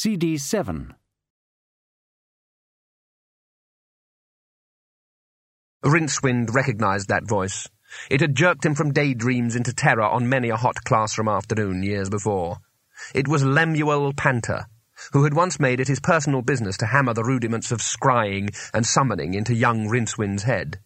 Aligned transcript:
CD 0.00 0.38
7. 0.38 0.94
Rincewind 5.84 6.54
recognised 6.54 7.08
that 7.08 7.26
voice. 7.26 7.68
It 8.08 8.20
had 8.20 8.36
jerked 8.36 8.64
him 8.64 8.76
from 8.76 8.92
daydreams 8.92 9.56
into 9.56 9.72
terror 9.72 10.04
on 10.04 10.28
many 10.28 10.50
a 10.50 10.56
hot 10.56 10.76
classroom 10.84 11.26
afternoon 11.26 11.82
years 11.82 12.08
before. 12.08 12.58
It 13.12 13.26
was 13.26 13.44
Lemuel 13.44 14.12
Panter, 14.12 14.66
who 15.12 15.24
had 15.24 15.34
once 15.34 15.58
made 15.58 15.80
it 15.80 15.88
his 15.88 15.98
personal 15.98 16.42
business 16.42 16.76
to 16.76 16.86
hammer 16.86 17.12
the 17.12 17.24
rudiments 17.24 17.72
of 17.72 17.80
scrying 17.80 18.56
and 18.72 18.86
summoning 18.86 19.34
into 19.34 19.52
young 19.52 19.88
Rincewind's 19.88 20.44
head. 20.44 20.78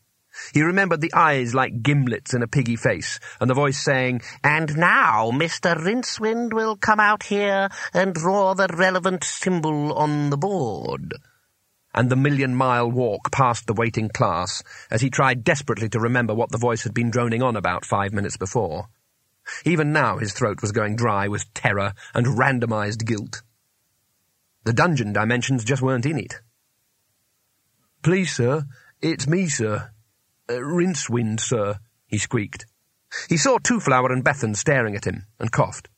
He 0.54 0.62
remembered 0.62 1.00
the 1.00 1.12
eyes 1.14 1.54
like 1.54 1.82
gimlets 1.82 2.34
in 2.34 2.42
a 2.42 2.48
piggy 2.48 2.76
face, 2.76 3.20
and 3.40 3.50
the 3.50 3.54
voice 3.54 3.78
saying, 3.78 4.22
And 4.42 4.76
now 4.76 5.30
Mr. 5.30 5.76
Rincewind 5.76 6.52
will 6.52 6.76
come 6.76 7.00
out 7.00 7.24
here 7.24 7.68
and 7.92 8.14
draw 8.14 8.54
the 8.54 8.68
relevant 8.72 9.24
symbol 9.24 9.92
on 9.92 10.30
the 10.30 10.38
board. 10.38 11.14
And 11.94 12.08
the 12.08 12.16
million-mile 12.16 12.90
walk 12.90 13.30
past 13.30 13.66
the 13.66 13.74
waiting 13.74 14.08
class, 14.08 14.62
as 14.90 15.02
he 15.02 15.10
tried 15.10 15.44
desperately 15.44 15.90
to 15.90 16.00
remember 16.00 16.34
what 16.34 16.50
the 16.50 16.58
voice 16.58 16.84
had 16.84 16.94
been 16.94 17.10
droning 17.10 17.42
on 17.42 17.54
about 17.54 17.84
five 17.84 18.12
minutes 18.12 18.38
before. 18.38 18.88
Even 19.64 19.92
now 19.92 20.18
his 20.18 20.32
throat 20.32 20.62
was 20.62 20.72
going 20.72 20.96
dry 20.96 21.28
with 21.28 21.52
terror 21.52 21.92
and 22.14 22.38
randomized 22.38 23.04
guilt. 23.04 23.42
The 24.64 24.72
dungeon 24.72 25.12
dimensions 25.12 25.64
just 25.64 25.82
weren't 25.82 26.06
in 26.06 26.18
it. 26.18 26.40
Please, 28.02 28.32
sir, 28.32 28.64
it's 29.00 29.26
me, 29.26 29.48
sir. 29.48 29.90
Uh, 30.48 30.54
Rincewind, 30.54 31.40
sir, 31.40 31.78
he 32.06 32.18
squeaked. 32.18 32.66
He 33.28 33.36
saw 33.36 33.58
Twoflower 33.58 34.12
and 34.12 34.24
Bethan 34.24 34.56
staring 34.56 34.96
at 34.96 35.06
him, 35.06 35.26
and 35.38 35.52
coughed. 35.52 35.88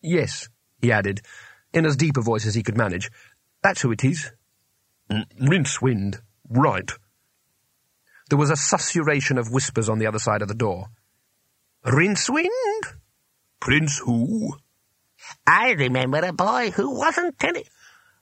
Yes, 0.00 0.48
he 0.80 0.92
added, 0.92 1.20
in 1.72 1.84
as 1.84 1.96
deep 1.96 2.16
a 2.16 2.22
voice 2.22 2.46
as 2.46 2.54
he 2.54 2.62
could 2.62 2.76
manage. 2.76 3.10
That's 3.62 3.82
who 3.82 3.92
it 3.92 4.04
is. 4.04 4.30
Rincewind, 5.10 6.20
right. 6.48 6.90
There 8.28 8.38
was 8.38 8.50
a 8.50 8.54
susurration 8.54 9.38
of 9.38 9.50
whispers 9.50 9.88
on 9.88 9.98
the 9.98 10.06
other 10.06 10.20
side 10.20 10.42
of 10.42 10.48
the 10.48 10.54
door. 10.54 10.86
Rincewind? 11.84 12.48
Prince 13.60 13.98
who? 13.98 14.56
I 15.46 15.72
remember 15.72 16.18
a 16.18 16.32
boy 16.32 16.70
who 16.70 16.96
wasn't 16.96 17.38
telling... 17.38 17.64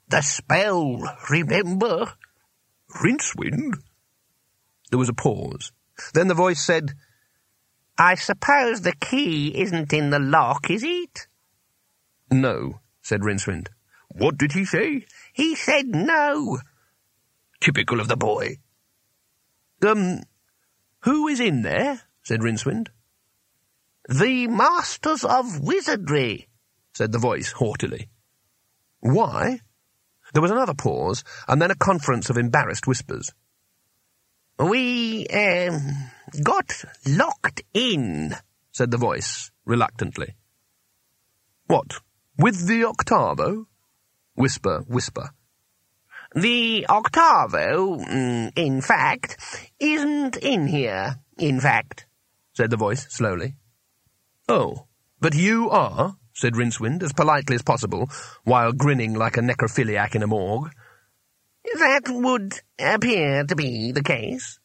The 0.09 0.21
spell, 0.21 0.97
remember? 1.29 2.11
Rincewind? 3.01 3.75
There 4.89 4.99
was 4.99 5.09
a 5.09 5.13
pause. 5.13 5.71
Then 6.13 6.27
the 6.27 6.33
voice 6.33 6.61
said, 6.61 6.93
I 7.97 8.15
suppose 8.15 8.81
the 8.81 8.95
key 8.95 9.59
isn't 9.59 9.93
in 9.93 10.09
the 10.09 10.19
lock, 10.19 10.69
is 10.69 10.83
it? 10.83 11.27
No, 12.31 12.79
said 13.01 13.21
Rincewind. 13.21 13.67
What 14.09 14.37
did 14.37 14.53
he 14.53 14.65
say? 14.65 15.05
He 15.33 15.55
said 15.55 15.87
no. 15.87 16.59
Typical 17.59 17.99
of 17.99 18.07
the 18.07 18.15
boy. 18.15 18.57
Um, 19.85 20.21
who 21.01 21.27
is 21.27 21.39
in 21.39 21.61
there? 21.61 22.01
said 22.23 22.41
Rincewind. 22.41 22.87
The 24.07 24.47
Masters 24.47 25.23
of 25.23 25.59
Wizardry, 25.61 26.47
said 26.93 27.11
the 27.11 27.19
voice 27.19 27.51
haughtily. 27.51 28.09
Why? 29.01 29.59
There 30.33 30.41
was 30.41 30.51
another 30.51 30.73
pause, 30.73 31.23
and 31.47 31.61
then 31.61 31.71
a 31.71 31.75
conference 31.75 32.29
of 32.29 32.37
embarrassed 32.37 32.87
whispers. 32.87 33.33
We, 34.59 35.25
um, 35.27 36.11
got 36.43 36.83
locked 37.07 37.61
in, 37.73 38.35
said 38.73 38.91
the 38.91 38.97
voice, 38.97 39.51
reluctantly. 39.63 40.35
What, 41.67 42.01
with 42.37 42.67
the 42.67 42.83
octavo? 42.83 43.67
Whisper, 44.35 44.83
whisper. 44.87 45.29
The 46.35 46.85
octavo, 46.89 47.97
mm, 47.97 48.51
in 48.55 48.81
fact, 48.81 49.37
isn't 49.79 50.35
in 50.37 50.67
here, 50.67 51.15
in 51.37 51.59
fact, 51.59 52.05
said 52.53 52.69
the 52.69 52.77
voice 52.77 53.07
slowly. 53.09 53.55
Oh, 54.47 54.87
but 55.21 55.33
you 55.33 55.69
are, 55.69 56.17
said 56.33 56.53
Rincewind 56.53 57.01
as 57.01 57.13
politely 57.13 57.55
as 57.55 57.61
possible, 57.61 58.09
while 58.43 58.73
grinning 58.73 59.13
like 59.13 59.37
a 59.37 59.41
necrophiliac 59.41 60.15
in 60.15 60.23
a 60.23 60.27
morgue. 60.27 60.71
That 61.77 62.09
would 62.09 62.53
appear 62.79 63.43
to 63.43 63.55
be 63.55 63.91
the 63.91 64.03
case. 64.03 64.59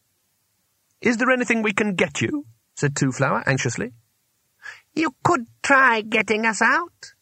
Is 1.01 1.19
there 1.19 1.31
anything 1.31 1.63
we 1.63 1.73
can 1.73 1.95
get 1.95 2.21
you? 2.21 2.47
said 2.75 2.95
Twoflower 2.95 3.43
anxiously. 3.47 3.93
You 4.95 5.15
could 5.23 5.47
try 5.63 6.01
getting 6.01 6.47
us 6.47 6.63
out. 6.63 7.13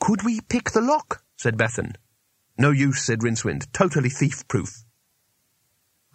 Could 0.00 0.24
we 0.24 0.40
pick 0.40 0.70
the 0.70 0.80
lock? 0.80 1.22
said 1.36 1.56
Bethan. 1.56 1.96
No 2.56 2.70
use, 2.70 3.02
said 3.02 3.20
Rincewind. 3.20 3.70
Totally 3.72 4.08
thief-proof. 4.08 4.84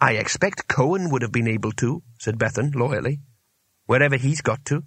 I 0.00 0.12
expect 0.12 0.68
Cohen 0.68 1.10
would 1.10 1.22
have 1.22 1.32
been 1.32 1.48
able 1.48 1.72
to, 1.72 2.02
said 2.18 2.38
Bethan 2.38 2.74
loyally. 2.74 3.20
Wherever 3.86 4.16
he's 4.16 4.40
got 4.40 4.64
to. 4.66 4.84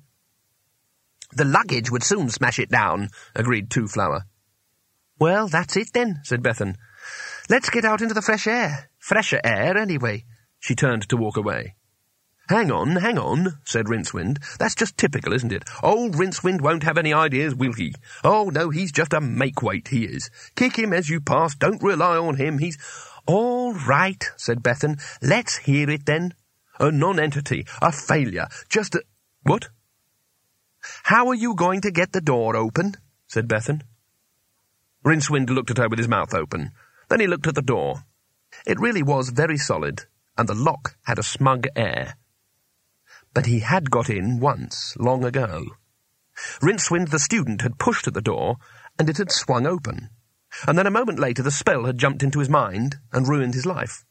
The 1.34 1.46
luggage 1.46 1.92
would 1.92 2.04
soon 2.04 2.30
smash 2.30 2.60
it 2.60 2.70
down, 2.70 3.10
agreed 3.36 3.70
Twoflower. 3.70 4.24
Well, 5.20 5.48
that's 5.48 5.78
it 5.78 5.94
then, 5.94 6.22
said 6.24 6.42
Bethan. 6.42 6.76
Let's 7.50 7.70
get 7.70 7.86
out 7.86 8.02
into 8.02 8.14
the 8.14 8.22
fresh 8.22 8.48
air. 8.48 8.90
Fresher 9.00 9.42
air, 9.44 9.78
anyway. 9.78 10.26
She 10.60 10.76
turned 10.76 11.10
to 11.10 11.18
walk 11.18 11.38
away. 11.38 11.76
Hang 12.50 12.70
on, 12.70 12.98
hang 12.98 13.18
on, 13.18 13.60
said 13.64 13.86
Rincewind. 13.86 14.58
That's 14.58 14.76
just 14.76 14.98
typical, 14.98 15.32
isn't 15.32 15.54
it? 15.54 15.64
Old 15.82 16.16
Rincewind 16.16 16.62
won't 16.62 16.84
have 16.84 16.98
any 16.98 17.14
ideas, 17.14 17.56
will 17.56 17.74
he? 17.74 17.96
Oh, 18.26 18.50
no, 18.50 18.70
he's 18.70 18.92
just 18.92 19.14
a 19.14 19.22
make-weight, 19.22 19.88
he 19.88 20.04
is. 20.04 20.30
Kick 20.56 20.78
him 20.78 20.92
as 20.92 21.10
you 21.10 21.22
pass, 21.22 21.56
don't 21.56 21.82
rely 21.82 22.18
on 22.18 22.36
him, 22.36 22.58
he's... 22.58 22.78
All 23.26 23.74
right, 23.74 24.22
said 24.36 24.62
Bethan. 24.62 25.00
Let's 25.22 25.58
hear 25.58 25.90
it, 25.90 26.06
then. 26.06 26.34
A 26.80 26.92
non-entity, 26.92 27.66
a 27.82 27.92
failure, 27.92 28.48
just 28.68 28.96
a... 28.96 29.04
What? 29.44 29.70
How 31.04 31.28
are 31.28 31.36
you 31.36 31.56
going 31.56 31.82
to 31.82 31.92
get 31.92 32.12
the 32.12 32.22
door 32.22 32.56
open? 32.56 32.96
said 33.28 33.48
Bethan. 33.48 33.84
Rincewind 35.06 35.50
looked 35.50 35.72
at 35.72 35.78
her 35.78 35.88
with 35.88 36.00
his 36.00 36.08
mouth 36.08 36.34
open. 36.34 36.72
Then 37.12 37.20
he 37.20 37.28
looked 37.28 37.48
at 37.48 37.56
the 37.56 37.62
door. 37.62 38.06
It 38.66 38.80
really 38.80 39.04
was 39.04 39.32
very 39.32 39.58
solid, 39.58 40.06
and 40.38 40.48
the 40.48 40.56
lock 40.56 40.96
had 41.04 41.20
a 41.20 41.24
smug 41.24 41.68
air. 41.76 42.16
But 43.34 43.48
he 43.48 43.60
had 43.60 43.92
got 43.92 44.10
in 44.10 44.40
once, 44.40 44.96
long 44.98 45.26
ago. 45.26 45.66
Rincewind 46.62 47.10
the 47.10 47.20
student 47.20 47.64
had 47.64 47.78
pushed 47.78 48.08
at 48.08 48.14
the 48.14 48.22
door, 48.22 48.56
and 48.98 49.10
it 49.10 49.18
had 49.18 49.30
swung 49.30 49.68
open. 49.68 50.10
And 50.66 50.78
then 50.78 50.88
a 50.88 50.92
moment 50.92 51.20
later 51.20 51.44
the 51.44 51.52
spell 51.52 51.84
had 51.84 51.98
jumped 51.98 52.24
into 52.24 52.40
his 52.40 52.48
mind 52.48 52.96
and 53.12 53.28
ruined 53.28 53.56
his 53.56 53.66
life. 53.66 54.06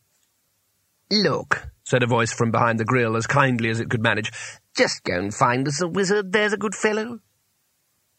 Look, 1.10 1.70
said 1.82 2.02
a 2.02 2.06
voice 2.06 2.34
from 2.34 2.50
behind 2.50 2.78
the 2.78 2.84
grill 2.84 3.16
as 3.16 3.26
kindly 3.26 3.70
as 3.70 3.80
it 3.80 3.88
could 3.88 4.02
manage. 4.02 4.30
Just 4.76 5.04
go 5.04 5.18
and 5.18 5.34
find 5.34 5.66
us 5.66 5.80
a 5.80 5.88
wizard, 5.88 6.32
there's 6.32 6.52
a 6.52 6.58
good 6.58 6.74
fellow. 6.74 7.20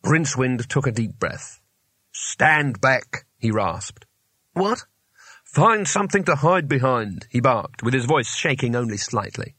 Rincewind 0.03 0.65
took 0.69 0.87
a 0.87 0.91
deep 0.91 1.19
breath. 1.19 1.61
Stand 2.11 2.81
back, 2.81 3.27
he 3.37 3.51
rasped. 3.51 4.07
What? 4.53 4.85
Find 5.43 5.87
something 5.87 6.23
to 6.25 6.35
hide 6.35 6.67
behind, 6.67 7.27
he 7.29 7.41
barked, 7.41 7.83
with 7.83 7.93
his 7.93 8.05
voice 8.05 8.33
shaking 8.33 8.75
only 8.75 8.97
slightly. 8.97 9.55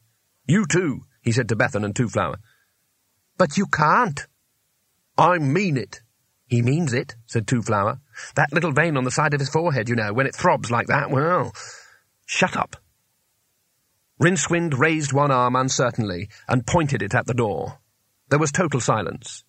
You 0.46 0.66
too, 0.66 1.02
he 1.20 1.32
said 1.32 1.48
to 1.48 1.56
Bethan 1.56 1.84
and 1.84 1.94
Twoflower. 1.94 2.36
But 3.36 3.56
you 3.56 3.66
can't. 3.66 4.26
I 5.18 5.38
mean 5.38 5.76
it. 5.76 6.00
He 6.46 6.62
means 6.62 6.92
it, 6.92 7.16
said 7.26 7.46
Twoflower. 7.46 8.00
That 8.36 8.52
little 8.52 8.72
vein 8.72 8.96
on 8.96 9.04
the 9.04 9.10
side 9.10 9.34
of 9.34 9.40
his 9.40 9.50
forehead, 9.50 9.88
you 9.88 9.96
know, 9.96 10.12
when 10.12 10.26
it 10.26 10.34
throbs 10.34 10.70
like 10.70 10.86
that, 10.88 11.10
well... 11.10 11.52
Shut 12.24 12.56
up, 12.56 12.76
Rincewind 14.22 14.78
raised 14.78 15.12
one 15.12 15.32
arm 15.32 15.56
uncertainly 15.56 16.28
and 16.46 16.64
pointed 16.64 17.02
it 17.02 17.12
at 17.12 17.26
the 17.26 17.34
door. 17.34 17.80
There 18.28 18.38
was 18.38 18.52
total 18.52 18.78
silence. 18.78 19.42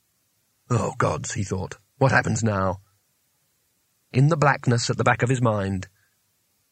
Oh, 0.67 0.93
gods, 0.97 1.33
he 1.33 1.43
thought. 1.43 1.77
What 1.99 2.11
happens 2.11 2.43
now? 2.43 2.79
In 4.13 4.29
the 4.29 4.38
blackness 4.38 4.89
at 4.89 4.98
the 4.98 5.04
back 5.04 5.24
of 5.24 5.30
his 5.30 5.42
mind, 5.42 5.88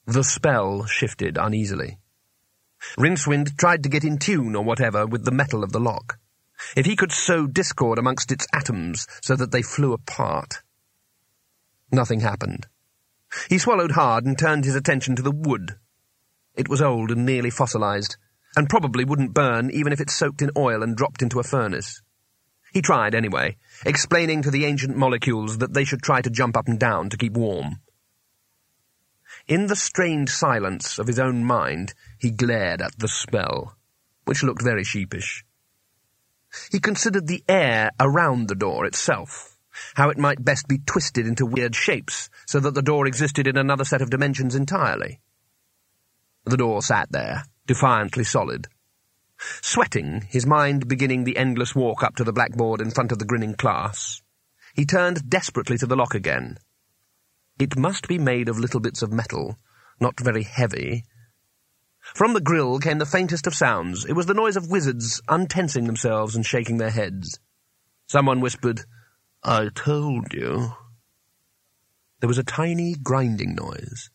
the 0.06 0.24
spell 0.24 0.86
shifted 0.86 1.38
uneasily. 1.38 2.00
Rincewind 2.98 3.58
tried 3.58 3.84
to 3.84 3.90
get 3.90 4.04
in 4.04 4.18
tune 4.18 4.56
or 4.56 4.64
whatever 4.64 5.06
with 5.06 5.26
the 5.26 5.32
metal 5.32 5.64
of 5.64 5.72
the 5.72 5.80
lock. 5.80 6.20
If 6.76 6.86
he 6.86 6.96
could 6.96 7.12
sow 7.12 7.48
discord 7.48 7.98
amongst 7.98 8.32
its 8.32 8.48
atoms 8.54 9.08
so 9.22 9.36
that 9.36 9.52
they 9.52 9.62
flew 9.62 9.92
apart. 9.92 10.62
Nothing 11.92 12.20
happened. 12.22 12.68
He 13.50 13.58
swallowed 13.58 13.92
hard 13.92 14.26
and 14.26 14.38
turned 14.38 14.66
his 14.66 14.76
attention 14.76 15.16
to 15.16 15.22
the 15.22 15.32
wood 15.32 15.78
it 16.54 16.68
was 16.68 16.82
old 16.82 17.12
and 17.12 17.26
nearly 17.26 17.50
fossilized, 17.50 18.18
and 18.56 18.70
probably 18.70 19.06
wouldn't 19.06 19.34
burn 19.34 19.72
even 19.72 19.94
if 19.94 20.02
it 20.02 20.10
soaked 20.10 20.42
in 20.42 20.52
oil 20.58 20.84
and 20.84 20.98
dropped 20.98 21.22
into 21.22 21.40
a 21.40 21.44
furnace. 21.44 22.02
He 22.74 22.82
tried 22.82 23.16
anyway, 23.16 23.58
explaining 23.86 24.42
to 24.42 24.52
the 24.52 24.66
ancient 24.66 24.96
molecules 24.96 25.58
that 25.60 25.74
they 25.74 25.84
should 25.84 26.02
try 26.02 26.22
to 26.22 26.30
jump 26.30 26.56
up 26.58 26.68
and 26.68 26.80
down 26.80 27.10
to 27.10 27.18
keep 27.18 27.34
warm. 27.34 27.80
In 29.48 29.68
the 29.68 29.76
strained 29.76 30.30
silence 30.30 31.00
of 31.00 31.08
his 31.08 31.20
own 31.20 31.44
mind, 31.44 31.94
he 32.20 32.32
glared 32.32 32.82
at 32.82 32.98
the 33.00 33.08
spell, 33.08 33.76
which 34.26 34.44
looked 34.44 34.62
very 34.62 34.84
sheepish. 34.84 35.44
He 36.72 36.80
considered 36.80 37.28
the 37.28 37.44
air 37.48 37.92
around 38.00 38.48
the 38.48 38.56
door 38.56 38.86
itself, 38.86 39.58
how 39.96 40.10
it 40.10 40.18
might 40.18 40.44
best 40.44 40.68
be 40.68 40.80
twisted 40.80 41.26
into 41.26 41.46
weird 41.46 41.76
shapes 41.76 42.30
so 42.46 42.60
that 42.60 42.74
the 42.74 42.82
door 42.82 43.08
existed 43.08 43.48
in 43.48 43.58
another 43.58 43.86
set 43.86 44.02
of 44.02 44.10
dimensions 44.10 44.54
entirely. 44.54 45.22
The 46.46 46.58
door 46.58 46.82
sat 46.82 47.12
there, 47.12 47.44
defiantly 47.68 48.24
solid. 48.24 48.68
Sweating, 49.62 50.22
his 50.30 50.46
mind 50.46 50.88
beginning 50.88 51.24
the 51.24 51.38
endless 51.38 51.76
walk 51.76 52.04
up 52.04 52.16
to 52.16 52.24
the 52.24 52.34
blackboard 52.34 52.82
in 52.82 52.92
front 52.92 53.12
of 53.12 53.20
the 53.20 53.26
grinning 53.26 53.56
class, 53.56 54.22
he 54.76 54.86
turned 54.86 55.30
desperately 55.30 55.78
to 55.78 55.86
the 55.86 55.96
lock 55.96 56.14
again. 56.14 56.58
It 57.60 57.78
must 57.78 58.08
be 58.08 58.18
made 58.18 58.50
of 58.50 58.60
little 58.60 58.80
bits 58.80 59.02
of 59.02 59.12
metal, 59.12 59.58
not 60.00 60.20
very 60.20 60.44
heavy. 60.44 61.04
From 62.16 62.34
the 62.34 62.42
grill 62.42 62.80
came 62.80 62.98
the 62.98 63.06
faintest 63.06 63.46
of 63.46 63.54
sounds. 63.54 64.06
It 64.06 64.14
was 64.14 64.26
the 64.26 64.34
noise 64.34 64.56
of 64.56 64.70
wizards 64.70 65.22
untensing 65.28 65.86
themselves 65.86 66.36
and 66.36 66.46
shaking 66.46 66.78
their 66.78 66.90
heads. 66.90 67.40
Someone 68.08 68.42
whispered, 68.42 68.82
I 69.44 69.70
told 69.74 70.34
you. 70.34 70.74
There 72.20 72.28
was 72.28 72.38
a 72.38 72.44
tiny 72.44 72.96
grinding 72.96 73.56
noise, 73.56 74.10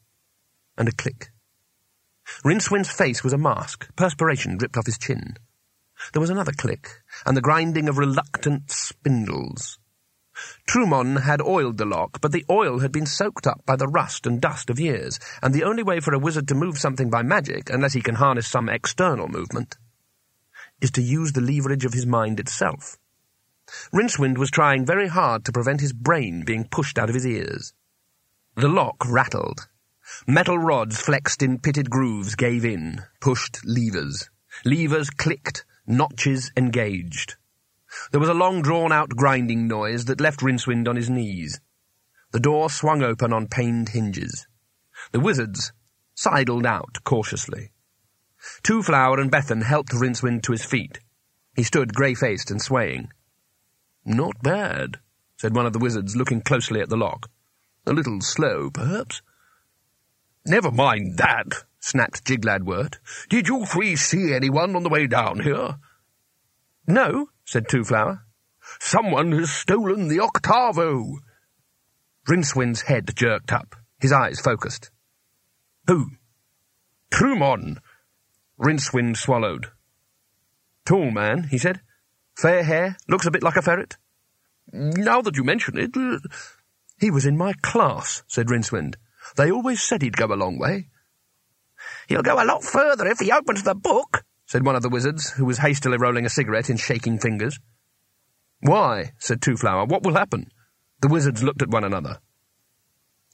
and 0.76 0.88
a 0.88 0.92
click. 0.92 1.30
Rincewind's 2.44 2.90
face 2.90 3.22
was 3.22 3.32
a 3.32 3.38
mask. 3.38 3.88
Perspiration 3.96 4.56
dripped 4.56 4.76
off 4.76 4.86
his 4.86 4.98
chin. 4.98 5.36
There 6.12 6.20
was 6.20 6.30
another 6.30 6.52
click, 6.52 6.90
and 7.24 7.36
the 7.36 7.40
grinding 7.40 7.88
of 7.88 7.98
reluctant 7.98 8.70
spindles. 8.70 9.78
Trymon 10.66 11.22
had 11.22 11.40
oiled 11.40 11.78
the 11.78 11.86
lock, 11.86 12.20
but 12.20 12.32
the 12.32 12.44
oil 12.50 12.80
had 12.80 12.92
been 12.92 13.06
soaked 13.06 13.46
up 13.46 13.64
by 13.64 13.76
the 13.76 13.88
rust 13.88 14.26
and 14.26 14.40
dust 14.40 14.68
of 14.68 14.78
years, 14.78 15.18
and 15.42 15.54
the 15.54 15.64
only 15.64 15.82
way 15.82 16.00
for 16.00 16.12
a 16.12 16.18
wizard 16.18 16.46
to 16.48 16.54
move 16.54 16.78
something 16.78 17.08
by 17.08 17.22
magic, 17.22 17.70
unless 17.70 17.94
he 17.94 18.02
can 18.02 18.16
harness 18.16 18.46
some 18.46 18.68
external 18.68 19.28
movement, 19.28 19.78
is 20.80 20.90
to 20.90 21.02
use 21.02 21.32
the 21.32 21.40
leverage 21.40 21.86
of 21.86 21.94
his 21.94 22.04
mind 22.04 22.38
itself. 22.38 22.98
Rincewind 23.92 24.36
was 24.36 24.50
trying 24.50 24.84
very 24.84 25.08
hard 25.08 25.44
to 25.46 25.52
prevent 25.52 25.80
his 25.80 25.94
brain 25.94 26.44
being 26.44 26.68
pushed 26.68 26.98
out 26.98 27.08
of 27.08 27.14
his 27.14 27.26
ears. 27.26 27.72
The 28.56 28.68
lock 28.68 28.96
rattled. 29.08 29.68
Metal 30.26 30.58
rods 30.58 31.00
flexed 31.00 31.42
in 31.42 31.58
pitted 31.58 31.90
grooves 31.90 32.34
gave 32.34 32.64
in, 32.64 33.02
pushed 33.20 33.64
levers. 33.64 34.30
Levers 34.64 35.10
clicked, 35.10 35.64
notches 35.86 36.52
engaged. 36.56 37.36
There 38.10 38.20
was 38.20 38.28
a 38.28 38.34
long 38.34 38.62
drawn-out 38.62 39.10
grinding 39.10 39.66
noise 39.66 40.04
that 40.06 40.20
left 40.20 40.40
Rincewind 40.40 40.88
on 40.88 40.96
his 40.96 41.10
knees. 41.10 41.60
The 42.32 42.40
door 42.40 42.70
swung 42.70 43.02
open 43.02 43.32
on 43.32 43.48
pained 43.48 43.90
hinges. 43.90 44.46
The 45.12 45.20
wizards 45.20 45.72
sidled 46.14 46.66
out 46.66 46.98
cautiously. 47.04 47.70
Twoflower 48.62 49.20
and 49.20 49.30
Bethan 49.30 49.62
helped 49.62 49.92
Rincewind 49.92 50.42
to 50.44 50.52
his 50.52 50.64
feet. 50.64 51.00
He 51.54 51.62
stood 51.62 51.94
grey-faced 51.94 52.50
and 52.50 52.60
swaying. 52.60 53.10
Not 54.04 54.42
bad, 54.42 54.98
said 55.36 55.54
one 55.54 55.66
of 55.66 55.72
the 55.72 55.78
wizards, 55.78 56.14
looking 56.14 56.42
closely 56.42 56.80
at 56.80 56.88
the 56.88 56.96
lock. 56.96 57.30
A 57.86 57.92
little 57.92 58.20
slow, 58.20 58.70
perhaps. 58.70 59.22
Never 60.46 60.70
mind 60.70 61.18
that, 61.18 61.64
snapped 61.80 62.24
Jiglad 62.24 62.62
Wert. 62.62 63.00
Did 63.28 63.48
you 63.48 63.64
three 63.66 63.96
see 63.96 64.32
anyone 64.32 64.76
on 64.76 64.84
the 64.84 64.88
way 64.88 65.08
down 65.08 65.40
here? 65.40 65.76
No, 66.86 67.30
said 67.44 67.66
Twoflower. 67.66 68.20
Someone 68.78 69.32
has 69.32 69.50
stolen 69.50 70.06
the 70.06 70.20
octavo. 70.20 71.18
Rincewind's 72.28 72.82
head 72.82 73.10
jerked 73.16 73.52
up, 73.52 73.74
his 73.98 74.12
eyes 74.12 74.38
focused. 74.38 74.90
Who? 75.88 76.10
Trymon. 77.10 77.78
Rincewind 78.58 79.16
swallowed. 79.16 79.72
Tall 80.84 81.10
man, 81.10 81.44
he 81.44 81.58
said. 81.58 81.80
Fair 82.36 82.62
hair, 82.62 82.96
looks 83.08 83.26
a 83.26 83.30
bit 83.30 83.42
like 83.42 83.56
a 83.56 83.62
ferret. 83.62 83.96
Now 84.72 85.22
that 85.22 85.36
you 85.36 85.42
mention 85.42 85.76
it... 85.76 85.96
Uh, 85.96 86.18
he 86.98 87.10
was 87.10 87.26
in 87.26 87.36
my 87.36 87.52
class, 87.62 88.22
said 88.26 88.46
Rincewind. 88.46 88.94
They 89.36 89.50
always 89.50 89.82
said 89.82 90.02
he'd 90.02 90.16
go 90.16 90.26
a 90.26 90.34
long 90.34 90.58
way. 90.58 90.88
He'll 92.08 92.22
go 92.22 92.42
a 92.42 92.44
lot 92.44 92.64
further 92.64 93.06
if 93.06 93.18
he 93.18 93.30
opens 93.30 93.62
the 93.62 93.74
book, 93.74 94.24
said 94.46 94.64
one 94.64 94.76
of 94.76 94.82
the 94.82 94.88
wizards, 94.88 95.30
who 95.32 95.44
was 95.44 95.58
hastily 95.58 95.98
rolling 95.98 96.24
a 96.24 96.30
cigarette 96.30 96.70
in 96.70 96.76
shaking 96.76 97.18
fingers. 97.18 97.58
Why? 98.60 99.12
said 99.18 99.40
Twoflower. 99.40 99.88
What 99.88 100.02
will 100.02 100.14
happen? 100.14 100.50
The 101.02 101.08
wizards 101.08 101.42
looked 101.42 101.62
at 101.62 101.70
one 101.70 101.84
another. 101.84 102.18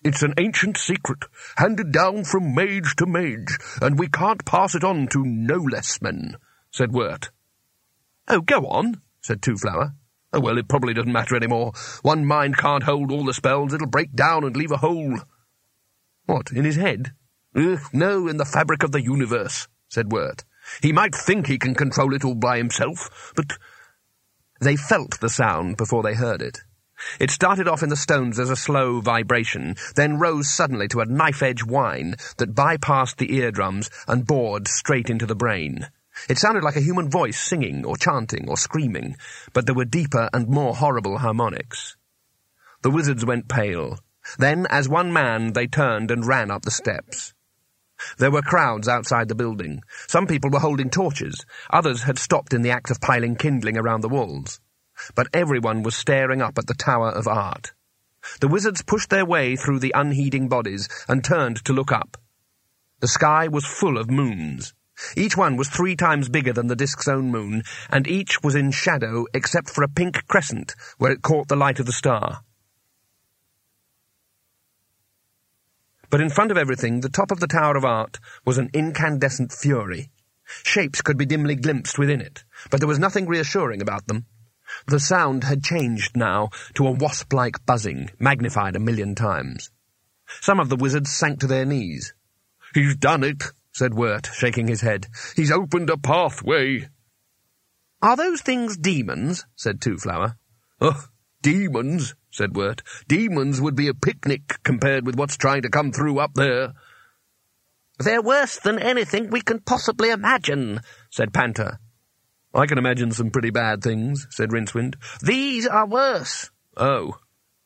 It's 0.04 0.22
an 0.22 0.34
ancient 0.37 0.76
secret, 0.76 1.25
handed 1.56 1.93
down 1.93 2.25
from 2.25 2.54
mage 2.54 2.96
to 2.96 3.06
mage, 3.06 3.56
and 3.81 3.99
we 3.99 4.08
can't 4.08 4.44
pass 4.44 4.75
it 4.75 4.82
on 4.82 5.06
to 5.08 5.25
no 5.25 5.58
less 5.58 6.02
men, 6.02 6.37
said 6.72 6.93
Wert. 6.93 7.31
Oh, 8.26 8.40
go 8.40 8.66
on, 8.66 9.00
said 9.20 9.40
Twoflower. 9.40 9.94
Oh, 10.32 10.40
well, 10.40 10.58
it 10.58 10.69
probably 10.69 10.94
doesn't 10.94 11.12
matter 11.12 11.37
any 11.37 11.46
more. 11.46 11.72
One 12.02 12.25
mind 12.25 12.56
can't 12.56 12.82
hold 12.82 13.12
all 13.12 13.25
the 13.25 13.34
spells. 13.34 13.75
It'll 13.75 13.87
break 13.87 14.14
down 14.14 14.43
and 14.44 14.56
leave 14.56 14.72
a 14.72 14.78
hole. 14.78 15.20
What, 16.27 16.53
in 16.53 16.65
his 16.65 16.77
head? 16.77 17.13
Uh, 17.55 17.77
no, 17.93 18.29
in 18.29 18.37
the 18.37 18.45
fabric 18.45 18.83
of 18.83 18.93
the 18.93 19.03
universe, 19.03 19.69
said 19.89 20.13
Wert. 20.13 20.45
He 20.81 20.93
might 20.93 21.15
think 21.15 21.47
he 21.47 21.59
can 21.59 21.75
control 21.75 22.15
it 22.15 22.25
all 22.25 22.35
by 22.35 22.59
himself, 22.59 23.33
but... 23.35 23.59
They 24.61 24.77
felt 24.77 25.19
the 25.19 25.29
sound 25.29 25.77
before 25.77 26.05
they 26.05 26.15
heard 26.15 26.41
it. 26.41 26.61
It 27.19 27.33
started 27.33 27.67
off 27.67 27.83
in 27.83 27.89
the 27.89 27.97
stones 27.97 28.39
as 28.39 28.49
a 28.49 28.55
slow 28.55 29.01
vibration, 29.01 29.75
then 29.97 30.21
rose 30.21 30.49
suddenly 30.49 30.87
to 30.89 31.01
a 31.01 31.07
knife-edge 31.07 31.65
whine 31.65 32.15
that 32.37 32.55
bypassed 32.55 33.17
the 33.17 33.35
eardrums 33.35 33.91
and 34.07 34.27
bored 34.27 34.69
straight 34.69 35.11
into 35.11 35.27
the 35.27 35.35
brain. 35.35 35.89
It 36.29 36.39
sounded 36.39 36.63
like 36.63 36.77
a 36.77 36.81
human 36.81 37.11
voice 37.11 37.41
singing 37.41 37.85
or 37.85 37.97
chanting 37.97 38.49
or 38.49 38.57
screaming, 38.57 39.17
but 39.53 39.67
there 39.67 39.75
were 39.75 39.85
deeper 39.85 40.31
and 40.33 40.47
more 40.47 40.77
horrible 40.77 41.19
harmonics. 41.19 41.97
The 42.83 42.91
wizards 42.91 43.25
went 43.25 43.49
pale. 43.49 43.99
Then, 44.39 44.67
as 44.71 44.89
one 44.89 45.13
man, 45.13 45.53
they 45.53 45.67
turned 45.67 46.11
and 46.11 46.27
ran 46.27 46.51
up 46.51 46.63
the 46.63 46.71
steps. 46.71 47.35
There 48.19 48.31
were 48.31 48.43
crowds 48.43 48.89
outside 48.89 49.29
the 49.29 49.35
building. 49.35 49.83
Some 50.09 50.27
people 50.27 50.51
were 50.51 50.59
holding 50.59 50.91
torches. 50.91 51.45
Others 51.71 52.03
had 52.03 52.19
stopped 52.19 52.53
in 52.53 52.63
the 52.63 52.71
act 52.71 52.91
of 52.91 53.01
piling 53.01 53.37
kindling 53.37 53.77
around 53.77 54.01
the 54.01 54.09
walls. 54.09 54.61
But 55.15 55.29
everyone 55.33 55.83
was 55.83 55.95
staring 55.95 56.43
up 56.43 56.59
at 56.59 56.67
the 56.67 56.75
Tower 56.75 57.11
of 57.11 57.29
Art. 57.29 57.73
The 58.41 58.49
wizards 58.49 58.83
pushed 58.83 59.11
their 59.11 59.25
way 59.25 59.57
through 59.57 59.81
the 59.81 59.93
unheeding 59.95 60.49
bodies 60.49 60.89
and 61.09 61.25
turned 61.25 61.65
to 61.65 61.73
look 61.73 61.91
up. 61.93 62.17
The 63.01 63.09
sky 63.09 63.49
was 63.49 63.65
full 63.65 63.99
of 63.99 64.11
moons. 64.11 64.75
Each 65.17 65.37
one 65.37 65.57
was 65.57 65.69
three 65.69 65.97
times 65.97 66.29
bigger 66.29 66.53
than 66.53 66.69
the 66.69 66.77
disk's 66.77 67.09
own 67.09 67.31
moon, 67.31 67.65
and 67.91 68.07
each 68.07 68.43
was 68.43 68.55
in 68.55 68.71
shadow 68.71 69.27
except 69.35 69.71
for 69.71 69.83
a 69.83 69.89
pink 69.89 70.27
crescent 70.29 70.75
where 70.99 71.11
it 71.11 71.23
caught 71.23 71.49
the 71.49 71.57
light 71.57 71.81
of 71.81 71.87
the 71.87 71.93
star. 71.93 72.45
But 76.12 76.21
in 76.21 76.28
front 76.28 76.50
of 76.50 76.59
everything, 76.59 77.00
the 77.00 77.09
top 77.09 77.31
of 77.31 77.40
the 77.40 77.47
Tower 77.47 77.75
of 77.75 77.87
Art 77.87 78.19
was 78.45 78.59
an 78.59 78.69
incandescent 78.75 79.50
fury. 79.50 80.11
Shapes 80.62 81.00
could 81.00 81.16
be 81.16 81.25
dimly 81.25 81.54
glimpsed 81.54 81.99
within 81.99 82.21
it, 82.21 82.45
but 82.71 82.81
there 82.81 82.87
was 82.87 82.99
nothing 82.99 83.26
reassuring 83.26 83.81
about 83.81 84.07
them. 84.09 84.26
The 84.87 85.00
sound 85.00 85.45
had 85.45 85.64
changed 85.64 86.14
now 86.14 86.50
to 86.75 86.87
a 86.87 86.92
wasp-like 86.92 87.64
buzzing, 87.64 88.11
magnified 88.19 88.76
a 88.76 88.78
million 88.78 89.14
times. 89.14 89.71
Some 90.42 90.61
of 90.61 90.69
the 90.69 90.76
wizards 90.76 91.11
sank 91.11 91.40
to 91.40 91.47
their 91.47 91.64
knees. 91.64 92.12
He's 92.75 92.95
done 92.95 93.25
it, 93.25 93.45
said 93.73 93.95
Wert, 93.95 94.28
shaking 94.35 94.69
his 94.69 94.83
head. 94.83 95.07
He's 95.35 95.50
opened 95.50 95.88
a 95.88 95.97
pathway. 95.97 96.90
Are 98.02 98.16
those 98.16 98.42
things 98.42 98.76
demons? 98.76 99.47
said 99.57 99.81
Twoflower. 99.81 100.37
Oh, 100.78 101.07
demons, 101.40 102.14
said 102.33 102.57
Wert. 102.57 102.83
Demons 103.07 103.61
would 103.61 103.77
be 103.77 103.87
a 103.87 103.95
picnic 103.95 104.59
compared 104.65 105.07
with 105.07 105.17
what's 105.17 105.37
trying 105.37 105.62
to 105.62 105.69
come 105.69 105.93
through 105.93 106.19
up 106.19 106.35
there. 106.35 106.73
They're 107.99 108.23
worse 108.23 108.59
than 108.59 108.79
anything 108.79 109.31
we 109.31 109.43
can 109.43 109.61
possibly 109.61 110.11
imagine, 110.11 110.81
said 111.11 111.33
Panter. 111.33 111.79
I 112.55 112.67
can 112.67 112.79
imagine 112.79 113.12
some 113.12 113.31
pretty 113.31 113.51
bad 113.51 113.83
things, 113.83 114.27
said 114.31 114.51
Rincewind. 114.51 114.97
These 115.23 115.67
are 115.67 115.87
worse. 115.87 116.51
Oh. 116.77 117.19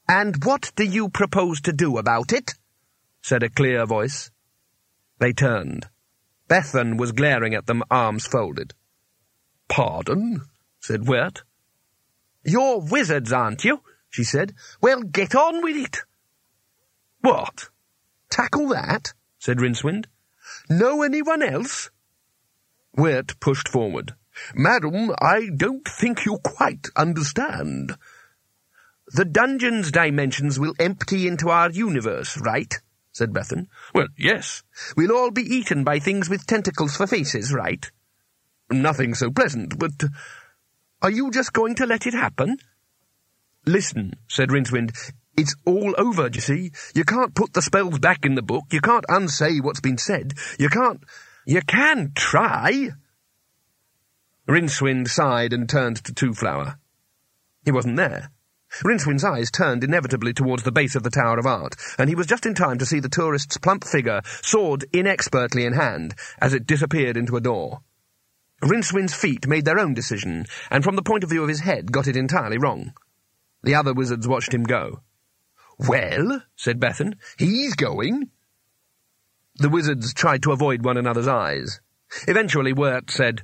And 0.08 0.44
what 0.44 0.72
do 0.76 0.84
you 0.84 1.08
propose 1.08 1.60
to 1.62 1.72
do 1.72 1.96
about 1.96 2.32
it? 2.32 2.54
said 3.22 3.42
a 3.42 3.48
clear 3.48 3.86
voice. 3.86 4.30
They 5.18 5.32
turned. 5.32 5.88
Bethan 6.48 6.98
was 6.98 7.12
glaring 7.12 7.54
at 7.54 7.66
them, 7.66 7.82
arms 7.90 8.26
folded. 8.26 8.74
Pardon? 9.68 10.42
said 10.80 11.08
Wert. 11.08 11.42
You're 12.44 12.80
wizards, 12.80 13.32
aren't 13.32 13.64
you? 13.64 13.80
She 14.10 14.24
said. 14.24 14.54
Well, 14.80 15.02
get 15.02 15.34
on 15.34 15.62
with 15.62 15.76
it. 15.76 15.98
What? 17.20 17.68
Tackle 18.30 18.68
that? 18.68 19.12
said 19.38 19.58
Rincewind. 19.58 20.06
Know 20.68 21.02
anyone 21.02 21.42
else? 21.42 21.90
Wert 22.94 23.38
pushed 23.40 23.68
forward. 23.68 24.14
Madam, 24.54 25.14
I 25.20 25.48
don't 25.54 25.86
think 25.86 26.24
you 26.24 26.38
quite 26.42 26.88
understand. 26.96 27.96
The 29.08 29.24
dungeon's 29.24 29.92
dimensions 29.92 30.58
will 30.58 30.74
empty 30.78 31.26
into 31.26 31.48
our 31.48 31.70
universe, 31.70 32.36
right? 32.38 32.74
said 33.12 33.32
Bethan. 33.32 33.68
Well, 33.94 34.08
yes. 34.18 34.62
We'll 34.96 35.16
all 35.16 35.30
be 35.30 35.42
eaten 35.42 35.84
by 35.84 36.00
things 36.00 36.28
with 36.28 36.46
tentacles 36.46 36.96
for 36.96 37.06
faces, 37.06 37.52
right? 37.52 37.90
Nothing 38.70 39.14
so 39.14 39.30
pleasant, 39.30 39.78
but... 39.78 39.92
Are 41.02 41.10
you 41.10 41.30
just 41.30 41.52
going 41.52 41.76
to 41.76 41.86
let 41.86 42.06
it 42.06 42.14
happen? 42.14 42.58
Listen, 43.66 44.14
said 44.28 44.50
Rincewind. 44.50 44.92
It's 45.36 45.54
all 45.66 45.94
over, 45.98 46.30
you 46.32 46.40
see? 46.40 46.70
You 46.94 47.04
can't 47.04 47.34
put 47.34 47.52
the 47.52 47.60
spells 47.60 47.98
back 47.98 48.24
in 48.24 48.34
the 48.34 48.42
book. 48.42 48.64
You 48.72 48.80
can't 48.80 49.04
unsay 49.08 49.58
what's 49.58 49.80
been 49.80 49.98
said. 49.98 50.32
You 50.58 50.68
can't... 50.68 51.02
You 51.46 51.60
can 51.60 52.12
try. 52.14 52.90
Rincewind 54.48 55.08
sighed 55.08 55.52
and 55.52 55.68
turned 55.68 56.02
to 56.04 56.12
Twoflower. 56.12 56.78
He 57.64 57.72
wasn't 57.72 57.96
there. 57.96 58.30
Rincewind's 58.84 59.24
eyes 59.24 59.50
turned 59.50 59.82
inevitably 59.84 60.32
towards 60.32 60.62
the 60.62 60.72
base 60.72 60.94
of 60.94 61.02
the 61.02 61.10
Tower 61.10 61.38
of 61.38 61.46
Art, 61.46 61.76
and 61.98 62.08
he 62.08 62.14
was 62.14 62.26
just 62.26 62.46
in 62.46 62.54
time 62.54 62.78
to 62.78 62.86
see 62.86 63.00
the 63.00 63.08
tourist's 63.08 63.58
plump 63.58 63.84
figure, 63.84 64.20
sword 64.42 64.84
inexpertly 64.92 65.64
in 65.64 65.72
hand, 65.72 66.14
as 66.40 66.52
it 66.52 66.66
disappeared 66.66 67.16
into 67.16 67.36
a 67.36 67.40
door. 67.40 67.80
Rincewind's 68.62 69.14
feet 69.14 69.46
made 69.46 69.64
their 69.64 69.78
own 69.78 69.94
decision, 69.94 70.46
and 70.70 70.84
from 70.84 70.96
the 70.96 71.02
point 71.02 71.24
of 71.24 71.30
view 71.30 71.42
of 71.42 71.48
his 71.48 71.60
head 71.60 71.90
got 71.92 72.06
it 72.06 72.16
entirely 72.16 72.58
wrong. 72.58 72.92
The 73.66 73.74
other 73.74 73.92
wizards 73.92 74.28
watched 74.28 74.54
him 74.54 74.62
go. 74.62 75.00
Well, 75.76 76.40
said 76.54 76.78
Bethan, 76.78 77.14
he's 77.36 77.74
going. 77.74 78.30
The 79.56 79.68
wizards 79.68 80.14
tried 80.14 80.44
to 80.44 80.52
avoid 80.52 80.84
one 80.84 80.96
another's 80.96 81.26
eyes. 81.26 81.80
Eventually 82.28 82.72
Wert 82.72 83.10
said, 83.10 83.42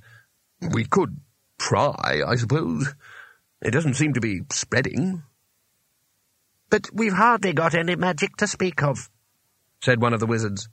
We 0.60 0.84
could 0.84 1.20
try, 1.58 2.22
I 2.24 2.36
suppose. 2.36 2.94
It 3.60 3.72
doesn't 3.72 3.94
seem 3.94 4.12
to 4.12 4.20
be 4.20 4.42
spreading. 4.52 5.24
But 6.70 6.88
we've 6.92 7.14
hardly 7.14 7.52
got 7.52 7.74
any 7.74 7.96
magic 7.96 8.36
to 8.36 8.46
speak 8.46 8.80
of, 8.80 9.10
said 9.80 10.00
one 10.00 10.14
of 10.14 10.20
the 10.20 10.26
wizards. 10.26 10.68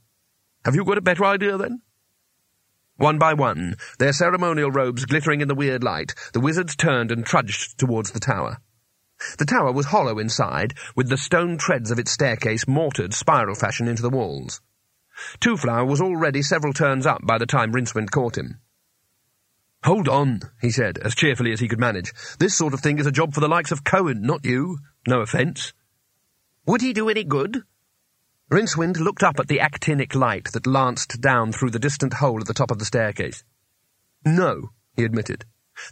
Have 0.64 0.76
you 0.76 0.84
got 0.84 0.98
a 0.98 1.02
better 1.02 1.24
idea, 1.24 1.58
then? 1.58 1.82
One 2.98 3.18
by 3.18 3.34
one, 3.34 3.74
their 3.98 4.12
ceremonial 4.12 4.70
robes 4.70 5.06
glittering 5.06 5.40
in 5.40 5.48
the 5.48 5.56
weird 5.56 5.82
light, 5.82 6.14
the 6.34 6.40
wizards 6.40 6.76
turned 6.76 7.10
and 7.10 7.26
trudged 7.26 7.78
towards 7.78 8.12
the 8.12 8.20
tower. 8.20 8.58
The 9.38 9.44
tower 9.44 9.72
was 9.72 9.86
hollow 9.86 10.18
inside, 10.18 10.74
with 10.96 11.08
the 11.08 11.16
stone 11.16 11.58
treads 11.58 11.90
of 11.90 11.98
its 11.98 12.10
staircase 12.10 12.66
mortared 12.66 13.12
spiral 13.12 13.54
fashion 13.54 13.86
into 13.86 14.02
the 14.02 14.10
walls. 14.10 14.60
Twoflower 15.40 15.86
was 15.86 16.00
already 16.00 16.42
several 16.42 16.72
turns 16.72 17.06
up 17.06 17.26
by 17.26 17.36
the 17.36 17.46
time 17.46 17.72
Rincewind 17.72 18.10
caught 18.10 18.38
him. 18.38 18.60
Hold 19.84 20.08
on, 20.08 20.40
he 20.60 20.70
said, 20.70 20.98
as 20.98 21.14
cheerfully 21.14 21.52
as 21.52 21.60
he 21.60 21.68
could 21.68 21.80
manage. 21.80 22.12
This 22.38 22.56
sort 22.56 22.74
of 22.74 22.80
thing 22.80 22.98
is 22.98 23.06
a 23.06 23.12
job 23.12 23.34
for 23.34 23.40
the 23.40 23.48
likes 23.48 23.72
of 23.72 23.84
Cohen, 23.84 24.22
not 24.22 24.44
you. 24.44 24.78
No 25.06 25.20
offence. 25.20 25.72
Would 26.66 26.82
he 26.82 26.92
do 26.92 27.08
any 27.08 27.24
good? 27.24 27.62
Rincewind 28.50 28.98
looked 28.98 29.22
up 29.22 29.38
at 29.38 29.48
the 29.48 29.60
actinic 29.60 30.14
light 30.14 30.52
that 30.52 30.66
lanced 30.66 31.20
down 31.20 31.52
through 31.52 31.70
the 31.70 31.78
distant 31.78 32.14
hole 32.14 32.40
at 32.40 32.46
the 32.46 32.54
top 32.54 32.70
of 32.70 32.78
the 32.78 32.84
staircase. 32.84 33.44
No, 34.24 34.70
he 34.96 35.04
admitted. 35.04 35.44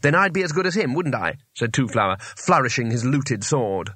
Then 0.02 0.14
I'd 0.14 0.32
be 0.32 0.42
as 0.42 0.52
good 0.52 0.66
as 0.66 0.74
him, 0.74 0.94
wouldn't 0.94 1.14
I? 1.14 1.38
said 1.54 1.72
Twoflower, 1.72 2.20
flourishing 2.20 2.90
his 2.90 3.04
looted 3.04 3.44
sword. 3.44 3.90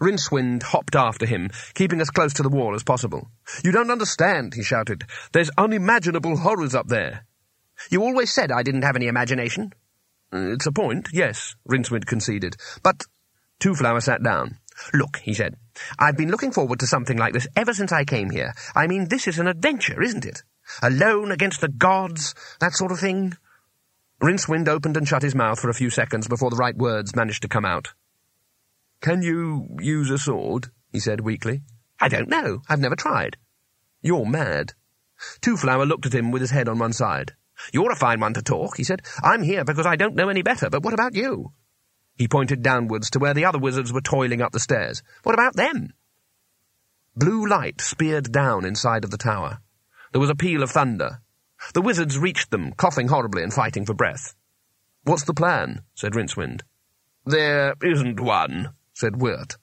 Rincewind 0.00 0.64
hopped 0.64 0.96
after 0.96 1.24
him, 1.24 1.50
keeping 1.74 2.00
as 2.00 2.10
close 2.10 2.34
to 2.34 2.42
the 2.42 2.48
wall 2.48 2.74
as 2.74 2.82
possible. 2.82 3.30
You 3.62 3.70
don't 3.70 3.90
understand, 3.90 4.54
he 4.54 4.62
shouted. 4.62 5.04
There's 5.32 5.50
unimaginable 5.56 6.38
horrors 6.38 6.74
up 6.74 6.88
there. 6.88 7.24
You 7.90 8.02
always 8.02 8.32
said 8.32 8.50
I 8.50 8.62
didn't 8.64 8.82
have 8.82 8.96
any 8.96 9.06
imagination. 9.06 9.72
Uh, 10.32 10.52
it's 10.52 10.66
a 10.66 10.72
point, 10.72 11.08
yes, 11.12 11.54
Rincewind 11.68 12.06
conceded. 12.06 12.56
But 12.82 13.04
Twoflower 13.60 14.02
sat 14.02 14.22
down. 14.22 14.58
Look, 14.92 15.18
he 15.18 15.34
said, 15.34 15.56
I've 15.98 16.16
been 16.16 16.30
looking 16.30 16.52
forward 16.52 16.80
to 16.80 16.86
something 16.86 17.16
like 17.16 17.32
this 17.32 17.48
ever 17.56 17.72
since 17.72 17.92
I 17.92 18.04
came 18.04 18.30
here. 18.30 18.54
I 18.74 18.86
mean, 18.86 19.08
this 19.08 19.26
is 19.26 19.38
an 19.38 19.48
adventure, 19.48 20.02
isn't 20.02 20.26
it? 20.26 20.42
Alone 20.82 21.32
against 21.32 21.60
the 21.60 21.68
gods, 21.68 22.34
that 22.60 22.74
sort 22.74 22.92
of 22.92 23.00
thing. 23.00 23.36
Rincewind 24.20 24.68
opened 24.68 24.96
and 24.96 25.06
shut 25.06 25.22
his 25.22 25.34
mouth 25.34 25.60
for 25.60 25.70
a 25.70 25.74
few 25.74 25.90
seconds 25.90 26.26
before 26.26 26.50
the 26.50 26.56
right 26.56 26.76
words 26.76 27.14
managed 27.14 27.42
to 27.42 27.48
come 27.48 27.64
out. 27.64 27.94
Can 29.00 29.22
you 29.22 29.76
use 29.80 30.10
a 30.10 30.18
sword? 30.18 30.70
he 30.90 30.98
said 30.98 31.20
weakly. 31.20 31.62
I 32.00 32.08
don't 32.08 32.28
know. 32.28 32.62
I've 32.68 32.80
never 32.80 32.96
tried. 32.96 33.36
You're 34.02 34.26
mad. 34.26 34.74
Twoflower 35.40 35.86
looked 35.86 36.06
at 36.06 36.14
him 36.14 36.30
with 36.30 36.42
his 36.42 36.50
head 36.50 36.68
on 36.68 36.78
one 36.78 36.92
side. 36.92 37.32
You're 37.72 37.92
a 37.92 37.96
fine 37.96 38.20
one 38.20 38.34
to 38.34 38.42
talk, 38.42 38.76
he 38.76 38.84
said. 38.84 39.02
I'm 39.22 39.42
here 39.42 39.64
because 39.64 39.86
I 39.86 39.96
don't 39.96 40.14
know 40.14 40.28
any 40.28 40.42
better, 40.42 40.70
but 40.70 40.82
what 40.82 40.94
about 40.94 41.14
you? 41.14 41.52
He 42.16 42.26
pointed 42.28 42.62
downwards 42.62 43.10
to 43.10 43.18
where 43.18 43.34
the 43.34 43.44
other 43.44 43.58
wizards 43.58 43.92
were 43.92 44.00
toiling 44.00 44.42
up 44.42 44.52
the 44.52 44.60
stairs. 44.60 45.02
What 45.22 45.34
about 45.34 45.54
them? 45.54 45.92
Blue 47.14 47.46
light 47.46 47.80
speared 47.80 48.32
down 48.32 48.64
inside 48.64 49.04
of 49.04 49.10
the 49.10 49.16
tower. 49.16 49.58
There 50.12 50.20
was 50.20 50.30
a 50.30 50.34
peal 50.34 50.62
of 50.62 50.70
thunder. 50.70 51.20
The 51.74 51.82
wizards 51.82 52.18
reached 52.18 52.50
them, 52.50 52.72
coughing 52.72 53.08
horribly 53.08 53.42
and 53.42 53.52
fighting 53.52 53.84
for 53.84 53.94
breath. 53.94 54.34
What's 55.04 55.24
the 55.24 55.34
plan? 55.34 55.82
said 55.94 56.12
Rincewind. 56.12 56.62
There 57.24 57.74
isn't 57.82 58.20
one, 58.20 58.70
said 58.94 59.20
Wert. 59.20 59.56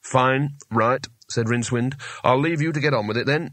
Fine, 0.00 0.56
right, 0.70 1.06
said 1.28 1.46
Rincewind. 1.46 2.00
I'll 2.22 2.40
leave 2.40 2.62
you 2.62 2.72
to 2.72 2.80
get 2.80 2.94
on 2.94 3.06
with 3.06 3.16
it 3.16 3.26
then. 3.26 3.52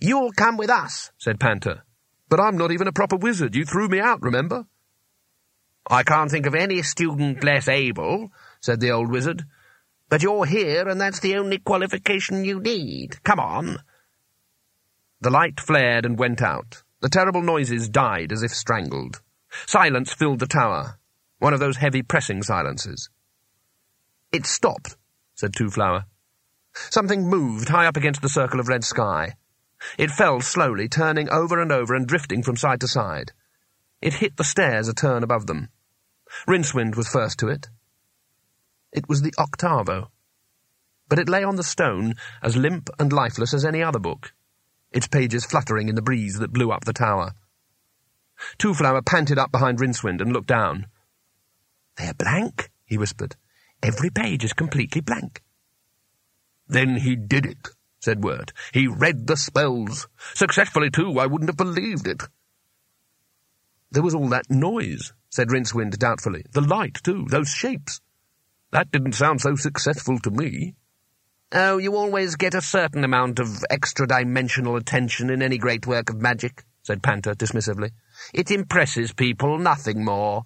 You'll 0.00 0.32
come 0.32 0.56
with 0.56 0.70
us, 0.70 1.10
said 1.18 1.38
Panter. 1.38 1.84
But 2.28 2.40
I'm 2.40 2.56
not 2.56 2.72
even 2.72 2.88
a 2.88 2.92
proper 2.92 3.16
wizard. 3.16 3.54
You 3.54 3.64
threw 3.64 3.88
me 3.88 4.00
out, 4.00 4.22
remember? 4.22 4.66
I 5.88 6.02
can't 6.02 6.30
think 6.30 6.46
of 6.46 6.54
any 6.54 6.82
student 6.82 7.44
less 7.44 7.68
able, 7.68 8.30
said 8.60 8.80
the 8.80 8.90
old 8.90 9.10
wizard. 9.10 9.44
But 10.08 10.22
you're 10.22 10.46
here, 10.46 10.88
and 10.88 11.00
that's 11.00 11.20
the 11.20 11.36
only 11.36 11.58
qualification 11.58 12.44
you 12.44 12.60
need. 12.60 13.22
Come 13.22 13.38
on. 13.38 13.78
The 15.24 15.30
light 15.30 15.58
flared 15.58 16.04
and 16.04 16.18
went 16.18 16.42
out. 16.42 16.82
The 17.00 17.08
terrible 17.08 17.40
noises 17.40 17.88
died 17.88 18.30
as 18.30 18.42
if 18.42 18.52
strangled. 18.52 19.22
Silence 19.64 20.12
filled 20.12 20.38
the 20.38 20.46
tower. 20.46 20.98
One 21.38 21.54
of 21.54 21.60
those 21.60 21.78
heavy 21.78 22.02
pressing 22.02 22.42
silences. 22.42 23.08
It 24.32 24.44
stopped, 24.44 24.98
said 25.34 25.54
Twoflower. 25.54 26.04
Something 26.74 27.26
moved 27.26 27.70
high 27.70 27.86
up 27.86 27.96
against 27.96 28.20
the 28.20 28.28
circle 28.28 28.60
of 28.60 28.68
red 28.68 28.84
sky. 28.84 29.36
It 29.96 30.10
fell 30.10 30.42
slowly, 30.42 30.88
turning 30.88 31.30
over 31.30 31.58
and 31.58 31.72
over 31.72 31.94
and 31.94 32.06
drifting 32.06 32.42
from 32.42 32.56
side 32.56 32.82
to 32.82 32.86
side. 32.86 33.32
It 34.02 34.20
hit 34.20 34.36
the 34.36 34.44
stairs 34.44 34.88
a 34.88 34.92
turn 34.92 35.22
above 35.22 35.46
them. 35.46 35.70
Rincewind 36.46 36.96
was 36.96 37.08
first 37.08 37.38
to 37.38 37.48
it. 37.48 37.70
It 38.92 39.08
was 39.08 39.22
the 39.22 39.32
octavo. 39.38 40.10
But 41.08 41.18
it 41.18 41.30
lay 41.30 41.44
on 41.44 41.56
the 41.56 41.64
stone, 41.64 42.16
as 42.42 42.58
limp 42.58 42.90
and 42.98 43.10
lifeless 43.10 43.54
as 43.54 43.64
any 43.64 43.82
other 43.82 43.98
book, 43.98 44.34
its 44.94 45.08
pages 45.08 45.44
fluttering 45.44 45.88
in 45.88 45.96
the 45.96 46.02
breeze 46.02 46.38
that 46.38 46.52
blew 46.52 46.70
up 46.72 46.84
the 46.84 46.92
tower. 46.92 47.32
Twoflower 48.58 49.04
panted 49.04 49.38
up 49.38 49.50
behind 49.52 49.78
Rincewind 49.78 50.20
and 50.20 50.32
looked 50.32 50.46
down. 50.46 50.86
They're 51.96 52.14
blank, 52.14 52.70
he 52.86 52.96
whispered. 52.96 53.36
Every 53.82 54.08
page 54.08 54.44
is 54.44 54.52
completely 54.52 55.00
blank. 55.00 55.42
Then 56.68 56.96
he 56.96 57.16
did 57.16 57.44
it, 57.44 57.68
said 58.00 58.24
Wert. 58.24 58.52
He 58.72 58.86
read 58.86 59.26
the 59.26 59.36
spells. 59.36 60.08
Successfully, 60.34 60.90
too. 60.90 61.18
I 61.18 61.26
wouldn't 61.26 61.50
have 61.50 61.56
believed 61.56 62.06
it. 62.06 62.22
There 63.90 64.02
was 64.02 64.14
all 64.14 64.28
that 64.28 64.50
noise, 64.50 65.12
said 65.28 65.48
Rincewind 65.48 65.98
doubtfully. 65.98 66.44
The 66.52 66.60
light, 66.60 66.98
too, 67.02 67.26
those 67.28 67.50
shapes. 67.50 68.00
That 68.70 68.90
didn't 68.90 69.12
sound 69.12 69.40
so 69.40 69.56
successful 69.56 70.18
to 70.20 70.30
me. 70.30 70.74
Oh, 71.56 71.78
you 71.78 71.94
always 71.94 72.34
get 72.34 72.54
a 72.54 72.60
certain 72.60 73.04
amount 73.04 73.38
of 73.38 73.64
extra-dimensional 73.70 74.74
attention 74.74 75.30
in 75.30 75.40
any 75.40 75.56
great 75.56 75.86
work 75.86 76.10
of 76.10 76.20
magic, 76.20 76.64
said 76.82 77.00
Panter 77.00 77.32
dismissively. 77.34 77.92
It 78.32 78.50
impresses 78.50 79.12
people, 79.12 79.56
nothing 79.58 80.04
more. 80.04 80.42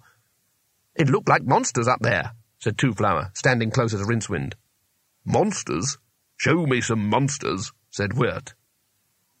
It 0.93 1.09
looked 1.09 1.27
like 1.27 1.41
monsters 1.41 1.87
up 1.87 1.97
there, 2.01 2.33
said 2.59 2.77
Twoflower, 2.77 3.35
standing 3.35 3.71
closer 3.71 3.97
to 3.97 4.03
Rincewind. 4.03 4.53
Monsters? 5.25 5.97
Show 6.37 6.67
me 6.67 6.79
some 6.79 7.09
monsters, 7.09 7.71
said 7.89 8.13
Wert. 8.13 8.53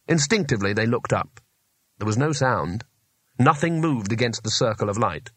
Instinctively 0.07 0.73
they 0.73 0.87
looked 0.87 1.13
up. 1.13 1.39
There 1.99 2.07
was 2.07 2.17
no 2.17 2.31
sound. 2.31 2.83
Nothing 3.37 3.79
moved 3.79 4.11
against 4.11 4.41
the 4.41 4.49
circle 4.49 4.89
of 4.89 4.97
light. 4.97 5.29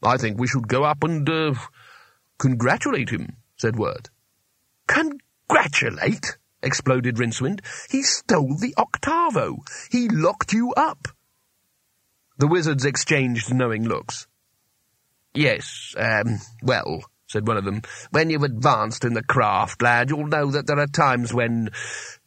I 0.00 0.16
think 0.16 0.38
we 0.38 0.46
should 0.46 0.68
go 0.68 0.84
up 0.84 1.02
and, 1.02 1.28
uh, 1.28 1.54
congratulate 2.38 3.10
him, 3.10 3.38
said 3.56 3.74
Wert. 3.74 4.10
Congratulate? 4.86 5.22
Exploded 6.62 7.16
Rincewind. 7.16 7.60
He 7.90 8.02
stole 8.02 8.56
the 8.56 8.74
octavo. 8.76 9.58
He 9.90 10.08
locked 10.08 10.52
you 10.52 10.72
up. 10.72 11.08
The 12.38 12.46
wizards 12.48 12.84
exchanged 12.84 13.54
knowing 13.54 13.84
looks. 13.84 14.26
Yes, 15.34 15.94
um, 15.98 16.38
well, 16.62 17.04
said 17.26 17.46
one 17.46 17.56
of 17.56 17.64
them, 17.64 17.82
when 18.10 18.30
you've 18.30 18.42
advanced 18.42 19.04
in 19.04 19.14
the 19.14 19.22
craft, 19.22 19.82
lad, 19.82 20.10
you'll 20.10 20.26
know 20.26 20.50
that 20.50 20.66
there 20.66 20.78
are 20.78 20.86
times 20.86 21.34
when 21.34 21.70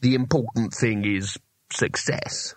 the 0.01 0.15
important 0.15 0.73
thing 0.73 1.05
is 1.05 1.37
success. 1.71 2.55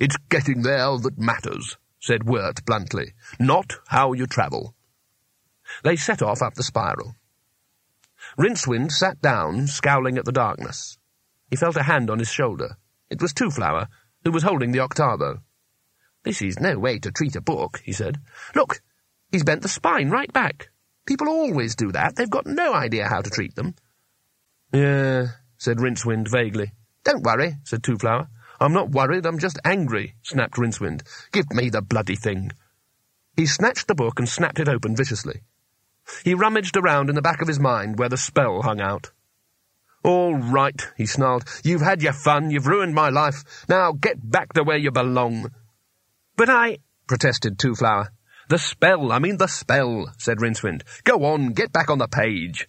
It's 0.00 0.16
getting 0.28 0.62
there 0.62 0.96
that 0.98 1.18
matters, 1.18 1.76
said 2.00 2.28
Wert 2.28 2.64
bluntly, 2.64 3.14
not 3.38 3.76
how 3.88 4.12
you 4.12 4.26
travel. 4.26 4.74
They 5.82 5.96
set 5.96 6.22
off 6.22 6.42
up 6.42 6.54
the 6.54 6.62
spiral. 6.62 7.14
Rincewind 8.38 8.92
sat 8.92 9.20
down, 9.20 9.66
scowling 9.66 10.16
at 10.16 10.24
the 10.24 10.30
darkness. 10.32 10.96
He 11.50 11.56
felt 11.56 11.76
a 11.76 11.82
hand 11.82 12.08
on 12.08 12.20
his 12.20 12.30
shoulder. 12.30 12.76
It 13.10 13.20
was 13.20 13.32
Twoflower, 13.32 13.88
who 14.22 14.30
was 14.30 14.44
holding 14.44 14.70
the 14.70 14.78
octavo. 14.78 15.42
This 16.22 16.40
is 16.40 16.60
no 16.60 16.78
way 16.78 17.00
to 17.00 17.10
treat 17.10 17.34
a 17.34 17.40
book, 17.40 17.80
he 17.84 17.92
said. 17.92 18.18
Look, 18.54 18.80
he's 19.32 19.42
bent 19.42 19.62
the 19.62 19.68
spine 19.68 20.10
right 20.10 20.32
back. 20.32 20.70
People 21.04 21.28
always 21.28 21.74
do 21.74 21.90
that. 21.92 22.14
They've 22.14 22.30
got 22.30 22.46
no 22.46 22.74
idea 22.74 23.08
how 23.08 23.22
to 23.22 23.30
treat 23.30 23.56
them. 23.56 23.74
Yeah, 24.72 25.28
said 25.56 25.78
Rincewind 25.78 26.28
vaguely. 26.28 26.72
Don't 27.02 27.24
worry, 27.24 27.56
said 27.64 27.82
Twoflower. 27.82 28.28
I'm 28.60 28.72
not 28.72 28.90
worried, 28.90 29.26
I'm 29.26 29.38
just 29.38 29.58
angry, 29.64 30.14
snapped 30.22 30.58
Rincewind. 30.58 31.02
Give 31.32 31.50
me 31.52 31.70
the 31.70 31.82
bloody 31.82 32.16
thing. 32.16 32.52
He 33.36 33.46
snatched 33.46 33.88
the 33.88 33.94
book 33.94 34.18
and 34.18 34.28
snapped 34.28 34.60
it 34.60 34.68
open 34.68 34.94
viciously. 34.94 35.42
He 36.24 36.34
rummaged 36.34 36.76
around 36.76 37.08
in 37.08 37.14
the 37.14 37.22
back 37.22 37.42
of 37.42 37.48
his 37.48 37.60
mind 37.60 37.98
where 37.98 38.08
the 38.08 38.16
spell 38.16 38.62
hung 38.62 38.80
out. 38.80 39.10
All 40.02 40.36
right, 40.36 40.80
he 40.96 41.06
snarled. 41.06 41.44
You've 41.64 41.82
had 41.82 42.02
your 42.02 42.12
fun, 42.12 42.50
you've 42.50 42.66
ruined 42.66 42.94
my 42.94 43.08
life. 43.08 43.66
Now 43.68 43.92
get 43.92 44.30
back 44.30 44.52
to 44.54 44.62
where 44.62 44.76
you 44.76 44.90
belong. 44.90 45.50
But 46.36 46.48
I, 46.48 46.78
protested 47.06 47.58
Twoflower. 47.58 48.08
The 48.48 48.58
spell, 48.58 49.12
I 49.12 49.18
mean 49.18 49.36
the 49.36 49.48
spell, 49.48 50.12
said 50.16 50.38
Rincewind. 50.38 50.82
Go 51.04 51.24
on, 51.24 51.52
get 51.52 51.72
back 51.72 51.90
on 51.90 51.98
the 51.98 52.08
page. 52.08 52.68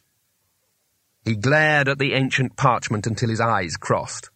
He 1.24 1.36
glared 1.36 1.88
at 1.88 2.00
the 2.00 2.14
ancient 2.14 2.58
parchment 2.58 3.08
until 3.08 3.30
his 3.30 3.40
eyes 3.40 3.78
crossed. 3.78 4.30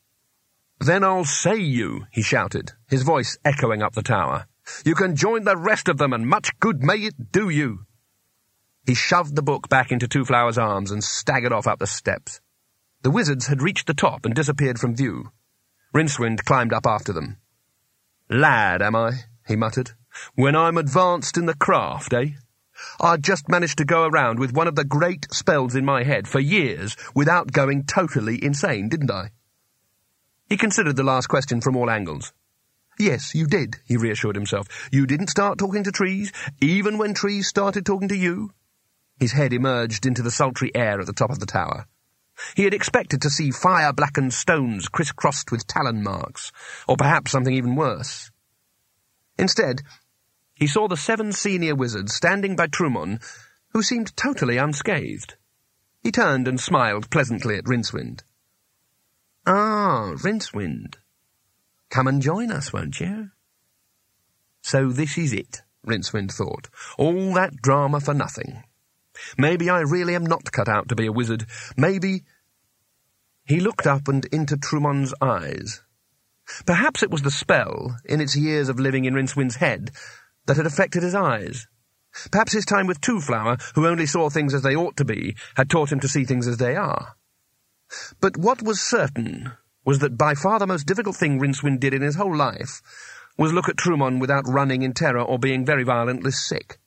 Then 0.79 1.03
I'll 1.03 1.25
say 1.25 1.55
you, 1.55 2.05
he 2.11 2.21
shouted, 2.21 2.73
his 2.87 3.03
voice 3.03 3.37
echoing 3.43 3.81
up 3.81 3.93
the 3.93 4.03
tower. 4.03 4.47
You 4.85 4.95
can 4.95 5.15
join 5.15 5.43
the 5.43 5.57
rest 5.57 5.87
of 5.87 5.97
them, 5.97 6.13
and 6.13 6.27
much 6.27 6.57
good 6.59 6.83
may 6.83 6.97
it 6.97 7.31
do 7.31 7.49
you. 7.49 7.85
He 8.85 8.95
shoved 8.95 9.35
the 9.35 9.41
book 9.41 9.69
back 9.69 9.91
into 9.91 10.09
Twoflower's 10.09 10.57
arms 10.57 10.91
and 10.91 11.01
staggered 11.01 11.53
off 11.53 11.67
up 11.67 11.79
the 11.79 11.87
steps. 11.87 12.41
The 13.01 13.11
wizards 13.11 13.47
had 13.47 13.61
reached 13.61 13.87
the 13.87 13.93
top 13.93 14.25
and 14.25 14.35
disappeared 14.35 14.77
from 14.77 14.95
view. 14.95 15.31
Rincewind 15.93 16.43
climbed 16.43 16.73
up 16.73 16.85
after 16.85 17.13
them. 17.13 17.37
Lad, 18.29 18.81
am 18.81 18.95
I? 18.95 19.25
he 19.47 19.55
muttered. 19.55 19.91
When 20.35 20.55
I'm 20.55 20.77
advanced 20.77 21.37
in 21.37 21.45
the 21.45 21.55
craft, 21.55 22.13
eh? 22.13 22.31
I 22.99 23.17
just 23.17 23.47
managed 23.47 23.77
to 23.77 23.85
go 23.85 24.05
around 24.05 24.39
with 24.39 24.53
one 24.53 24.67
of 24.67 24.75
the 24.75 24.83
great 24.83 25.27
spells 25.31 25.75
in 25.75 25.85
my 25.85 26.03
head 26.03 26.27
for 26.27 26.39
years 26.39 26.97
without 27.15 27.51
going 27.51 27.85
totally 27.85 28.43
insane, 28.43 28.89
didn't 28.89 29.11
I? 29.11 29.31
He 30.49 30.57
considered 30.57 30.97
the 30.97 31.03
last 31.03 31.27
question 31.27 31.61
from 31.61 31.77
all 31.77 31.89
angles. 31.89 32.33
Yes, 32.99 33.33
you 33.33 33.47
did, 33.47 33.77
he 33.85 33.95
reassured 33.95 34.35
himself. 34.35 34.67
You 34.91 35.05
didn't 35.05 35.29
start 35.29 35.57
talking 35.57 35.83
to 35.85 35.91
trees, 35.91 36.31
even 36.61 36.97
when 36.97 37.13
trees 37.13 37.47
started 37.47 37.85
talking 37.85 38.09
to 38.09 38.17
you. 38.17 38.51
His 39.19 39.33
head 39.33 39.53
emerged 39.53 40.05
into 40.05 40.21
the 40.21 40.31
sultry 40.31 40.71
air 40.75 40.99
at 40.99 41.05
the 41.05 41.13
top 41.13 41.29
of 41.29 41.39
the 41.39 41.45
tower. 41.45 41.85
He 42.55 42.63
had 42.63 42.73
expected 42.73 43.21
to 43.21 43.29
see 43.29 43.51
fire-blackened 43.51 44.33
stones 44.33 44.87
crisscrossed 44.87 45.51
with 45.51 45.67
talon 45.67 46.03
marks, 46.03 46.51
or 46.87 46.97
perhaps 46.97 47.31
something 47.31 47.53
even 47.53 47.75
worse. 47.75 48.31
Instead, 49.37 49.81
he 50.53 50.67
saw 50.67 50.87
the 50.87 50.97
seven 50.97 51.31
senior 51.31 51.75
wizards 51.75 52.13
standing 52.13 52.55
by 52.55 52.67
Trymon, 52.67 53.21
who 53.71 53.83
seemed 53.83 54.15
totally 54.15 54.57
unscathed. 54.57 55.35
He 56.01 56.11
turned 56.11 56.47
and 56.47 56.59
smiled 56.59 57.09
pleasantly 57.09 57.57
at 57.57 57.65
Rincewind. 57.65 58.21
Ah, 59.45 60.13
Rincewind. 60.15 60.95
Come 61.89 62.07
and 62.07 62.21
join 62.21 62.51
us, 62.51 62.73
won't 62.73 62.99
you? 62.99 63.29
So 64.61 64.89
this 64.89 65.17
is 65.17 65.33
it, 65.33 65.61
Rincewind 65.85 66.31
thought. 66.31 66.69
All 66.97 67.33
that 67.33 67.57
drama 67.61 67.99
for 67.99 68.13
nothing. 68.13 68.63
Maybe 69.37 69.69
I 69.69 69.79
really 69.79 70.15
am 70.15 70.25
not 70.25 70.51
cut 70.51 70.67
out 70.67 70.89
to 70.89 70.95
be 70.95 71.05
a 71.05 71.11
wizard. 71.11 71.45
Maybe... 71.77 72.23
He 73.45 73.59
looked 73.59 73.85
up 73.85 74.07
and 74.07 74.25
into 74.25 74.55
Trymon's 74.55 75.13
eyes. 75.21 75.81
Perhaps 76.65 77.03
it 77.03 77.11
was 77.11 77.21
the 77.21 77.31
spell, 77.31 77.97
in 78.05 78.21
its 78.21 78.35
years 78.35 78.69
of 78.69 78.79
living 78.79 79.05
in 79.05 79.13
Rincewind's 79.13 79.57
head, 79.57 79.91
that 80.45 80.57
had 80.57 80.65
affected 80.65 81.03
his 81.03 81.15
eyes. 81.15 81.67
Perhaps 82.31 82.53
his 82.53 82.65
time 82.65 82.87
with 82.87 83.01
Twoflower, 83.01 83.59
who 83.75 83.87
only 83.87 84.05
saw 84.05 84.29
things 84.29 84.53
as 84.53 84.61
they 84.61 84.75
ought 84.75 84.95
to 84.97 85.05
be, 85.05 85.35
had 85.55 85.69
taught 85.69 85.91
him 85.91 85.99
to 86.01 86.07
see 86.07 86.25
things 86.25 86.47
as 86.47 86.57
they 86.57 86.75
are. 86.75 87.15
But 88.19 88.37
what 88.37 88.61
was 88.61 88.81
certain 88.81 89.53
was 89.85 89.99
that 89.99 90.17
by 90.17 90.35
far 90.35 90.59
the 90.59 90.67
most 90.67 90.85
difficult 90.85 91.15
thing 91.15 91.39
Rincewind 91.39 91.79
did 91.79 91.93
in 91.93 92.01
his 92.01 92.15
whole 92.15 92.35
life 92.35 92.81
was 93.37 93.51
look 93.51 93.67
at 93.67 93.77
Trymon 93.77 94.19
without 94.19 94.47
running 94.47 94.83
in 94.83 94.93
terror 94.93 95.21
or 95.21 95.39
being 95.39 95.65
very 95.65 95.83
violently 95.83 96.31
sick. 96.31 96.79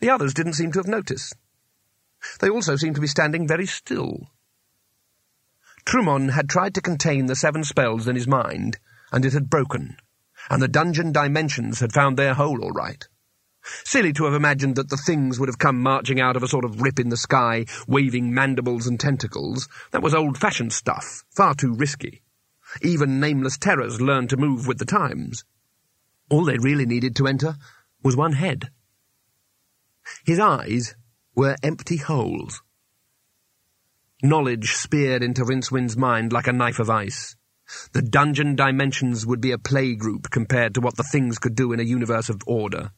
The 0.00 0.10
others 0.10 0.34
didn't 0.34 0.54
seem 0.54 0.72
to 0.72 0.78
have 0.78 0.86
noticed. 0.86 1.34
They 2.40 2.50
also 2.50 2.76
seemed 2.76 2.96
to 2.96 3.00
be 3.00 3.06
standing 3.06 3.48
very 3.48 3.66
still. 3.66 4.28
Trymon 5.84 6.32
had 6.32 6.48
tried 6.48 6.74
to 6.74 6.82
contain 6.82 7.26
the 7.26 7.36
seven 7.36 7.64
spells 7.64 8.06
in 8.06 8.14
his 8.14 8.26
mind, 8.26 8.78
and 9.10 9.24
it 9.24 9.32
had 9.32 9.48
broken, 9.48 9.96
and 10.50 10.60
the 10.60 10.68
dungeon 10.68 11.12
dimensions 11.12 11.80
had 11.80 11.92
found 11.92 12.16
their 12.16 12.34
hole 12.34 12.62
all 12.62 12.72
right. 12.72 13.08
Silly 13.84 14.12
to 14.14 14.24
have 14.24 14.34
imagined 14.34 14.76
that 14.76 14.88
the 14.88 14.96
things 14.96 15.38
would 15.38 15.48
have 15.48 15.58
come 15.58 15.82
marching 15.82 16.20
out 16.20 16.36
of 16.36 16.42
a 16.42 16.48
sort 16.48 16.64
of 16.64 16.80
rip 16.80 16.98
in 16.98 17.08
the 17.08 17.16
sky, 17.16 17.66
waving 17.86 18.32
mandibles 18.32 18.86
and 18.86 18.98
tentacles. 18.98 19.68
That 19.90 20.02
was 20.02 20.14
old-fashioned 20.14 20.72
stuff, 20.72 21.24
far 21.30 21.54
too 21.54 21.74
risky. 21.74 22.22
Even 22.82 23.20
nameless 23.20 23.58
terrors 23.58 24.00
learned 24.00 24.30
to 24.30 24.36
move 24.36 24.66
with 24.66 24.78
the 24.78 24.84
times. 24.84 25.44
All 26.30 26.44
they 26.44 26.58
really 26.58 26.86
needed 26.86 27.16
to 27.16 27.26
enter 27.26 27.56
was 28.02 28.16
one 28.16 28.32
head. 28.32 28.70
His 30.24 30.38
eyes 30.38 30.94
were 31.34 31.56
empty 31.62 31.96
holes. 31.96 32.62
Knowledge 34.22 34.72
speared 34.72 35.22
into 35.22 35.44
Rincewind's 35.44 35.96
mind 35.96 36.32
like 36.32 36.46
a 36.46 36.52
knife 36.52 36.78
of 36.78 36.90
ice. 36.90 37.36
The 37.92 38.02
dungeon 38.02 38.56
dimensions 38.56 39.24
would 39.24 39.40
be 39.40 39.52
a 39.52 39.58
playgroup 39.58 40.30
compared 40.30 40.74
to 40.74 40.80
what 40.80 40.96
the 40.96 41.04
things 41.04 41.38
could 41.38 41.54
do 41.54 41.72
in 41.72 41.80
a 41.80 41.84
universe 41.84 42.28
of 42.28 42.42
order. 42.46 42.90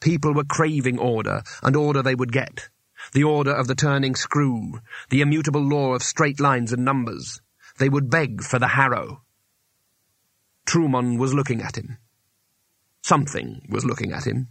People 0.00 0.34
were 0.34 0.44
craving 0.44 0.98
order, 0.98 1.42
and 1.62 1.76
order 1.76 2.02
they 2.02 2.14
would 2.14 2.32
get. 2.32 2.68
The 3.12 3.24
order 3.24 3.52
of 3.52 3.66
the 3.66 3.74
turning 3.74 4.14
screw, 4.14 4.80
the 5.10 5.20
immutable 5.20 5.62
law 5.62 5.94
of 5.94 6.02
straight 6.02 6.40
lines 6.40 6.72
and 6.72 6.84
numbers. 6.84 7.40
They 7.78 7.88
would 7.88 8.08
beg 8.08 8.42
for 8.42 8.58
the 8.58 8.68
harrow. 8.68 9.22
Trymon 10.66 11.18
was 11.18 11.34
looking 11.34 11.60
at 11.60 11.76
him. 11.76 11.98
Something 13.02 13.66
was 13.68 13.84
looking 13.84 14.12
at 14.12 14.26
him. 14.26 14.48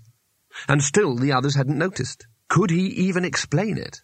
And 0.68 0.84
still 0.84 1.16
the 1.16 1.32
others 1.32 1.56
hadn't 1.56 1.78
noticed. 1.78 2.28
Could 2.48 2.70
he 2.70 2.88
even 2.88 3.26
explain 3.26 3.78
it? 3.78 4.02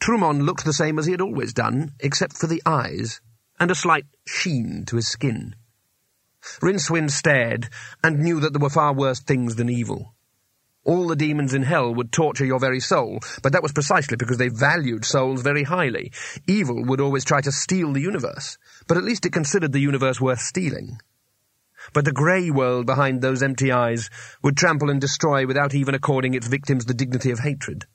Trymon 0.00 0.42
looked 0.44 0.64
the 0.64 0.72
same 0.72 0.98
as 0.98 1.06
he 1.06 1.12
had 1.12 1.20
always 1.20 1.52
done, 1.52 1.92
except 2.00 2.36
for 2.36 2.46
the 2.46 2.62
eyes, 2.64 3.20
and 3.60 3.70
a 3.70 3.74
slight 3.74 4.06
sheen 4.26 4.84
to 4.86 4.96
his 4.96 5.08
skin. 5.08 5.54
Rincewind 6.60 7.10
stared, 7.10 7.68
and 8.02 8.20
knew 8.20 8.40
that 8.40 8.52
there 8.52 8.60
were 8.60 8.70
far 8.70 8.92
worse 8.92 9.20
things 9.20 9.56
than 9.56 9.68
evil. 9.68 10.14
All 10.84 11.08
the 11.08 11.16
demons 11.16 11.52
in 11.52 11.64
hell 11.64 11.92
would 11.92 12.12
torture 12.12 12.44
your 12.44 12.60
very 12.60 12.78
soul, 12.78 13.18
but 13.42 13.52
that 13.52 13.62
was 13.62 13.72
precisely 13.72 14.16
because 14.16 14.38
they 14.38 14.48
valued 14.48 15.04
souls 15.04 15.42
very 15.42 15.64
highly. 15.64 16.12
Evil 16.46 16.84
would 16.84 17.00
always 17.00 17.24
try 17.24 17.40
to 17.40 17.50
steal 17.50 17.92
the 17.92 18.00
universe, 18.00 18.56
but 18.86 18.96
at 18.96 19.02
least 19.02 19.26
it 19.26 19.32
considered 19.32 19.72
the 19.72 19.80
universe 19.80 20.20
worth 20.20 20.38
stealing. 20.38 21.00
But 21.92 22.04
the 22.04 22.12
grey 22.12 22.50
world 22.50 22.86
behind 22.86 23.20
those 23.20 23.42
empty 23.42 23.72
eyes 23.72 24.10
would 24.42 24.56
trample 24.56 24.90
and 24.90 25.00
destroy 25.00 25.46
without 25.46 25.74
even 25.74 25.94
according 25.94 26.34
its 26.34 26.46
victims 26.46 26.84
the 26.84 26.94
dignity 26.94 27.30
of 27.30 27.40
hatred. 27.40 27.86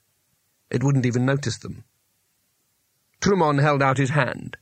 It 0.69 0.83
wouldn't 0.83 1.05
even 1.05 1.25
notice 1.25 1.57
them. 1.57 1.83
Trymon 3.21 3.61
held 3.61 3.83
out 3.83 3.97
his 3.97 4.11
hand. 4.11 4.57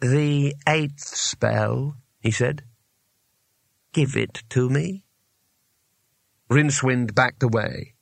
The 0.00 0.54
eighth 0.66 1.00
spell, 1.00 1.96
he 2.20 2.30
said. 2.30 2.62
Give 3.92 4.16
it 4.16 4.42
to 4.50 4.70
me. 4.70 5.02
Rincewind 6.48 7.14
backed 7.14 7.42
away. 7.42 7.94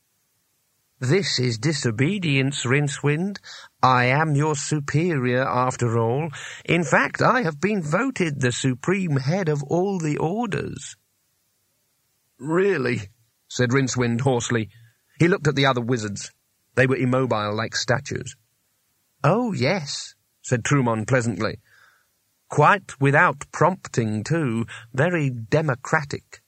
This 1.01 1.39
is 1.39 1.59
disobedience, 1.59 2.65
Rincewind. 2.65 3.39
I 3.81 4.07
am 4.07 4.35
your 4.35 4.57
superior, 4.57 5.47
after 5.47 5.97
all. 5.97 6.31
In 6.65 6.83
fact, 6.83 7.23
I 7.23 7.43
have 7.43 7.61
been 7.61 7.83
voted 7.83 8.41
the 8.41 8.51
supreme 8.51 9.17
head 9.17 9.49
of 9.49 9.63
all 9.63 10.01
the 10.01 10.17
orders. 10.17 10.97
Really? 12.39 13.11
said 13.47 13.71
Rincewind 13.71 14.23
hoarsely. 14.23 14.71
He 15.21 15.29
looked 15.29 15.47
at 15.47 15.55
the 15.55 15.67
other 15.67 15.81
wizards. 15.81 16.33
They 16.75 16.87
were 16.87 16.97
immobile 16.97 17.55
like 17.55 17.77
statues. 17.77 18.35
Oh, 19.23 19.53
yes, 19.53 20.15
said 20.43 20.65
Trymon 20.65 21.07
pleasantly. 21.07 21.61
Quite 22.49 23.01
without 23.01 23.45
prompting, 23.53 24.25
too. 24.25 24.67
Very 24.93 25.31
democratic. 25.31 26.43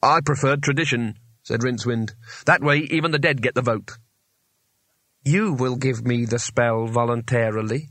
I 0.00 0.20
preferred 0.20 0.62
tradition, 0.62 1.18
said 1.44 1.60
Rincewind. 1.60 2.14
That 2.46 2.62
way 2.62 2.78
even 2.90 3.12
the 3.12 3.18
dead 3.18 3.42
get 3.42 3.54
the 3.54 3.62
vote. 3.62 3.92
You 5.24 5.52
will 5.52 5.76
give 5.76 6.04
me 6.04 6.24
the 6.24 6.38
spell 6.38 6.86
voluntarily, 6.86 7.90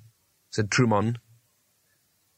said 0.50 0.70
Trymon. 0.70 1.18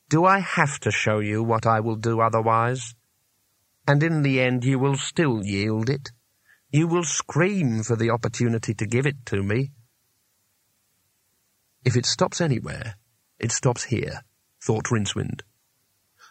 Do 0.10 0.26
I 0.26 0.40
have 0.40 0.80
to 0.82 0.92
show 0.92 1.20
you 1.20 1.42
what 1.42 1.66
I 1.66 1.80
will 1.80 1.96
do 1.96 2.22
otherwise? 2.22 2.94
And 3.88 4.04
in 4.04 4.22
the 4.22 4.40
end 4.40 4.64
you 4.64 4.78
will 4.78 4.96
still 4.96 5.44
yield 5.44 5.90
it. 5.90 6.12
You 6.70 6.88
will 6.88 7.04
scream 7.04 7.84
for 7.84 7.96
the 7.96 8.10
opportunity 8.10 8.74
to 8.74 8.86
give 8.86 9.06
it 9.06 9.26
to 9.28 9.42
me. 9.42 9.72
If 11.84 11.96
it 11.96 12.06
stops 12.06 12.42
anywhere, 12.42 12.96
it 13.40 13.52
stops 13.52 13.86
here, 13.86 14.22
thought 14.62 14.86
Rincewind. 14.86 15.42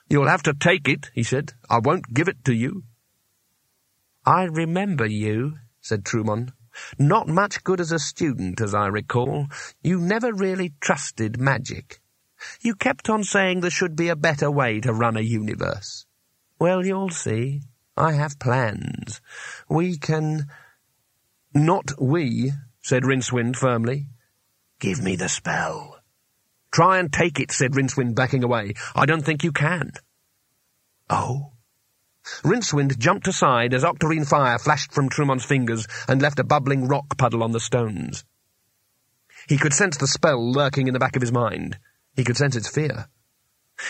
You'll 0.09 0.29
have 0.29 0.43
to 0.43 0.53
take 0.53 0.89
it, 0.89 1.11
he 1.15 1.23
said. 1.23 1.53
I 1.71 1.79
won't 1.79 2.13
give 2.13 2.29
it 2.29 2.45
to 2.45 2.53
you. 2.53 2.85
I 4.27 4.45
remember 4.45 5.07
you, 5.07 5.59
said 5.81 6.05
Trymon. 6.05 6.53
Not 6.99 7.29
much 7.29 7.63
good 7.63 7.81
as 7.81 7.93
a 7.93 7.99
student, 7.99 8.61
as 8.61 8.75
I 8.75 8.87
recall. 8.87 9.47
You 9.83 10.01
never 10.01 10.33
really 10.33 10.73
trusted 10.81 11.39
magic. 11.39 12.01
You 12.61 12.75
kept 12.75 13.09
on 13.09 13.25
saying 13.25 13.61
there 13.61 13.71
should 13.71 13.97
be 13.97 14.09
a 14.09 14.17
better 14.17 14.51
way 14.51 14.81
to 14.81 14.93
run 14.93 15.17
a 15.17 15.21
universe. 15.21 16.07
Well, 16.59 16.85
you'll 16.85 17.11
see. 17.11 17.63
I 17.97 18.13
have 18.13 18.39
plans. 18.39 19.21
We 19.69 19.97
can... 19.99 20.47
Not 21.55 21.93
we, 22.01 22.53
said 22.81 23.05
Rincewind 23.05 23.57
firmly. 23.57 24.07
Give 24.81 25.01
me 25.01 25.15
the 25.15 25.29
spell. 25.29 26.01
Try 26.73 26.99
and 26.99 27.13
take 27.13 27.39
it, 27.39 27.53
said 27.53 27.73
Rincewind, 27.73 28.17
backing 28.17 28.43
away. 28.43 28.75
I 28.97 29.07
don't 29.07 29.25
think 29.25 29.45
you 29.45 29.53
can. 29.53 29.93
Oh? 31.09 31.53
Rincewind 32.43 32.99
jumped 32.99 33.29
aside 33.29 33.75
as 33.75 33.85
octarine 33.85 34.27
fire 34.27 34.59
flashed 34.59 34.93
from 34.93 35.09
Trymon's 35.09 35.45
fingers 35.45 35.87
and 36.09 36.23
left 36.23 36.39
a 36.39 36.45
bubbling 36.45 36.89
rock 36.89 37.19
puddle 37.19 37.43
on 37.43 37.53
the 37.53 37.61
stones. 37.61 38.25
He 39.49 39.59
could 39.59 39.75
sense 39.75 39.97
the 39.97 40.07
spell 40.07 40.53
lurking 40.53 40.87
in 40.89 40.95
the 40.95 41.01
back 41.01 41.17
of 41.17 41.23
his 41.23 41.33
mind. 41.33 41.79
He 42.17 42.25
could 42.25 42.37
sense 42.37 42.57
its 42.57 42.69
fear. 42.69 43.09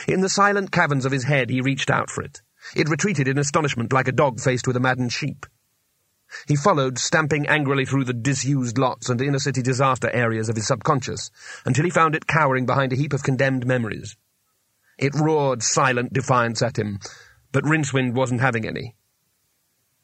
In 0.08 0.20
the 0.20 0.28
silent 0.28 0.72
caverns 0.72 1.04
of 1.04 1.12
his 1.12 1.24
head, 1.24 1.50
he 1.50 1.60
reached 1.60 1.90
out 1.90 2.10
for 2.10 2.22
it. 2.22 2.42
It 2.74 2.88
retreated 2.88 3.28
in 3.28 3.38
astonishment 3.38 3.92
like 3.92 4.08
a 4.08 4.12
dog 4.12 4.40
faced 4.40 4.66
with 4.66 4.76
a 4.76 4.80
maddened 4.80 5.12
sheep. 5.12 5.46
He 6.48 6.56
followed, 6.56 6.98
stamping 6.98 7.46
angrily 7.46 7.84
through 7.84 8.04
the 8.04 8.14
disused 8.14 8.78
lots 8.78 9.08
and 9.08 9.20
inner-city 9.20 9.62
disaster 9.62 10.10
areas 10.10 10.48
of 10.48 10.56
his 10.56 10.66
subconscious, 10.66 11.30
until 11.64 11.84
he 11.84 11.90
found 11.90 12.16
it 12.16 12.26
cowering 12.26 12.66
behind 12.66 12.92
a 12.92 12.96
heap 12.96 13.12
of 13.12 13.22
condemned 13.22 13.66
memories. 13.66 14.16
It 14.98 15.14
roared 15.14 15.62
silent 15.62 16.12
defiance 16.12 16.62
at 16.62 16.78
him, 16.78 16.98
but 17.54 17.62
Rincewind 17.62 18.14
wasn't 18.14 18.40
having 18.40 18.66
any. 18.66 18.96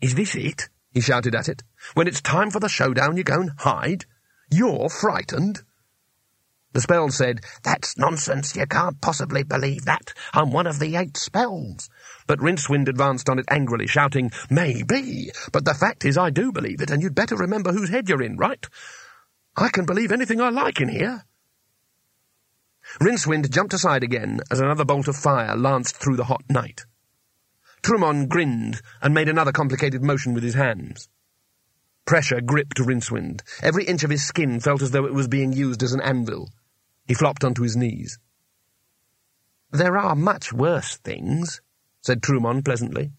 Is 0.00 0.14
this 0.14 0.36
it? 0.36 0.68
he 0.92 1.00
shouted 1.00 1.34
at 1.34 1.48
it. 1.48 1.64
When 1.94 2.06
it's 2.06 2.20
time 2.20 2.48
for 2.52 2.60
the 2.60 2.68
showdown, 2.68 3.16
you 3.16 3.24
go 3.24 3.40
and 3.40 3.50
hide? 3.58 4.04
You're 4.52 4.88
frightened? 4.88 5.64
The 6.72 6.80
spell 6.80 7.08
said, 7.08 7.40
That's 7.64 7.98
nonsense. 7.98 8.54
You 8.54 8.66
can't 8.66 9.00
possibly 9.00 9.42
believe 9.42 9.84
that. 9.86 10.14
I'm 10.32 10.52
one 10.52 10.68
of 10.68 10.78
the 10.78 10.94
eight 10.94 11.16
spells. 11.16 11.90
But 12.28 12.38
Rincewind 12.38 12.88
advanced 12.88 13.28
on 13.28 13.40
it 13.40 13.46
angrily, 13.48 13.88
shouting, 13.88 14.30
Maybe, 14.48 15.32
but 15.52 15.64
the 15.64 15.74
fact 15.74 16.04
is 16.04 16.16
I 16.16 16.30
do 16.30 16.52
believe 16.52 16.80
it, 16.80 16.90
and 16.92 17.02
you'd 17.02 17.16
better 17.16 17.34
remember 17.34 17.72
whose 17.72 17.90
head 17.90 18.08
you're 18.08 18.22
in, 18.22 18.36
right? 18.36 18.64
I 19.56 19.70
can 19.70 19.86
believe 19.86 20.12
anything 20.12 20.40
I 20.40 20.50
like 20.50 20.80
in 20.80 20.88
here. 20.88 21.24
Rincewind 23.00 23.50
jumped 23.50 23.74
aside 23.74 24.04
again 24.04 24.40
as 24.52 24.60
another 24.60 24.84
bolt 24.84 25.08
of 25.08 25.16
fire 25.16 25.56
lanced 25.56 25.96
through 25.96 26.16
the 26.16 26.24
hot 26.24 26.44
night. 26.48 26.84
Trymon 27.82 28.28
grinned 28.28 28.82
and 29.00 29.14
made 29.14 29.28
another 29.28 29.52
complicated 29.52 30.02
motion 30.02 30.34
with 30.34 30.42
his 30.42 30.54
hands. 30.54 31.08
Pressure 32.04 32.40
gripped 32.40 32.78
Rincewind. 32.78 33.42
Every 33.62 33.84
inch 33.84 34.04
of 34.04 34.10
his 34.10 34.26
skin 34.26 34.60
felt 34.60 34.82
as 34.82 34.90
though 34.90 35.06
it 35.06 35.14
was 35.14 35.28
being 35.28 35.52
used 35.52 35.82
as 35.82 35.92
an 35.92 36.00
anvil. 36.00 36.50
He 37.06 37.14
flopped 37.14 37.44
onto 37.44 37.62
his 37.62 37.76
knees. 37.76 38.18
There 39.70 39.96
are 39.96 40.16
much 40.16 40.52
worse 40.52 40.96
things, 40.96 41.60
said 42.02 42.22
Trymon 42.22 42.64
pleasantly. 42.64 43.12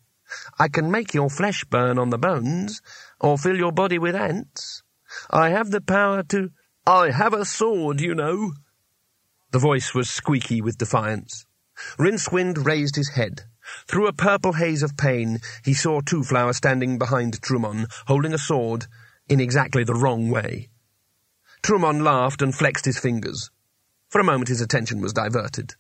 I 0.59 0.67
can 0.67 0.91
make 0.91 1.13
your 1.13 1.29
flesh 1.29 1.63
burn 1.65 1.97
on 1.97 2.09
the 2.09 2.17
bones, 2.17 2.81
or 3.19 3.37
fill 3.37 3.57
your 3.57 3.71
body 3.71 3.97
with 3.97 4.15
ants. 4.15 4.83
I 5.29 5.49
have 5.49 5.71
the 5.71 5.81
power 5.81 6.23
to... 6.23 6.51
I 6.85 7.11
have 7.11 7.33
a 7.33 7.45
sword, 7.45 8.01
you 8.01 8.15
know. 8.15 8.53
The 9.51 9.59
voice 9.59 9.93
was 9.93 10.09
squeaky 10.09 10.61
with 10.61 10.77
defiance. 10.77 11.45
Rincewind 11.97 12.65
raised 12.65 12.95
his 12.95 13.09
head. 13.09 13.43
Through 13.87 14.07
a 14.07 14.13
purple 14.13 14.53
haze 14.53 14.83
of 14.83 14.97
pain, 14.97 15.39
he 15.63 15.73
saw 15.73 16.01
Twoflower 16.01 16.53
standing 16.53 16.97
behind 16.97 17.41
Trymon, 17.41 17.87
holding 18.07 18.33
a 18.33 18.37
sword 18.37 18.87
in 19.29 19.39
exactly 19.39 19.83
the 19.83 19.93
wrong 19.93 20.29
way. 20.29 20.69
Trymon 21.63 22.03
laughed 22.03 22.41
and 22.41 22.53
flexed 22.55 22.85
his 22.85 22.99
fingers. 22.99 23.49
For 24.09 24.19
a 24.19 24.25
moment 24.25 24.49
his 24.49 24.61
attention 24.61 24.99
was 24.99 25.13
diverted. 25.13 25.75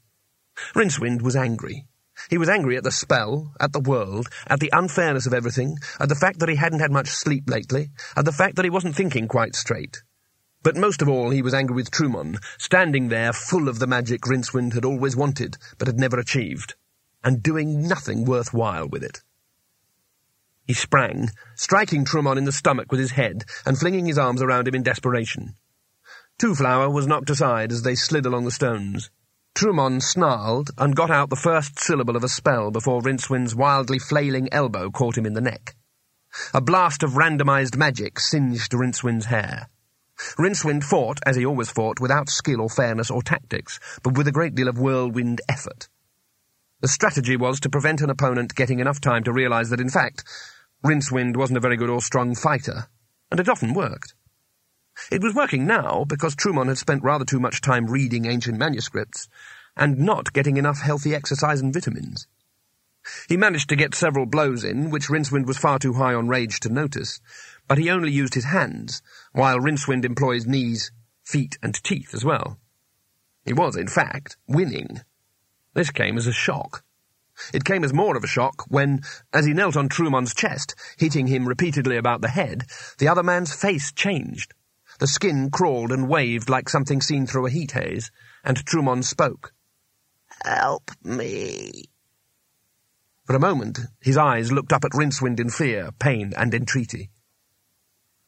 Rincewind 0.75 1.21
was 1.21 1.35
angry. 1.35 1.87
He 2.29 2.37
was 2.37 2.49
angry 2.49 2.77
at 2.77 2.83
the 2.83 2.91
spell, 2.91 3.53
at 3.59 3.73
the 3.73 3.79
world, 3.79 4.29
at 4.47 4.59
the 4.59 4.69
unfairness 4.71 5.25
of 5.25 5.33
everything, 5.33 5.77
at 5.99 6.07
the 6.07 6.15
fact 6.15 6.39
that 6.39 6.49
he 6.49 6.55
hadn't 6.55 6.81
had 6.81 6.91
much 6.91 7.09
sleep 7.09 7.49
lately, 7.49 7.89
at 8.15 8.25
the 8.25 8.31
fact 8.31 8.55
that 8.55 8.65
he 8.65 8.69
wasn't 8.69 8.95
thinking 8.95 9.27
quite 9.27 9.55
straight. 9.55 10.03
But 10.63 10.75
most 10.75 11.01
of 11.01 11.09
all 11.09 11.31
he 11.31 11.41
was 11.41 11.55
angry 11.55 11.75
with 11.75 11.89
Trymon, 11.89 12.37
standing 12.59 13.09
there 13.09 13.33
full 13.33 13.67
of 13.67 13.79
the 13.79 13.87
magic 13.87 14.21
Rincewind 14.21 14.73
had 14.73 14.85
always 14.85 15.15
wanted, 15.15 15.57
but 15.79 15.87
had 15.87 15.99
never 15.99 16.19
achieved, 16.19 16.75
and 17.23 17.43
doing 17.43 17.87
nothing 17.87 18.25
worthwhile 18.25 18.87
with 18.87 19.03
it. 19.03 19.21
He 20.65 20.73
sprang, 20.73 21.29
striking 21.55 22.05
Trymon 22.05 22.37
in 22.37 22.45
the 22.45 22.51
stomach 22.51 22.91
with 22.91 22.99
his 22.99 23.11
head, 23.11 23.43
and 23.65 23.77
flinging 23.77 24.05
his 24.05 24.17
arms 24.17 24.41
around 24.41 24.67
him 24.67 24.75
in 24.75 24.83
desperation. 24.83 25.55
Twoflower 26.39 26.91
was 26.91 27.07
knocked 27.07 27.29
aside 27.29 27.71
as 27.71 27.81
they 27.81 27.95
slid 27.95 28.25
along 28.25 28.45
the 28.45 28.51
stones. 28.51 29.09
Trymon 29.53 30.01
snarled 30.01 30.71
and 30.77 30.95
got 30.95 31.11
out 31.11 31.29
the 31.29 31.35
first 31.35 31.77
syllable 31.77 32.15
of 32.15 32.23
a 32.23 32.29
spell 32.29 32.71
before 32.71 33.01
Rincewind's 33.01 33.53
wildly 33.53 33.99
flailing 33.99 34.47
elbow 34.51 34.89
caught 34.89 35.17
him 35.17 35.25
in 35.25 35.33
the 35.33 35.41
neck. 35.41 35.75
A 36.53 36.61
blast 36.61 37.03
of 37.03 37.11
randomized 37.11 37.75
magic 37.75 38.19
singed 38.19 38.73
Rincewind's 38.73 39.25
hair. 39.25 39.67
Rincewind 40.37 40.83
fought, 40.83 41.19
as 41.25 41.35
he 41.35 41.45
always 41.45 41.69
fought, 41.69 41.99
without 41.99 42.29
skill 42.29 42.61
or 42.61 42.69
fairness 42.69 43.11
or 43.11 43.21
tactics, 43.21 43.79
but 44.01 44.15
with 44.15 44.27
a 44.27 44.31
great 44.31 44.55
deal 44.55 44.69
of 44.69 44.79
whirlwind 44.79 45.41
effort. 45.49 45.89
The 46.81 46.87
strategy 46.87 47.37
was 47.37 47.59
to 47.59 47.69
prevent 47.69 48.01
an 48.01 48.09
opponent 48.09 48.55
getting 48.55 48.79
enough 48.79 48.99
time 48.99 49.23
to 49.25 49.31
realize 49.31 49.69
that, 49.69 49.79
in 49.79 49.89
fact, 49.89 50.23
Rincewind 50.83 51.37
wasn't 51.37 51.57
a 51.57 51.61
very 51.61 51.77
good 51.77 51.91
or 51.91 52.01
strong 52.01 52.33
fighter, 52.33 52.87
and 53.29 53.39
it 53.39 53.47
often 53.47 53.75
worked. 53.75 54.15
It 55.11 55.21
was 55.21 55.35
working 55.35 55.67
now 55.67 56.05
because 56.05 56.35
Trymon 56.35 56.67
had 56.67 56.79
spent 56.79 57.03
rather 57.03 57.23
too 57.23 57.39
much 57.39 57.61
time 57.61 57.85
reading 57.85 58.25
ancient 58.25 58.57
manuscripts 58.57 59.29
and 59.77 59.99
not 59.99 60.33
getting 60.33 60.57
enough 60.57 60.81
healthy 60.81 61.13
exercise 61.13 61.61
and 61.61 61.71
vitamins. 61.71 62.27
He 63.29 63.37
managed 63.37 63.69
to 63.69 63.75
get 63.75 63.93
several 63.93 64.25
blows 64.25 64.63
in, 64.63 64.89
which 64.89 65.07
Rincewind 65.07 65.45
was 65.45 65.59
far 65.59 65.77
too 65.77 65.93
high 65.93 66.15
on 66.15 66.27
rage 66.27 66.59
to 66.61 66.69
notice, 66.69 67.21
but 67.67 67.77
he 67.77 67.91
only 67.91 68.11
used 68.11 68.33
his 68.33 68.45
hands, 68.45 69.03
while 69.33 69.59
Rincewind 69.59 70.03
employs 70.03 70.47
knees, 70.47 70.91
feet, 71.23 71.59
and 71.61 71.75
teeth 71.83 72.15
as 72.15 72.25
well. 72.25 72.59
He 73.45 73.53
was, 73.53 73.75
in 73.75 73.87
fact, 73.87 74.37
winning. 74.47 75.01
This 75.73 75.91
came 75.91 76.17
as 76.17 76.27
a 76.27 76.33
shock. 76.33 76.83
It 77.53 77.63
came 77.63 77.83
as 77.83 77.93
more 77.93 78.17
of 78.17 78.23
a 78.23 78.27
shock 78.27 78.65
when, 78.67 79.01
as 79.33 79.45
he 79.45 79.53
knelt 79.53 79.77
on 79.77 79.89
Trymon's 79.89 80.35
chest, 80.35 80.75
hitting 80.97 81.27
him 81.27 81.47
repeatedly 81.47 81.97
about 81.97 82.21
the 82.21 82.27
head, 82.27 82.65
the 82.97 83.07
other 83.07 83.23
man's 83.23 83.53
face 83.53 83.91
changed. 83.91 84.53
The 84.99 85.07
skin 85.07 85.49
crawled 85.49 85.91
and 85.91 86.09
waved 86.09 86.49
like 86.49 86.69
something 86.69 87.01
seen 87.01 87.25
through 87.25 87.47
a 87.47 87.49
heat 87.49 87.71
haze, 87.71 88.11
and 88.43 88.57
Trymon 88.65 89.03
spoke. 89.03 89.53
Help 90.43 90.91
me. 91.03 91.85
For 93.25 93.35
a 93.35 93.39
moment, 93.39 93.79
his 94.01 94.17
eyes 94.17 94.51
looked 94.51 94.73
up 94.73 94.83
at 94.83 94.91
Rincewind 94.91 95.39
in 95.39 95.49
fear, 95.49 95.91
pain, 95.99 96.33
and 96.35 96.53
entreaty. 96.53 97.09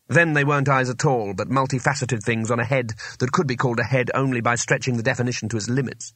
Then 0.07 0.33
they 0.33 0.43
weren't 0.43 0.69
eyes 0.69 0.89
at 0.89 1.05
all, 1.05 1.33
but 1.33 1.49
multifaceted 1.49 2.23
things 2.23 2.49
on 2.49 2.59
a 2.59 2.65
head 2.65 2.93
that 3.19 3.31
could 3.31 3.47
be 3.47 3.55
called 3.55 3.79
a 3.79 3.83
head 3.83 4.11
only 4.13 4.41
by 4.41 4.55
stretching 4.55 4.97
the 4.97 5.03
definition 5.03 5.49
to 5.49 5.57
its 5.57 5.69
limits. 5.69 6.13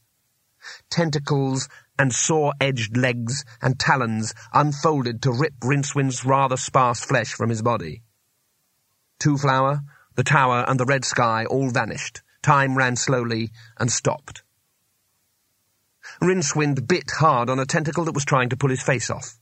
Tentacles 0.90 1.68
and 1.98 2.12
saw-edged 2.12 2.96
legs 2.96 3.44
and 3.60 3.78
talons 3.78 4.34
unfolded 4.52 5.22
to 5.22 5.32
rip 5.32 5.54
Rincewind's 5.62 6.24
rather 6.24 6.56
sparse 6.56 7.00
flesh 7.00 7.32
from 7.32 7.50
his 7.50 7.62
body. 7.62 8.02
Twoflower, 9.20 9.82
the 10.14 10.24
tower 10.24 10.64
and 10.68 10.78
the 10.78 10.84
red 10.84 11.04
sky 11.04 11.44
all 11.44 11.70
vanished. 11.70 12.22
Time 12.42 12.76
ran 12.76 12.96
slowly 12.96 13.50
and 13.78 13.90
stopped. 13.90 14.42
Rincewind 16.20 16.88
bit 16.88 17.10
hard 17.18 17.50
on 17.50 17.58
a 17.58 17.66
tentacle 17.66 18.04
that 18.04 18.14
was 18.14 18.24
trying 18.24 18.48
to 18.48 18.56
pull 18.56 18.70
his 18.70 18.82
face 18.82 19.10
off. 19.10 19.38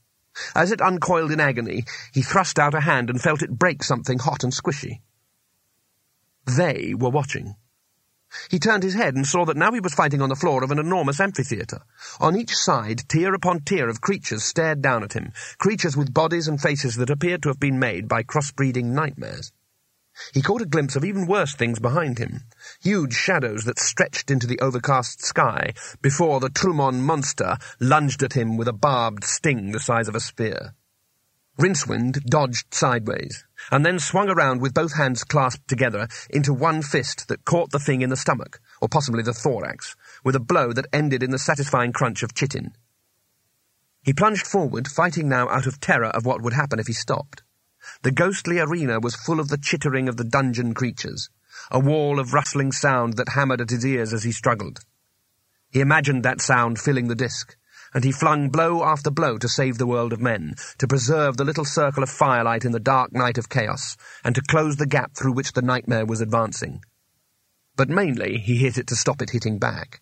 As 0.53 0.71
it 0.71 0.81
uncoiled 0.81 1.31
in 1.31 1.39
agony, 1.39 1.85
he 2.13 2.21
thrust 2.21 2.59
out 2.59 2.75
a 2.75 2.81
hand 2.81 3.09
and 3.09 3.21
felt 3.21 3.41
it 3.41 3.57
break 3.57 3.83
something 3.83 4.19
hot 4.19 4.43
and 4.43 4.53
squishy. 4.53 5.01
They 6.45 6.93
were 6.93 7.09
watching. 7.09 7.55
He 8.49 8.59
turned 8.59 8.83
his 8.83 8.93
head 8.93 9.15
and 9.15 9.25
saw 9.25 9.45
that 9.45 9.57
now 9.57 9.71
he 9.71 9.79
was 9.79 9.93
fighting 9.93 10.21
on 10.21 10.29
the 10.29 10.35
floor 10.35 10.63
of 10.63 10.71
an 10.71 10.79
enormous 10.79 11.19
amphitheatre. 11.19 11.81
On 12.19 12.35
each 12.35 12.55
side, 12.55 13.07
tier 13.09 13.33
upon 13.33 13.61
tier 13.61 13.89
of 13.89 14.01
creatures 14.01 14.43
stared 14.43 14.81
down 14.81 15.03
at 15.03 15.13
him, 15.13 15.31
creatures 15.57 15.97
with 15.97 16.13
bodies 16.13 16.47
and 16.47 16.61
faces 16.61 16.95
that 16.95 17.09
appeared 17.09 17.43
to 17.43 17.49
have 17.49 17.59
been 17.59 17.79
made 17.79 18.07
by 18.07 18.23
crossbreeding 18.23 18.93
nightmares. 18.93 19.51
He 20.33 20.41
caught 20.41 20.63
a 20.63 20.65
glimpse 20.65 20.95
of 20.95 21.05
even 21.05 21.27
worse 21.27 21.53
things 21.53 21.79
behind 21.79 22.17
him, 22.17 22.45
huge 22.81 23.13
shadows 23.13 23.65
that 23.65 23.77
stretched 23.77 24.31
into 24.31 24.47
the 24.47 24.59
overcast 24.59 25.23
sky 25.23 25.73
before 26.01 26.39
the 26.39 26.49
Trymon 26.49 27.01
monster 27.01 27.57
lunged 27.79 28.23
at 28.23 28.33
him 28.33 28.57
with 28.57 28.67
a 28.67 28.73
barbed 28.73 29.23
sting 29.23 29.71
the 29.71 29.79
size 29.79 30.07
of 30.07 30.15
a 30.15 30.19
spear. 30.19 30.73
Rincewind 31.59 32.23
dodged 32.25 32.73
sideways, 32.73 33.45
and 33.71 33.85
then 33.85 33.99
swung 33.99 34.29
around 34.29 34.61
with 34.61 34.73
both 34.73 34.95
hands 34.95 35.23
clasped 35.23 35.67
together 35.67 36.07
into 36.29 36.53
one 36.53 36.81
fist 36.81 37.27
that 37.27 37.45
caught 37.45 37.71
the 37.71 37.79
thing 37.79 38.01
in 38.01 38.09
the 38.09 38.15
stomach, 38.15 38.59
or 38.81 38.87
possibly 38.87 39.23
the 39.23 39.33
thorax, 39.33 39.95
with 40.23 40.35
a 40.35 40.39
blow 40.39 40.73
that 40.73 40.87
ended 40.93 41.23
in 41.23 41.31
the 41.31 41.39
satisfying 41.39 41.91
crunch 41.91 42.23
of 42.23 42.33
chitin. 42.33 42.73
He 44.03 44.13
plunged 44.13 44.47
forward, 44.47 44.87
fighting 44.87 45.27
now 45.27 45.49
out 45.49 45.67
of 45.67 45.79
terror 45.79 46.07
of 46.07 46.25
what 46.25 46.41
would 46.41 46.53
happen 46.53 46.79
if 46.79 46.87
he 46.87 46.93
stopped. 46.93 47.43
The 48.03 48.11
ghostly 48.11 48.59
arena 48.59 48.99
was 48.99 49.15
full 49.15 49.39
of 49.39 49.49
the 49.49 49.57
chittering 49.57 50.07
of 50.07 50.17
the 50.17 50.23
dungeon 50.23 50.73
creatures, 50.73 51.29
a 51.71 51.79
wall 51.79 52.19
of 52.19 52.33
rustling 52.33 52.71
sound 52.71 53.13
that 53.17 53.29
hammered 53.29 53.61
at 53.61 53.69
his 53.69 53.85
ears 53.85 54.13
as 54.13 54.23
he 54.23 54.31
struggled. 54.31 54.79
He 55.71 55.81
imagined 55.81 56.23
that 56.23 56.41
sound 56.41 56.79
filling 56.79 57.07
the 57.07 57.15
disk, 57.15 57.57
and 57.93 58.03
he 58.03 58.11
flung 58.11 58.49
blow 58.49 58.83
after 58.83 59.09
blow 59.09 59.37
to 59.37 59.49
save 59.49 59.77
the 59.77 59.87
world 59.87 60.13
of 60.13 60.21
men, 60.21 60.55
to 60.77 60.87
preserve 60.87 61.37
the 61.37 61.45
little 61.45 61.65
circle 61.65 62.03
of 62.03 62.09
firelight 62.09 62.65
in 62.65 62.71
the 62.71 62.79
dark 62.79 63.13
night 63.13 63.37
of 63.37 63.49
chaos, 63.49 63.97
and 64.23 64.35
to 64.35 64.41
close 64.41 64.75
the 64.75 64.85
gap 64.85 65.15
through 65.15 65.33
which 65.33 65.53
the 65.53 65.61
nightmare 65.61 66.05
was 66.05 66.21
advancing. 66.21 66.81
But 67.75 67.89
mainly 67.89 68.37
he 68.37 68.57
hit 68.57 68.77
it 68.77 68.87
to 68.87 68.95
stop 68.95 69.21
it 69.21 69.29
hitting 69.29 69.59
back. 69.59 70.01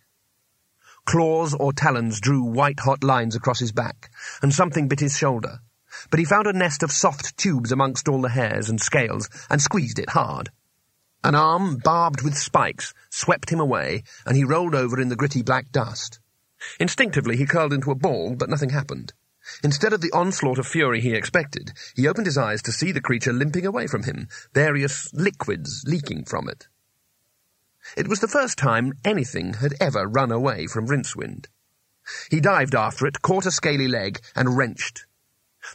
Claws 1.06 1.54
or 1.54 1.72
talons 1.72 2.20
drew 2.20 2.44
white-hot 2.44 3.04
lines 3.04 3.36
across 3.36 3.60
his 3.60 3.72
back, 3.72 4.10
and 4.42 4.54
something 4.54 4.88
bit 4.88 5.00
his 5.02 5.18
shoulder. 5.18 5.60
But 6.10 6.20
he 6.20 6.26
found 6.26 6.48
a 6.48 6.54
nest 6.54 6.84
of 6.84 6.92
soft 6.92 7.38
tubes 7.38 7.72
amongst 7.72 8.08
all 8.08 8.22
the 8.22 8.30
hairs 8.30 8.70
and 8.70 8.82
scales, 8.82 9.30
and 9.50 9.62
squeezed 9.62 10.00
it 10.00 10.10
hard. 10.10 10.50
An 11.24 11.36
arm, 11.36 11.78
barbed 11.78 12.22
with 12.22 12.38
spikes, 12.38 12.94
swept 13.10 13.50
him 13.50 13.60
away, 13.60 14.04
and 14.26 14.36
he 14.36 14.44
rolled 14.44 14.76
over 14.76 15.00
in 15.00 15.10
the 15.10 15.16
gritty 15.16 15.42
black 15.42 15.72
dust. 15.72 16.20
Instinctively 16.80 17.38
he 17.38 17.46
curled 17.46 17.74
into 17.74 17.92
a 17.92 17.96
ball, 17.96 18.36
but 18.36 18.50
nothing 18.50 18.70
happened. 18.70 19.14
Instead 19.64 19.94
of 19.94 20.02
the 20.02 20.12
onslaught 20.12 20.58
of 20.58 20.68
fury 20.68 21.00
he 21.00 21.14
expected, 21.14 21.72
he 21.96 22.08
opened 22.08 22.26
his 22.26 22.38
eyes 22.38 22.62
to 22.64 22.72
see 22.72 22.92
the 22.92 23.02
creature 23.02 23.32
limping 23.32 23.66
away 23.66 23.88
from 23.88 24.04
him, 24.04 24.28
various 24.54 25.14
liquids 25.14 25.84
leaking 25.86 26.26
from 26.26 26.50
it. 26.50 26.68
It 27.96 28.08
was 28.08 28.20
the 28.20 28.28
first 28.28 28.58
time 28.58 28.94
anything 29.06 29.56
had 29.56 29.76
ever 29.80 30.08
run 30.08 30.32
away 30.32 30.66
from 30.66 30.88
Rincewind. 30.88 31.48
He 32.32 32.40
dived 32.40 32.74
after 32.74 33.06
it, 33.06 33.22
caught 33.22 33.46
a 33.46 33.52
scaly 33.52 33.88
leg, 33.88 34.20
and 34.36 34.58
wrenched. 34.58 35.06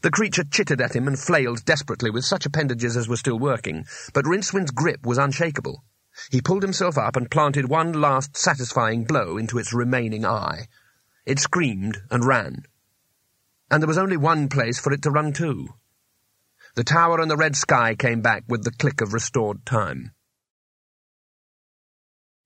The 0.03 0.11
creature 0.11 0.44
chittered 0.44 0.81
at 0.81 0.94
him 0.94 1.07
and 1.07 1.18
flailed 1.18 1.64
desperately 1.64 2.11
with 2.11 2.24
such 2.24 2.46
appendages 2.46 2.96
as 2.96 3.09
were 3.09 3.16
still 3.16 3.38
working, 3.38 3.87
but 4.12 4.26
Rincewind's 4.26 4.70
grip 4.70 5.07
was 5.07 5.18
unshakable. 5.18 5.85
He 6.31 6.40
pulled 6.40 6.62
himself 6.62 6.98
up 6.98 7.16
and 7.16 7.31
planted 7.31 7.68
one 7.68 7.92
last 7.92 8.37
satisfying 8.37 9.05
blow 9.05 9.37
into 9.37 9.59
its 9.59 9.72
remaining 9.72 10.24
eye. 10.24 10.66
It 11.31 11.38
screamed 11.38 12.03
and 12.11 12.25
ran. 12.25 12.64
And 13.71 13.81
there 13.81 13.87
was 13.87 13.99
only 13.99 14.16
one 14.16 14.49
place 14.49 14.81
for 14.81 14.93
it 14.93 15.03
to 15.03 15.12
run 15.12 15.33
to. 15.35 15.69
The 16.75 16.83
tower 16.83 17.21
and 17.21 17.31
the 17.31 17.37
red 17.37 17.55
sky 17.55 17.95
came 17.95 18.21
back 18.21 18.43
with 18.49 18.64
the 18.64 18.73
click 18.73 19.01
of 19.01 19.14
restored 19.14 19.64
time. 19.64 20.11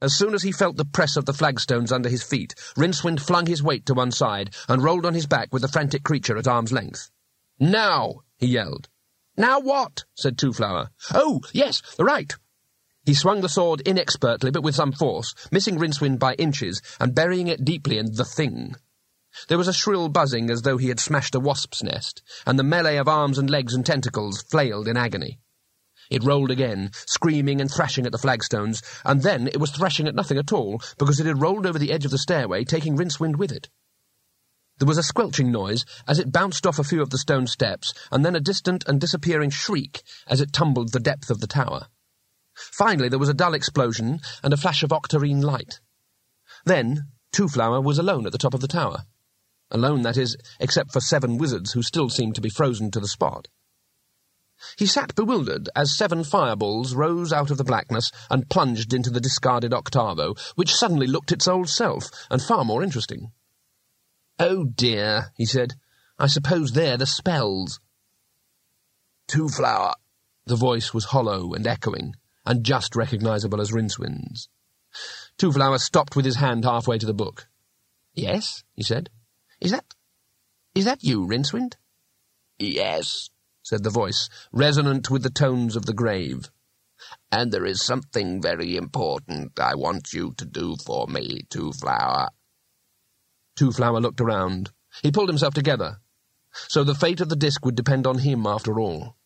As 0.02 0.14
soon 0.14 0.34
as 0.34 0.42
he 0.42 0.52
felt 0.52 0.76
the 0.76 0.84
press 0.84 1.16
of 1.16 1.24
the 1.24 1.32
flagstones 1.32 1.92
under 1.92 2.10
his 2.10 2.22
feet, 2.22 2.54
Rincewind 2.76 3.22
flung 3.22 3.46
his 3.46 3.62
weight 3.62 3.86
to 3.86 3.94
one 3.94 4.12
side 4.12 4.54
and 4.68 4.82
rolled 4.82 5.06
on 5.06 5.14
his 5.14 5.24
back 5.24 5.50
with 5.50 5.62
the 5.62 5.68
frantic 5.68 6.02
creature 6.02 6.36
at 6.36 6.46
arm's 6.46 6.70
length. 6.70 7.10
Now! 7.58 8.16
he 8.36 8.48
yelled. 8.48 8.90
Now 9.34 9.60
what? 9.60 10.04
said 10.14 10.36
Twoflower. 10.36 10.88
Oh, 11.14 11.40
yes, 11.54 11.80
the 11.96 12.04
right. 12.04 12.36
He 13.04 13.14
swung 13.14 13.42
the 13.42 13.48
sword 13.48 13.82
inexpertly 13.82 14.50
but 14.50 14.62
with 14.62 14.74
some 14.74 14.92
force, 14.92 15.34
missing 15.50 15.78
Rincewind 15.78 16.18
by 16.18 16.34
inches 16.34 16.80
and 16.98 17.14
burying 17.14 17.48
it 17.48 17.64
deeply 17.64 17.98
in 17.98 18.14
the 18.14 18.24
thing. 18.24 18.76
There 19.48 19.58
was 19.58 19.68
a 19.68 19.72
shrill 19.74 20.08
buzzing 20.08 20.48
as 20.48 20.62
though 20.62 20.78
he 20.78 20.88
had 20.88 21.00
smashed 21.00 21.34
a 21.34 21.40
wasp's 21.40 21.82
nest, 21.82 22.22
and 22.46 22.58
the 22.58 22.62
melee 22.62 22.96
of 22.96 23.08
arms 23.08 23.36
and 23.36 23.50
legs 23.50 23.74
and 23.74 23.84
tentacles 23.84 24.42
flailed 24.42 24.88
in 24.88 24.96
agony. 24.96 25.38
It 26.08 26.22
rolled 26.22 26.50
again, 26.50 26.92
screaming 27.06 27.60
and 27.60 27.70
thrashing 27.70 28.06
at 28.06 28.12
the 28.12 28.18
flagstones, 28.18 28.82
and 29.04 29.22
then 29.22 29.48
it 29.48 29.58
was 29.58 29.70
thrashing 29.70 30.06
at 30.06 30.14
nothing 30.14 30.38
at 30.38 30.52
all, 30.52 30.80
because 30.98 31.18
it 31.18 31.26
had 31.26 31.40
rolled 31.40 31.66
over 31.66 31.78
the 31.78 31.92
edge 31.92 32.04
of 32.04 32.10
the 32.10 32.18
stairway, 32.18 32.64
taking 32.64 32.96
Rincewind 32.96 33.36
with 33.36 33.50
it. 33.50 33.68
There 34.78 34.88
was 34.88 34.98
a 34.98 35.02
squelching 35.02 35.52
noise 35.52 35.84
as 36.06 36.18
it 36.18 36.32
bounced 36.32 36.66
off 36.66 36.78
a 36.78 36.84
few 36.84 37.02
of 37.02 37.10
the 37.10 37.18
stone 37.18 37.46
steps, 37.46 37.92
and 38.10 38.24
then 38.24 38.36
a 38.36 38.40
distant 38.40 38.84
and 38.86 39.00
disappearing 39.00 39.50
shriek 39.50 40.02
as 40.26 40.40
it 40.40 40.52
tumbled 40.52 40.92
the 40.92 41.00
depth 41.00 41.30
of 41.30 41.40
the 41.40 41.46
tower. 41.46 41.88
Finally, 42.54 43.08
there 43.08 43.18
was 43.18 43.28
a 43.28 43.34
dull 43.34 43.54
explosion 43.54 44.20
and 44.42 44.52
a 44.52 44.56
flash 44.56 44.82
of 44.82 44.90
octarine 44.90 45.42
light. 45.42 45.80
Then, 46.64 47.08
Twoflower 47.32 47.82
was 47.82 47.98
alone 47.98 48.26
at 48.26 48.32
the 48.32 48.38
top 48.38 48.54
of 48.54 48.60
the 48.60 48.68
tower. 48.68 49.04
Alone, 49.70 50.02
that 50.02 50.16
is, 50.16 50.36
except 50.60 50.92
for 50.92 51.00
seven 51.00 51.36
wizards 51.36 51.72
who 51.72 51.82
still 51.82 52.08
seemed 52.08 52.36
to 52.36 52.40
be 52.40 52.50
frozen 52.50 52.90
to 52.92 53.00
the 53.00 53.08
spot. 53.08 53.48
He 54.78 54.86
sat 54.86 55.16
bewildered 55.16 55.68
as 55.74 55.96
seven 55.96 56.22
fireballs 56.22 56.94
rose 56.94 57.32
out 57.32 57.50
of 57.50 57.58
the 57.58 57.64
blackness 57.64 58.12
and 58.30 58.48
plunged 58.48 58.94
into 58.94 59.10
the 59.10 59.20
discarded 59.20 59.74
octavo, 59.74 60.36
which 60.54 60.74
suddenly 60.74 61.08
looked 61.08 61.32
its 61.32 61.48
old 61.48 61.68
self, 61.68 62.08
and 62.30 62.40
far 62.40 62.64
more 62.64 62.82
interesting. 62.82 63.32
Oh 64.38 64.64
dear, 64.64 65.32
he 65.36 65.44
said. 65.44 65.74
I 66.18 66.28
suppose 66.28 66.72
they're 66.72 66.96
the 66.96 67.06
spells. 67.06 67.80
Twoflower. 69.28 69.94
The 70.46 70.56
voice 70.56 70.94
was 70.94 71.06
hollow 71.06 71.54
and 71.54 71.66
echoing, 71.66 72.14
and 72.46 72.64
just 72.64 72.96
recognizable 72.96 73.60
as 73.60 73.72
Rincewind's. 73.72 74.48
Twoflower 75.38 75.78
stopped 75.78 76.14
with 76.14 76.24
his 76.24 76.36
hand 76.36 76.64
halfway 76.64 76.98
to 76.98 77.06
the 77.06 77.14
book. 77.14 77.48
Yes, 78.14 78.62
he 78.74 78.82
said. 78.82 79.10
Is 79.60 79.72
that... 79.72 79.84
is 80.74 80.84
that 80.84 81.02
you, 81.02 81.26
Rincewind? 81.26 81.74
Yes, 82.58 83.30
said 83.62 83.82
the 83.82 83.90
voice, 83.90 84.28
resonant 84.52 85.10
with 85.10 85.22
the 85.22 85.30
tones 85.30 85.74
of 85.74 85.86
the 85.86 85.94
grave. 85.94 86.50
And 87.32 87.50
there 87.50 87.66
is 87.66 87.84
something 87.84 88.40
very 88.40 88.76
important 88.76 89.58
I 89.58 89.74
want 89.74 90.12
you 90.12 90.32
to 90.36 90.44
do 90.44 90.76
for 90.84 91.06
me, 91.08 91.40
Twoflower. 91.50 92.28
Twoflower 93.58 94.00
looked 94.00 94.20
around. 94.20 94.70
He 95.02 95.10
pulled 95.10 95.28
himself 95.28 95.54
together. 95.54 95.98
So 96.52 96.84
the 96.84 96.94
fate 96.94 97.20
of 97.20 97.28
the 97.28 97.36
disk 97.36 97.64
would 97.64 97.74
depend 97.74 98.06
on 98.06 98.18
him 98.18 98.46
after 98.46 98.78
all. 98.78 99.16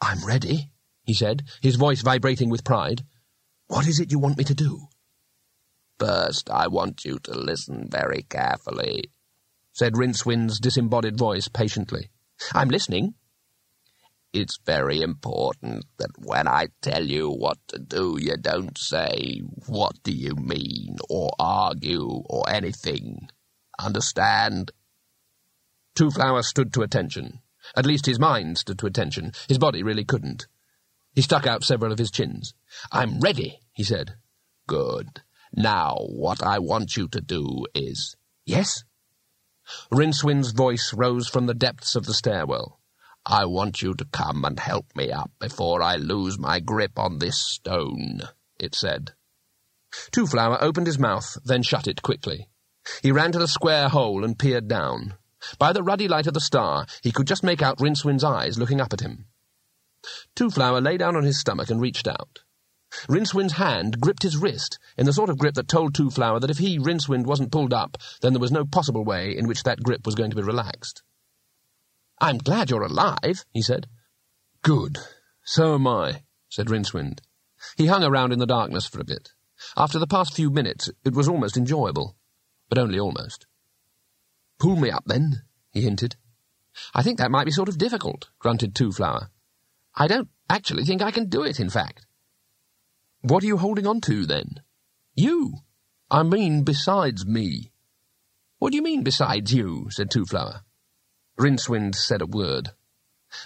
I'm 0.00 0.24
ready, 0.26 0.70
he 1.04 1.14
said, 1.14 1.44
his 1.62 1.76
voice 1.76 2.02
vibrating 2.02 2.50
with 2.50 2.64
pride. 2.64 3.04
What 3.66 3.86
is 3.86 4.00
it 4.00 4.10
you 4.10 4.18
want 4.18 4.38
me 4.38 4.44
to 4.44 4.54
do? 4.54 4.88
First, 5.98 6.50
I 6.50 6.66
want 6.68 7.04
you 7.04 7.18
to 7.20 7.38
listen 7.38 7.88
very 7.90 8.22
carefully, 8.22 9.04
said 9.72 9.96
Rincewind's 9.96 10.58
disembodied 10.58 11.16
voice 11.16 11.48
patiently. 11.48 12.10
I'm 12.52 12.68
listening, 12.68 13.14
it's 14.34 14.58
very 14.66 15.00
important 15.00 15.84
that 15.98 16.10
when 16.18 16.48
I 16.48 16.66
tell 16.82 17.04
you 17.04 17.30
what 17.30 17.58
to 17.68 17.78
do, 17.78 18.18
you 18.20 18.36
don't 18.36 18.76
say, 18.76 19.40
What 19.68 20.02
do 20.02 20.10
you 20.10 20.34
mean? 20.34 20.96
or 21.08 21.30
argue, 21.38 22.22
or 22.26 22.42
anything. 22.48 23.28
Understand? 23.78 24.72
Twoflower 25.96 26.42
stood 26.42 26.72
to 26.72 26.82
attention. 26.82 27.42
At 27.76 27.86
least 27.86 28.06
his 28.06 28.18
mind 28.18 28.58
stood 28.58 28.80
to 28.80 28.86
attention. 28.86 29.30
His 29.46 29.58
body 29.58 29.84
really 29.84 30.04
couldn't. 30.04 30.48
He 31.14 31.22
stuck 31.22 31.46
out 31.46 31.64
several 31.64 31.92
of 31.92 31.98
his 31.98 32.10
chins. 32.10 32.54
I'm 32.90 33.20
ready, 33.20 33.60
he 33.72 33.84
said. 33.84 34.16
Good. 34.66 35.22
Now, 35.52 35.98
what 36.08 36.42
I 36.42 36.58
want 36.58 36.96
you 36.96 37.08
to 37.08 37.20
do 37.20 37.66
is... 37.74 38.16
Yes? 38.44 38.84
Rincewind's 39.90 40.50
voice 40.50 40.92
rose 40.92 41.28
from 41.28 41.46
the 41.46 41.54
depths 41.54 41.94
of 41.94 42.06
the 42.06 42.14
stairwell. 42.14 42.80
I 43.24 43.46
want 43.46 43.80
you 43.80 43.94
to 43.94 44.04
come 44.04 44.44
and 44.44 44.58
help 44.58 44.86
me 44.94 45.10
up 45.10 45.30
before 45.38 45.82
I 45.82 45.96
lose 45.96 46.38
my 46.38 46.60
grip 46.60 46.98
on 46.98 47.18
this 47.18 47.38
stone, 47.38 48.20
it 48.58 48.74
said. 48.74 49.12
Twoflower 50.10 50.58
opened 50.60 50.86
his 50.86 50.98
mouth, 50.98 51.38
then 51.44 51.62
shut 51.62 51.86
it 51.86 52.02
quickly. 52.02 52.48
He 53.02 53.12
ran 53.12 53.32
to 53.32 53.38
the 53.38 53.48
square 53.48 53.88
hole 53.88 54.24
and 54.24 54.38
peered 54.38 54.68
down. 54.68 55.14
By 55.58 55.72
the 55.72 55.82
ruddy 55.82 56.08
light 56.08 56.26
of 56.26 56.34
the 56.34 56.40
star, 56.40 56.86
he 57.02 57.12
could 57.12 57.26
just 57.26 57.44
make 57.44 57.62
out 57.62 57.80
Rincewind's 57.80 58.24
eyes 58.24 58.58
looking 58.58 58.80
up 58.80 58.92
at 58.92 59.00
him. 59.00 59.26
Twoflower 60.36 60.82
lay 60.82 60.96
down 60.96 61.16
on 61.16 61.24
his 61.24 61.40
stomach 61.40 61.70
and 61.70 61.80
reached 61.80 62.06
out. 62.06 62.40
Rincewind's 63.08 63.54
hand 63.54 64.00
gripped 64.00 64.22
his 64.22 64.36
wrist 64.36 64.78
in 64.96 65.06
the 65.06 65.12
sort 65.12 65.30
of 65.30 65.38
grip 65.38 65.54
that 65.54 65.68
told 65.68 65.94
Twoflower 65.94 66.40
that 66.40 66.50
if 66.50 66.58
he, 66.58 66.78
Rincewind, 66.78 67.26
wasn't 67.26 67.52
pulled 67.52 67.72
up, 67.72 67.96
then 68.20 68.32
there 68.32 68.40
was 68.40 68.52
no 68.52 68.64
possible 68.64 69.04
way 69.04 69.36
in 69.36 69.48
which 69.48 69.64
that 69.64 69.82
grip 69.82 70.06
was 70.06 70.14
going 70.14 70.30
to 70.30 70.36
be 70.36 70.42
relaxed. 70.42 71.02
I'm 72.20 72.38
glad 72.38 72.70
you're 72.70 72.82
alive, 72.82 73.44
he 73.52 73.62
said. 73.62 73.88
Good. 74.62 74.98
So 75.42 75.74
am 75.74 75.86
I, 75.86 76.22
said 76.48 76.68
Rincewind. 76.68 77.18
He 77.76 77.86
hung 77.86 78.04
around 78.04 78.32
in 78.32 78.38
the 78.38 78.46
darkness 78.46 78.86
for 78.86 79.00
a 79.00 79.04
bit. 79.04 79.32
After 79.76 79.98
the 79.98 80.06
past 80.06 80.34
few 80.34 80.50
minutes, 80.50 80.90
it 81.04 81.14
was 81.14 81.28
almost 81.28 81.56
enjoyable. 81.56 82.16
But 82.68 82.78
only 82.78 82.98
almost. 82.98 83.46
Pull 84.58 84.76
me 84.76 84.90
up, 84.90 85.04
then, 85.06 85.42
he 85.72 85.82
hinted. 85.82 86.16
I 86.94 87.02
think 87.02 87.18
that 87.18 87.30
might 87.30 87.44
be 87.44 87.50
sort 87.50 87.68
of 87.68 87.78
difficult, 87.78 88.30
grunted 88.38 88.74
Twoflower. 88.74 89.28
I 89.96 90.06
don't 90.06 90.28
actually 90.48 90.84
think 90.84 91.02
I 91.02 91.10
can 91.10 91.28
do 91.28 91.42
it, 91.42 91.60
in 91.60 91.70
fact. 91.70 92.06
What 93.22 93.42
are 93.42 93.46
you 93.46 93.56
holding 93.56 93.86
on 93.86 94.00
to, 94.02 94.26
then? 94.26 94.60
You. 95.14 95.54
I 96.10 96.22
mean, 96.22 96.64
besides 96.64 97.24
me. 97.24 97.72
What 98.58 98.70
do 98.70 98.76
you 98.76 98.82
mean, 98.82 99.02
besides 99.02 99.52
you? 99.52 99.88
said 99.90 100.10
Twoflower. 100.10 100.60
Rincewind 101.38 101.94
said 101.94 102.22
a 102.22 102.26
word. 102.26 102.70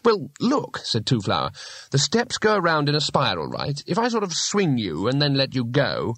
Well, 0.04 0.30
look, 0.40 0.78
said 0.78 1.06
Twoflower. 1.06 1.50
The 1.90 1.98
steps 1.98 2.38
go 2.38 2.56
around 2.56 2.88
in 2.88 2.94
a 2.94 3.00
spiral, 3.00 3.46
right? 3.46 3.82
If 3.86 3.98
I 3.98 4.08
sort 4.08 4.24
of 4.24 4.32
swing 4.32 4.78
you 4.78 5.08
and 5.08 5.20
then 5.20 5.34
let 5.34 5.54
you 5.54 5.64
go... 5.64 6.14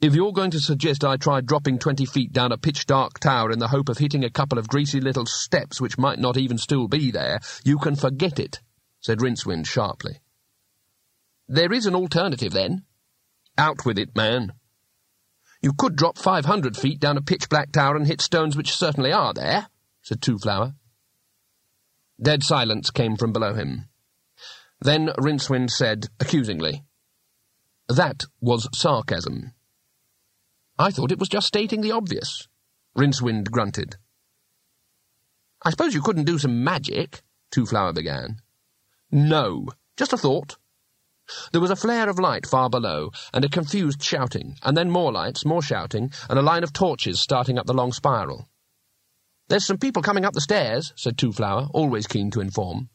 If 0.00 0.14
you're 0.14 0.32
going 0.32 0.50
to 0.50 0.60
suggest 0.60 1.04
I 1.04 1.16
try 1.16 1.40
dropping 1.40 1.78
twenty 1.78 2.04
feet 2.04 2.32
down 2.32 2.52
a 2.52 2.58
pitch-dark 2.58 3.20
tower 3.20 3.50
in 3.50 3.58
the 3.58 3.68
hope 3.68 3.88
of 3.88 3.96
hitting 3.96 4.22
a 4.22 4.28
couple 4.28 4.58
of 4.58 4.68
greasy 4.68 5.00
little 5.00 5.24
steps 5.24 5.80
which 5.80 5.96
might 5.96 6.18
not 6.18 6.36
even 6.36 6.58
still 6.58 6.88
be 6.88 7.10
there, 7.10 7.40
you 7.64 7.78
can 7.78 7.96
forget 7.96 8.38
it. 8.38 8.60
Said 9.04 9.18
Rincewind 9.18 9.66
sharply. 9.66 10.22
There 11.46 11.74
is 11.74 11.84
an 11.84 11.94
alternative, 11.94 12.52
then. 12.52 12.84
Out 13.58 13.84
with 13.84 13.98
it, 13.98 14.16
man. 14.16 14.54
You 15.60 15.74
could 15.74 15.94
drop 15.94 16.16
five 16.16 16.46
hundred 16.46 16.74
feet 16.74 17.00
down 17.00 17.18
a 17.18 17.22
pitch-black 17.22 17.70
tower 17.70 17.96
and 17.96 18.06
hit 18.06 18.22
stones 18.22 18.56
which 18.56 18.74
certainly 18.74 19.12
are 19.12 19.34
there, 19.34 19.68
said 20.00 20.22
Twoflower. 20.22 20.76
Dead 22.18 22.42
silence 22.42 22.90
came 22.90 23.16
from 23.16 23.34
below 23.34 23.52
him. 23.52 23.90
Then 24.80 25.08
Rincewind 25.18 25.70
said, 25.70 26.06
accusingly, 26.18 26.82
That 27.90 28.24
was 28.40 28.70
sarcasm. 28.72 29.52
I 30.78 30.90
thought 30.90 31.12
it 31.12 31.18
was 31.18 31.28
just 31.28 31.48
stating 31.48 31.82
the 31.82 31.92
obvious. 31.92 32.48
Rincewind 32.96 33.50
grunted. 33.50 33.96
I 35.62 35.68
suppose 35.68 35.92
you 35.92 36.00
couldn't 36.00 36.24
do 36.24 36.38
some 36.38 36.64
magic, 36.64 37.20
Twoflower 37.54 37.94
began. 37.94 38.38
No, 39.10 39.68
just 39.96 40.12
a 40.12 40.18
thought. 40.18 40.56
There 41.52 41.60
was 41.60 41.70
a 41.70 41.76
flare 41.76 42.10
of 42.10 42.18
light 42.18 42.46
far 42.46 42.68
below, 42.68 43.10
and 43.32 43.44
a 43.44 43.48
confused 43.48 44.02
shouting, 44.02 44.58
and 44.62 44.76
then 44.76 44.90
more 44.90 45.10
lights, 45.12 45.44
more 45.44 45.62
shouting, 45.62 46.12
and 46.28 46.38
a 46.38 46.42
line 46.42 46.62
of 46.62 46.72
torches 46.72 47.20
starting 47.20 47.58
up 47.58 47.66
the 47.66 47.72
long 47.72 47.92
spiral. 47.92 48.50
There's 49.48 49.64
some 49.64 49.78
people 49.78 50.02
coming 50.02 50.24
up 50.24 50.34
the 50.34 50.40
stairs, 50.40 50.92
said 50.96 51.16
Twoflower, 51.16 51.70
always 51.72 52.06
keen 52.06 52.30
to 52.32 52.40
inform. 52.40 52.90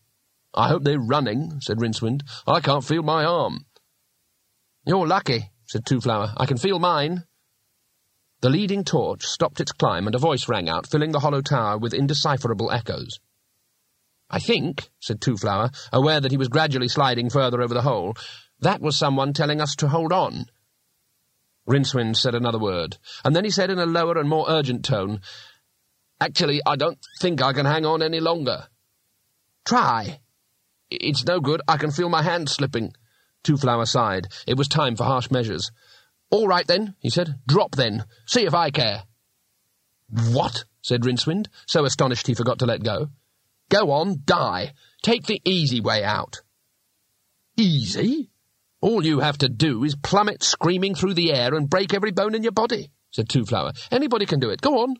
I 0.54 0.68
hope 0.68 0.84
they're 0.84 1.00
running, 1.00 1.60
said 1.62 1.78
Rincewind. 1.80 2.22
I 2.48 2.60
can't 2.60 2.84
feel 2.84 3.04
my 3.04 3.24
arm. 3.24 3.66
You're 4.86 5.08
lucky, 5.08 5.52
said 5.68 5.86
Twoflower. 5.86 6.34
I 6.38 6.46
can 6.46 6.58
feel 6.58 6.80
mine. 6.80 7.26
The 8.42 8.50
leading 8.50 8.84
torch 8.84 9.26
stopped 9.26 9.60
its 9.60 9.72
climb, 9.72 10.08
and 10.08 10.16
a 10.16 10.20
voice 10.20 10.48
rang 10.48 10.70
out, 10.70 10.88
filling 10.88 11.12
the 11.12 11.20
hollow 11.20 11.42
tower 11.42 11.78
with 11.78 11.94
indecipherable 11.94 12.72
echoes. 12.72 13.20
I 14.30 14.40
think, 14.40 14.90
said 15.00 15.22
Twoflower, 15.22 15.74
aware 15.92 16.20
that 16.20 16.32
he 16.32 16.38
was 16.38 16.48
gradually 16.48 16.88
sliding 16.88 17.30
further 17.30 17.62
over 17.62 17.74
the 17.74 17.82
hole, 17.82 18.16
that 18.60 18.82
was 18.82 18.98
someone 18.98 19.34
telling 19.34 19.60
us 19.62 19.76
to 19.78 19.88
hold 19.88 20.14
on. 20.14 20.46
Rincewind 21.68 22.16
said 22.16 22.36
another 22.36 22.60
word, 22.60 22.98
and 23.24 23.36
then 23.36 23.44
he 23.44 23.52
said 23.52 23.70
in 23.70 23.80
a 23.80 23.86
lower 23.86 24.18
and 24.18 24.30
more 24.30 24.46
urgent 24.48 24.86
tone, 24.86 25.22
Actually, 26.22 26.62
I 26.66 26.76
don't 26.76 27.00
think 27.22 27.42
I 27.42 27.54
can 27.54 27.66
hang 27.66 27.86
on 27.86 28.02
any 28.02 28.20
longer. 28.20 28.68
Try. 29.66 30.20
It's 30.90 31.26
no 31.26 31.40
good. 31.40 31.62
I 31.68 31.78
can 31.78 31.92
feel 31.92 32.10
my 32.10 32.24
hand 32.24 32.50
slipping. 32.50 32.94
Twoflower 33.44 33.88
sighed. 33.88 34.28
It 34.46 34.58
was 34.58 34.68
time 34.68 34.96
for 34.96 35.06
harsh 35.06 35.32
measures. 35.32 35.72
All 36.30 36.48
right, 36.48 36.68
then, 36.68 36.96
he 37.00 37.10
said. 37.10 37.36
Drop, 37.48 37.76
then. 37.76 38.06
See 38.26 38.46
if 38.46 38.54
I 38.54 38.70
care. 38.70 39.04
What? 40.10 40.66
said 40.82 41.04
Rincewind, 41.04 41.48
so 41.68 41.86
astonished 41.86 42.28
he 42.28 42.34
forgot 42.34 42.60
to 42.60 42.66
let 42.66 42.84
go. 42.84 43.10
Go 43.70 43.92
on, 43.92 44.22
die. 44.26 44.74
Take 45.02 45.26
the 45.26 45.42
easy 45.46 45.80
way 45.80 46.04
out. 46.04 46.42
Easy? 47.56 48.30
All 48.82 49.06
you 49.06 49.20
have 49.20 49.38
to 49.40 49.50
do 49.50 49.84
is 49.84 49.96
plummet 49.96 50.44
screaming 50.44 50.96
through 50.96 51.14
the 51.14 51.34
air 51.34 51.54
and 51.54 51.70
break 51.70 51.94
every 51.94 52.12
bone 52.12 52.34
in 52.34 52.44
your 52.44 52.52
body, 52.52 52.90
said 53.12 53.30
Twoflower. 53.30 53.74
Anybody 53.92 54.26
can 54.26 54.40
do 54.40 54.50
it. 54.50 54.62
Go 54.62 54.80
on. 54.80 54.96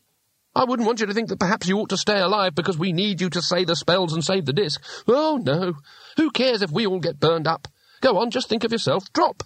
I 0.56 0.66
wouldn't 0.66 0.88
want 0.88 1.00
you 1.00 1.06
to 1.06 1.14
think 1.14 1.30
that 1.30 1.40
perhaps 1.40 1.68
you 1.68 1.78
ought 1.78 1.90
to 1.90 1.98
stay 1.98 2.20
alive 2.20 2.56
because 2.56 2.78
we 2.78 2.92
need 2.92 3.22
you 3.22 3.30
to 3.30 3.42
say 3.42 3.64
the 3.64 3.76
spells 3.76 4.14
and 4.14 4.24
save 4.24 4.46
the 4.46 4.54
disc. 4.54 4.84
Oh, 5.08 5.40
no. 5.42 5.76
Who 6.18 6.32
cares 6.32 6.62
if 6.62 6.72
we 6.72 6.86
all 6.86 7.00
get 7.00 7.20
burned 7.20 7.48
up? 7.48 7.68
Go 8.02 8.18
on, 8.18 8.32
just 8.32 8.50
think 8.50 8.64
of 8.64 8.72
yourself. 8.72 9.12
Drop. 9.14 9.44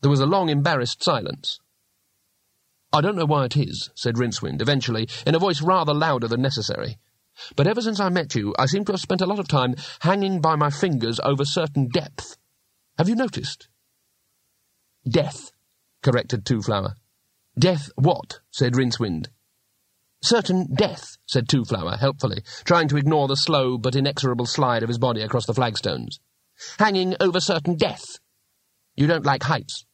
There 0.00 0.10
was 0.10 0.20
a 0.20 0.26
long, 0.26 0.48
embarrassed 0.48 1.02
silence. 1.02 1.60
I 2.92 3.00
don't 3.00 3.16
know 3.16 3.26
why 3.26 3.46
it 3.46 3.56
is, 3.56 3.90
said 3.94 4.14
Rincewind, 4.14 4.62
eventually, 4.62 5.08
in 5.26 5.34
a 5.34 5.38
voice 5.38 5.60
rather 5.60 5.92
louder 5.92 6.28
than 6.28 6.42
necessary. 6.42 6.98
But 7.56 7.66
ever 7.66 7.80
since 7.80 8.00
I 8.00 8.08
met 8.08 8.34
you, 8.34 8.54
I 8.58 8.66
seem 8.66 8.84
to 8.84 8.92
have 8.92 9.00
spent 9.00 9.20
a 9.20 9.26
lot 9.26 9.38
of 9.38 9.48
time 9.48 9.74
hanging 10.00 10.40
by 10.40 10.56
my 10.56 10.70
fingers 10.70 11.20
over 11.20 11.44
certain 11.44 11.88
depth. 11.88 12.36
Have 12.98 13.08
you 13.08 13.14
noticed? 13.14 13.68
Death, 15.08 15.50
corrected 16.02 16.44
Twoflower. 16.44 16.94
Death 17.58 17.90
what? 17.96 18.40
said 18.50 18.74
Rincewind. 18.74 19.28
Certain 20.22 20.74
death, 20.74 21.18
said 21.26 21.48
Twoflower, 21.48 21.98
helpfully, 21.98 22.42
trying 22.64 22.88
to 22.88 22.96
ignore 22.96 23.28
the 23.28 23.36
slow 23.36 23.76
but 23.76 23.94
inexorable 23.94 24.46
slide 24.46 24.82
of 24.82 24.88
his 24.88 24.98
body 24.98 25.20
across 25.20 25.46
the 25.46 25.54
flagstones. 25.54 26.18
Hanging 26.78 27.14
over 27.20 27.40
certain 27.40 27.76
death. 27.76 28.18
You 28.96 29.06
don't 29.06 29.26
like 29.26 29.42
heights. 29.42 29.84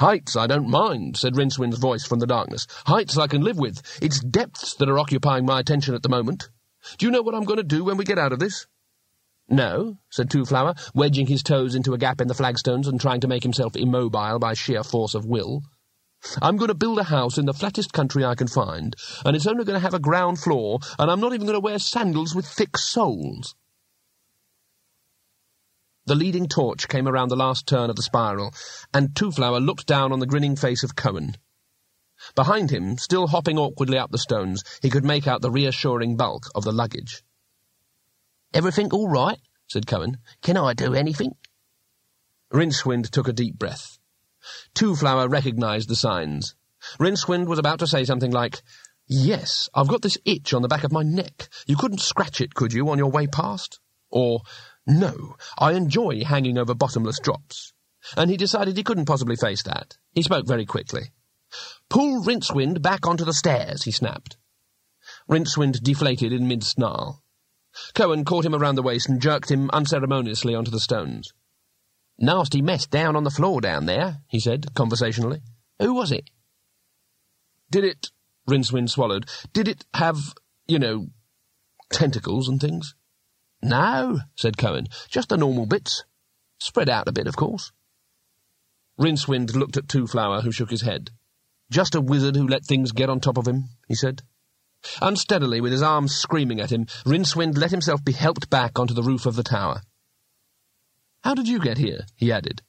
Heights 0.00 0.34
I 0.34 0.46
don't 0.46 0.70
mind, 0.70 1.18
said 1.18 1.36
Rincewind's 1.36 1.76
voice 1.76 2.06
from 2.06 2.20
the 2.20 2.26
darkness. 2.26 2.66
Heights 2.86 3.18
I 3.18 3.26
can 3.26 3.42
live 3.42 3.58
with. 3.58 3.82
It's 4.00 4.18
depths 4.18 4.72
that 4.76 4.88
are 4.88 4.98
occupying 4.98 5.44
my 5.44 5.60
attention 5.60 5.94
at 5.94 6.02
the 6.02 6.08
moment. 6.08 6.48
Do 6.96 7.04
you 7.04 7.12
know 7.12 7.20
what 7.20 7.34
I'm 7.34 7.44
going 7.44 7.58
to 7.58 7.62
do 7.62 7.84
when 7.84 7.98
we 7.98 8.04
get 8.06 8.18
out 8.18 8.32
of 8.32 8.38
this? 8.38 8.66
No, 9.50 9.98
said 10.08 10.30
Twoflower, 10.30 10.74
wedging 10.94 11.26
his 11.26 11.42
toes 11.42 11.74
into 11.74 11.92
a 11.92 11.98
gap 11.98 12.22
in 12.22 12.28
the 12.28 12.34
flagstones 12.34 12.88
and 12.88 12.98
trying 12.98 13.20
to 13.20 13.28
make 13.28 13.42
himself 13.42 13.76
immobile 13.76 14.38
by 14.38 14.54
sheer 14.54 14.82
force 14.82 15.14
of 15.14 15.26
will. 15.26 15.60
I'm 16.40 16.56
going 16.56 16.68
to 16.68 16.74
build 16.74 16.98
a 16.98 17.04
house 17.04 17.36
in 17.36 17.44
the 17.44 17.52
flattest 17.52 17.92
country 17.92 18.24
I 18.24 18.36
can 18.36 18.48
find, 18.48 18.96
and 19.26 19.36
it's 19.36 19.46
only 19.46 19.66
going 19.66 19.76
to 19.76 19.84
have 19.84 19.92
a 19.92 19.98
ground 19.98 20.38
floor, 20.38 20.78
and 20.98 21.10
I'm 21.10 21.20
not 21.20 21.34
even 21.34 21.46
going 21.46 21.58
to 21.58 21.60
wear 21.60 21.78
sandals 21.78 22.34
with 22.34 22.46
thick 22.46 22.78
soles. 22.78 23.54
The 26.06 26.14
leading 26.14 26.48
torch 26.48 26.88
came 26.88 27.06
around 27.06 27.28
the 27.28 27.36
last 27.36 27.66
turn 27.66 27.90
of 27.90 27.96
the 27.96 28.02
spiral, 28.02 28.52
and 28.92 29.14
Twoflower 29.14 29.64
looked 29.64 29.86
down 29.86 30.12
on 30.12 30.18
the 30.18 30.26
grinning 30.26 30.56
face 30.56 30.82
of 30.82 30.96
Cohen. 30.96 31.36
Behind 32.34 32.70
him, 32.70 32.98
still 32.98 33.28
hopping 33.28 33.58
awkwardly 33.58 33.98
up 33.98 34.10
the 34.10 34.18
stones, 34.18 34.62
he 34.82 34.90
could 34.90 35.04
make 35.04 35.26
out 35.26 35.40
the 35.40 35.50
reassuring 35.50 36.16
bulk 36.16 36.44
of 36.54 36.64
the 36.64 36.72
luggage. 36.72 37.22
Everything 38.52 38.90
all 38.90 39.08
right? 39.08 39.38
said 39.68 39.86
Cohen. 39.86 40.18
Can 40.42 40.56
I 40.56 40.74
do 40.74 40.94
anything? 40.94 41.36
Rincewind 42.52 43.10
took 43.10 43.28
a 43.28 43.32
deep 43.32 43.58
breath. 43.58 43.98
Twoflower 44.74 45.30
recognized 45.30 45.88
the 45.88 45.96
signs. 45.96 46.54
Rincewind 46.98 47.46
was 47.46 47.58
about 47.58 47.78
to 47.78 47.86
say 47.86 48.04
something 48.04 48.32
like, 48.32 48.62
Yes, 49.06 49.68
I've 49.74 49.88
got 49.88 50.02
this 50.02 50.18
itch 50.24 50.54
on 50.54 50.62
the 50.62 50.68
back 50.68 50.84
of 50.84 50.92
my 50.92 51.02
neck. 51.02 51.48
You 51.66 51.76
couldn't 51.76 52.00
scratch 52.00 52.40
it, 52.40 52.54
could 52.54 52.72
you, 52.72 52.88
on 52.90 52.98
your 52.98 53.10
way 53.10 53.26
past? 53.26 53.80
Or, 54.10 54.42
no, 54.86 55.36
I 55.58 55.72
enjoy 55.72 56.24
hanging 56.24 56.58
over 56.58 56.74
bottomless 56.74 57.18
drops. 57.18 57.72
And 58.16 58.30
he 58.30 58.36
decided 58.36 58.76
he 58.76 58.82
couldn't 58.82 59.04
possibly 59.06 59.36
face 59.36 59.62
that. 59.64 59.98
He 60.12 60.22
spoke 60.22 60.46
very 60.46 60.64
quickly. 60.64 61.12
Pull 61.88 62.22
Rincewind 62.24 62.80
back 62.80 63.06
onto 63.06 63.24
the 63.24 63.34
stairs, 63.34 63.84
he 63.84 63.90
snapped. 63.90 64.36
Rincewind 65.28 65.82
deflated 65.82 66.32
in 66.32 66.48
mid-snarl. 66.48 67.22
Cohen 67.94 68.24
caught 68.24 68.44
him 68.44 68.54
around 68.54 68.76
the 68.76 68.82
waist 68.82 69.08
and 69.08 69.20
jerked 69.20 69.50
him 69.50 69.70
unceremoniously 69.72 70.54
onto 70.54 70.70
the 70.70 70.80
stones. 70.80 71.32
Nasty 72.18 72.62
mess 72.62 72.86
down 72.86 73.16
on 73.16 73.24
the 73.24 73.30
floor 73.30 73.60
down 73.60 73.86
there, 73.86 74.18
he 74.28 74.40
said, 74.40 74.74
conversationally. 74.74 75.40
Who 75.78 75.94
was 75.94 76.12
it? 76.12 76.30
Did 77.70 77.84
it, 77.84 78.10
Rincewind 78.48 78.90
swallowed, 78.90 79.28
did 79.52 79.68
it 79.68 79.84
have, 79.94 80.18
you 80.66 80.78
know, 80.78 81.08
tentacles 81.92 82.48
and 82.48 82.60
things? 82.60 82.94
No, 83.62 84.20
said 84.36 84.56
Cohen. 84.56 84.88
Just 85.08 85.28
the 85.28 85.36
normal 85.36 85.66
bits. 85.66 86.04
Spread 86.58 86.88
out 86.88 87.08
a 87.08 87.12
bit, 87.12 87.26
of 87.26 87.36
course. 87.36 87.72
Rincewind 88.98 89.54
looked 89.54 89.76
at 89.76 89.86
Twoflower, 89.86 90.42
who 90.42 90.52
shook 90.52 90.70
his 90.70 90.82
head. 90.82 91.10
Just 91.70 91.94
a 91.94 92.00
wizard 92.00 92.36
who 92.36 92.46
let 92.46 92.64
things 92.64 92.92
get 92.92 93.08
on 93.08 93.20
top 93.20 93.38
of 93.38 93.46
him, 93.46 93.70
he 93.86 93.94
said. 93.94 94.22
Unsteadily, 95.00 95.60
with 95.60 95.72
his 95.72 95.82
arms 95.82 96.14
screaming 96.14 96.60
at 96.60 96.72
him, 96.72 96.86
Rincewind 97.04 97.56
let 97.56 97.70
himself 97.70 98.04
be 98.04 98.12
helped 98.12 98.50
back 98.50 98.78
onto 98.78 98.94
the 98.94 99.02
roof 99.02 99.26
of 99.26 99.36
the 99.36 99.42
tower. 99.42 99.82
How 101.22 101.34
did 101.34 101.48
you 101.48 101.60
get 101.60 101.78
here? 101.78 102.06
he 102.16 102.32
added. 102.32 102.62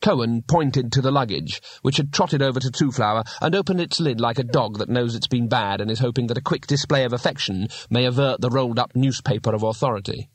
Cohen 0.00 0.42
pointed 0.42 0.92
to 0.92 1.00
the 1.00 1.10
luggage, 1.10 1.60
which 1.82 1.96
had 1.96 2.12
trotted 2.12 2.40
over 2.40 2.60
to 2.60 2.70
Twoflower 2.70 3.24
and 3.40 3.54
opened 3.56 3.80
its 3.80 3.98
lid 3.98 4.20
like 4.20 4.38
a 4.38 4.44
dog 4.44 4.78
that 4.78 4.88
knows 4.88 5.16
it's 5.16 5.26
been 5.26 5.48
bad 5.48 5.80
and 5.80 5.90
is 5.90 5.98
hoping 5.98 6.28
that 6.28 6.38
a 6.38 6.42
quick 6.42 6.68
display 6.68 7.04
of 7.04 7.12
affection 7.12 7.68
may 7.90 8.04
avert 8.04 8.40
the 8.40 8.50
rolled-up 8.50 8.94
newspaper 8.94 9.52
of 9.52 9.64
authority. 9.64 10.30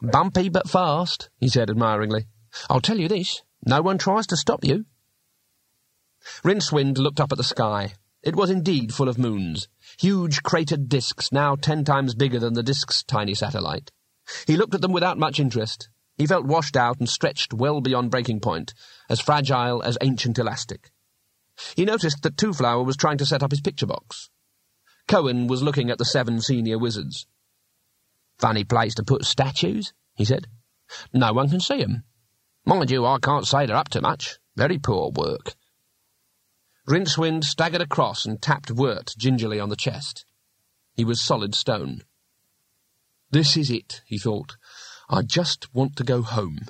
Bumpy 0.00 0.48
but 0.48 0.68
fast, 0.68 1.30
he 1.38 1.48
said 1.48 1.70
admiringly. 1.70 2.26
I'll 2.70 2.80
tell 2.80 2.98
you 2.98 3.08
this, 3.08 3.42
no 3.64 3.82
one 3.82 3.98
tries 3.98 4.26
to 4.28 4.36
stop 4.36 4.64
you. 4.64 4.86
Rincewind 6.44 6.98
looked 6.98 7.20
up 7.20 7.32
at 7.32 7.38
the 7.38 7.44
sky. 7.44 7.94
It 8.22 8.36
was 8.36 8.50
indeed 8.50 8.94
full 8.94 9.08
of 9.08 9.18
moons, 9.18 9.68
huge 9.98 10.42
cratered 10.42 10.88
disks 10.88 11.32
now 11.32 11.54
ten 11.56 11.84
times 11.84 12.14
bigger 12.14 12.38
than 12.38 12.54
the 12.54 12.62
disk's 12.62 13.02
tiny 13.02 13.34
satellite. 13.34 13.90
He 14.46 14.56
looked 14.56 14.74
at 14.74 14.82
them 14.82 14.92
without 14.92 15.18
much 15.18 15.40
interest, 15.40 15.88
he 16.18 16.26
felt 16.26 16.44
washed 16.44 16.76
out 16.76 16.98
and 16.98 17.08
stretched 17.08 17.54
well 17.54 17.80
beyond 17.80 18.10
breaking 18.10 18.40
point, 18.40 18.74
as 19.08 19.20
fragile 19.20 19.80
as 19.82 19.96
ancient 20.00 20.38
elastic. 20.38 20.90
He 21.76 21.84
noticed 21.84 22.22
that 22.22 22.36
Twoflower 22.36 22.84
was 22.84 22.96
trying 22.96 23.18
to 23.18 23.26
set 23.26 23.42
up 23.42 23.52
his 23.52 23.60
picture 23.60 23.86
box. 23.86 24.28
Cohen 25.06 25.46
was 25.46 25.62
looking 25.62 25.90
at 25.90 25.98
the 25.98 26.04
seven 26.04 26.40
senior 26.40 26.76
wizards. 26.76 27.26
Funny 28.38 28.64
place 28.64 28.94
to 28.94 29.02
put 29.02 29.24
statues, 29.24 29.92
he 30.14 30.24
said. 30.24 30.46
No 31.12 31.32
one 31.32 31.50
can 31.50 31.60
see 31.60 31.82
'em. 31.82 32.04
Mind 32.64 32.90
you, 32.90 33.04
I 33.04 33.18
can't 33.18 33.46
say 33.46 33.66
they're 33.66 33.76
up 33.76 33.88
to 33.90 34.00
much. 34.00 34.38
Very 34.56 34.78
poor 34.78 35.10
work. 35.10 35.54
Rincewind 36.86 37.44
staggered 37.44 37.82
across 37.82 38.24
and 38.24 38.40
tapped 38.40 38.70
Wert 38.70 39.14
gingerly 39.18 39.60
on 39.60 39.68
the 39.68 39.76
chest. 39.76 40.24
He 40.94 41.04
was 41.04 41.20
solid 41.20 41.54
stone. 41.54 42.02
This 43.30 43.56
is 43.56 43.70
it, 43.70 44.02
he 44.06 44.18
thought. 44.18 44.56
I 45.08 45.22
just 45.22 45.72
want 45.74 45.96
to 45.96 46.04
go 46.04 46.22
home. 46.22 46.60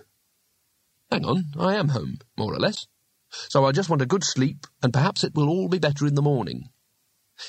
Hang 1.11 1.25
on, 1.25 1.53
I 1.59 1.75
am 1.75 1.91
home, 1.91 2.19
more 2.37 2.53
or 2.53 2.59
less. 2.59 2.87
So 3.31 3.65
I 3.65 3.73
just 3.73 3.89
want 3.89 4.03
a 4.03 4.07
good 4.07 4.25
sleep, 4.25 4.67
and 4.83 4.93
perhaps 4.93 5.23
it 5.23 5.35
will 5.35 5.49
all 5.49 5.69
be 5.69 5.79
better 5.79 6.07
in 6.07 6.15
the 6.15 6.23
morning. 6.23 6.71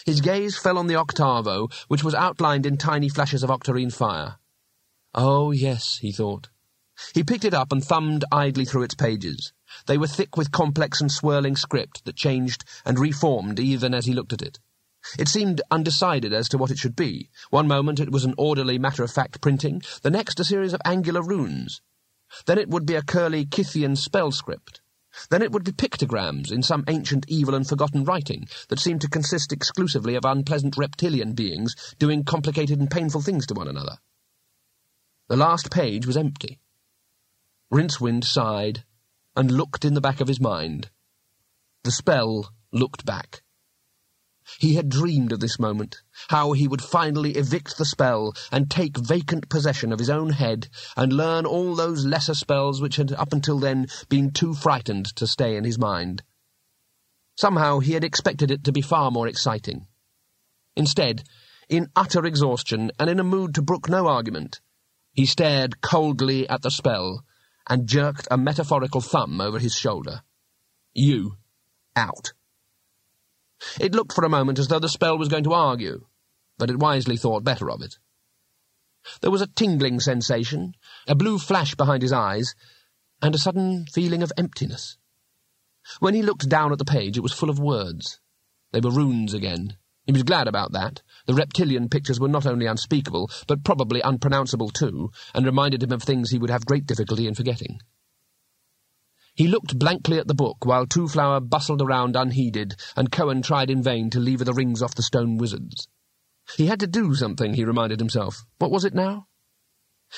His 0.05 0.21
gaze 0.21 0.57
fell 0.57 0.77
on 0.77 0.87
the 0.87 0.95
octavo, 0.95 1.69
which 1.87 2.03
was 2.03 2.13
outlined 2.13 2.65
in 2.65 2.77
tiny 2.77 3.09
flashes 3.09 3.43
of 3.43 3.49
octarine 3.49 3.93
fire. 3.93 4.37
Oh, 5.15 5.51
yes, 5.51 5.97
he 6.01 6.11
thought. 6.11 6.49
He 7.13 7.23
picked 7.23 7.45
it 7.45 7.53
up 7.53 7.71
and 7.71 7.83
thumbed 7.83 8.25
idly 8.31 8.65
through 8.65 8.83
its 8.83 8.95
pages. 8.95 9.53
They 9.85 9.97
were 9.97 10.07
thick 10.07 10.35
with 10.35 10.51
complex 10.51 10.99
and 11.01 11.11
swirling 11.11 11.55
script 11.55 12.03
that 12.05 12.15
changed 12.15 12.65
and 12.85 12.99
reformed 12.99 13.59
even 13.59 13.93
as 13.93 14.05
he 14.05 14.13
looked 14.13 14.33
at 14.33 14.41
it. 14.41 14.59
It 15.17 15.29
seemed 15.29 15.61
undecided 15.71 16.33
as 16.33 16.49
to 16.49 16.57
what 16.57 16.71
it 16.71 16.77
should 16.77 16.95
be. 16.95 17.29
One 17.49 17.67
moment 17.67 17.99
it 17.99 18.11
was 18.11 18.25
an 18.25 18.33
orderly, 18.37 18.77
matter-of-fact 18.77 19.39
printing, 19.39 19.81
the 20.01 20.09
next 20.09 20.39
a 20.39 20.43
series 20.43 20.73
of 20.73 20.81
angular 20.83 21.21
runes. 21.21 21.81
Then 22.45 22.57
it 22.57 22.69
would 22.69 22.85
be 22.85 22.95
a 22.95 23.01
curly 23.01 23.45
Kythian 23.45 23.97
spell 23.97 24.31
script. 24.31 24.78
Then 25.29 25.41
it 25.41 25.51
would 25.51 25.63
be 25.63 25.71
pictograms 25.71 26.51
in 26.51 26.63
some 26.63 26.83
ancient 26.87 27.25
evil 27.27 27.55
and 27.55 27.67
forgotten 27.67 28.03
writing 28.05 28.47
that 28.69 28.79
seemed 28.79 29.01
to 29.01 29.09
consist 29.09 29.51
exclusively 29.51 30.15
of 30.15 30.25
unpleasant 30.25 30.77
reptilian 30.77 31.33
beings 31.33 31.75
doing 31.99 32.23
complicated 32.23 32.79
and 32.79 32.89
painful 32.89 33.21
things 33.21 33.45
to 33.47 33.53
one 33.53 33.67
another. 33.67 33.97
The 35.27 35.37
last 35.37 35.69
page 35.71 36.07
was 36.07 36.17
empty. 36.17 36.59
Rincewind 37.71 38.23
sighed 38.23 38.83
and 39.35 39.51
looked 39.51 39.85
in 39.85 39.93
the 39.93 40.01
back 40.01 40.21
of 40.21 40.27
his 40.27 40.39
mind. 40.39 40.89
The 41.83 41.91
spell 41.91 42.53
looked 42.71 43.05
back. 43.05 43.43
He 44.57 44.75
had 44.75 44.89
dreamed 44.89 45.31
of 45.31 45.39
this 45.39 45.59
moment, 45.59 46.01
how 46.29 46.53
he 46.53 46.67
would 46.67 46.81
finally 46.81 47.33
evict 47.33 47.77
the 47.77 47.85
spell 47.85 48.33
and 48.51 48.69
take 48.69 48.97
vacant 48.97 49.49
possession 49.49 49.91
of 49.93 49.99
his 49.99 50.09
own 50.09 50.31
head 50.31 50.69
and 50.97 51.13
learn 51.13 51.45
all 51.45 51.75
those 51.75 52.05
lesser 52.05 52.33
spells 52.33 52.81
which 52.81 52.95
had 52.95 53.11
up 53.13 53.31
until 53.31 53.59
then 53.59 53.87
been 54.09 54.31
too 54.31 54.53
frightened 54.53 55.05
to 55.17 55.27
stay 55.27 55.55
in 55.55 55.65
his 55.65 55.77
mind. 55.77 56.23
Somehow 57.35 57.79
he 57.79 57.93
had 57.93 58.03
expected 58.03 58.49
it 58.49 58.63
to 58.63 58.71
be 58.71 58.81
far 58.81 59.11
more 59.11 59.27
exciting. 59.27 59.87
Instead, 60.75 61.23
in 61.69 61.91
utter 61.95 62.25
exhaustion 62.25 62.91
and 62.97 63.09
in 63.09 63.19
a 63.19 63.23
mood 63.23 63.53
to 63.55 63.61
brook 63.61 63.87
no 63.87 64.07
argument, 64.07 64.61
he 65.13 65.25
stared 65.25 65.81
coldly 65.81 66.49
at 66.49 66.61
the 66.63 66.71
spell 66.71 67.23
and 67.67 67.87
jerked 67.87 68.27
a 68.31 68.37
metaphorical 68.37 69.01
thumb 69.01 69.39
over 69.39 69.59
his 69.59 69.75
shoulder. 69.75 70.23
You, 70.93 71.37
out. 71.95 72.33
It 73.79 73.93
looked 73.93 74.13
for 74.13 74.23
a 74.23 74.29
moment 74.29 74.59
as 74.59 74.67
though 74.67 74.79
the 74.79 74.89
spell 74.89 75.17
was 75.17 75.27
going 75.27 75.43
to 75.43 75.53
argue, 75.53 76.05
but 76.57 76.69
it 76.69 76.79
wisely 76.79 77.17
thought 77.17 77.43
better 77.43 77.69
of 77.69 77.81
it. 77.81 77.97
There 79.21 79.31
was 79.31 79.41
a 79.41 79.47
tingling 79.47 79.99
sensation, 79.99 80.75
a 81.07 81.15
blue 81.15 81.39
flash 81.39 81.75
behind 81.75 82.01
his 82.01 82.11
eyes, 82.11 82.53
and 83.21 83.33
a 83.33 83.37
sudden 83.37 83.85
feeling 83.87 84.23
of 84.23 84.31
emptiness. 84.37 84.97
When 85.99 86.13
he 86.13 86.21
looked 86.21 86.47
down 86.47 86.71
at 86.71 86.77
the 86.77 86.85
page, 86.85 87.17
it 87.17 87.23
was 87.23 87.33
full 87.33 87.49
of 87.49 87.59
words. 87.59 88.19
They 88.71 88.79
were 88.79 88.91
runes 88.91 89.33
again. 89.33 89.77
He 90.05 90.13
was 90.13 90.23
glad 90.23 90.47
about 90.47 90.71
that. 90.73 91.01
The 91.25 91.33
reptilian 91.33 91.89
pictures 91.89 92.19
were 92.19 92.27
not 92.27 92.45
only 92.45 92.65
unspeakable, 92.65 93.29
but 93.47 93.63
probably 93.63 94.01
unpronounceable 94.01 94.69
too, 94.69 95.11
and 95.33 95.45
reminded 95.45 95.83
him 95.83 95.91
of 95.91 96.03
things 96.03 96.31
he 96.31 96.39
would 96.39 96.49
have 96.49 96.65
great 96.65 96.85
difficulty 96.85 97.27
in 97.27 97.35
forgetting. 97.35 97.79
He 99.39 99.47
looked 99.47 99.79
blankly 99.79 100.19
at 100.19 100.27
the 100.27 100.33
book 100.33 100.65
while 100.65 100.85
Twoflower 100.85 101.39
bustled 101.39 101.81
around 101.81 102.17
unheeded, 102.17 102.75
and 102.97 103.09
Cohen 103.09 103.41
tried 103.41 103.69
in 103.69 103.81
vain 103.81 104.09
to 104.09 104.19
lever 104.19 104.43
the 104.43 104.51
rings 104.51 104.81
off 104.81 104.95
the 104.95 105.01
stone 105.01 105.37
wizards. 105.37 105.87
He 106.57 106.65
had 106.65 106.81
to 106.81 106.87
do 106.87 107.15
something, 107.15 107.53
he 107.53 107.63
reminded 107.63 108.01
himself. 108.01 108.43
What 108.57 108.69
was 108.69 108.83
it 108.83 108.93
now? 108.93 109.27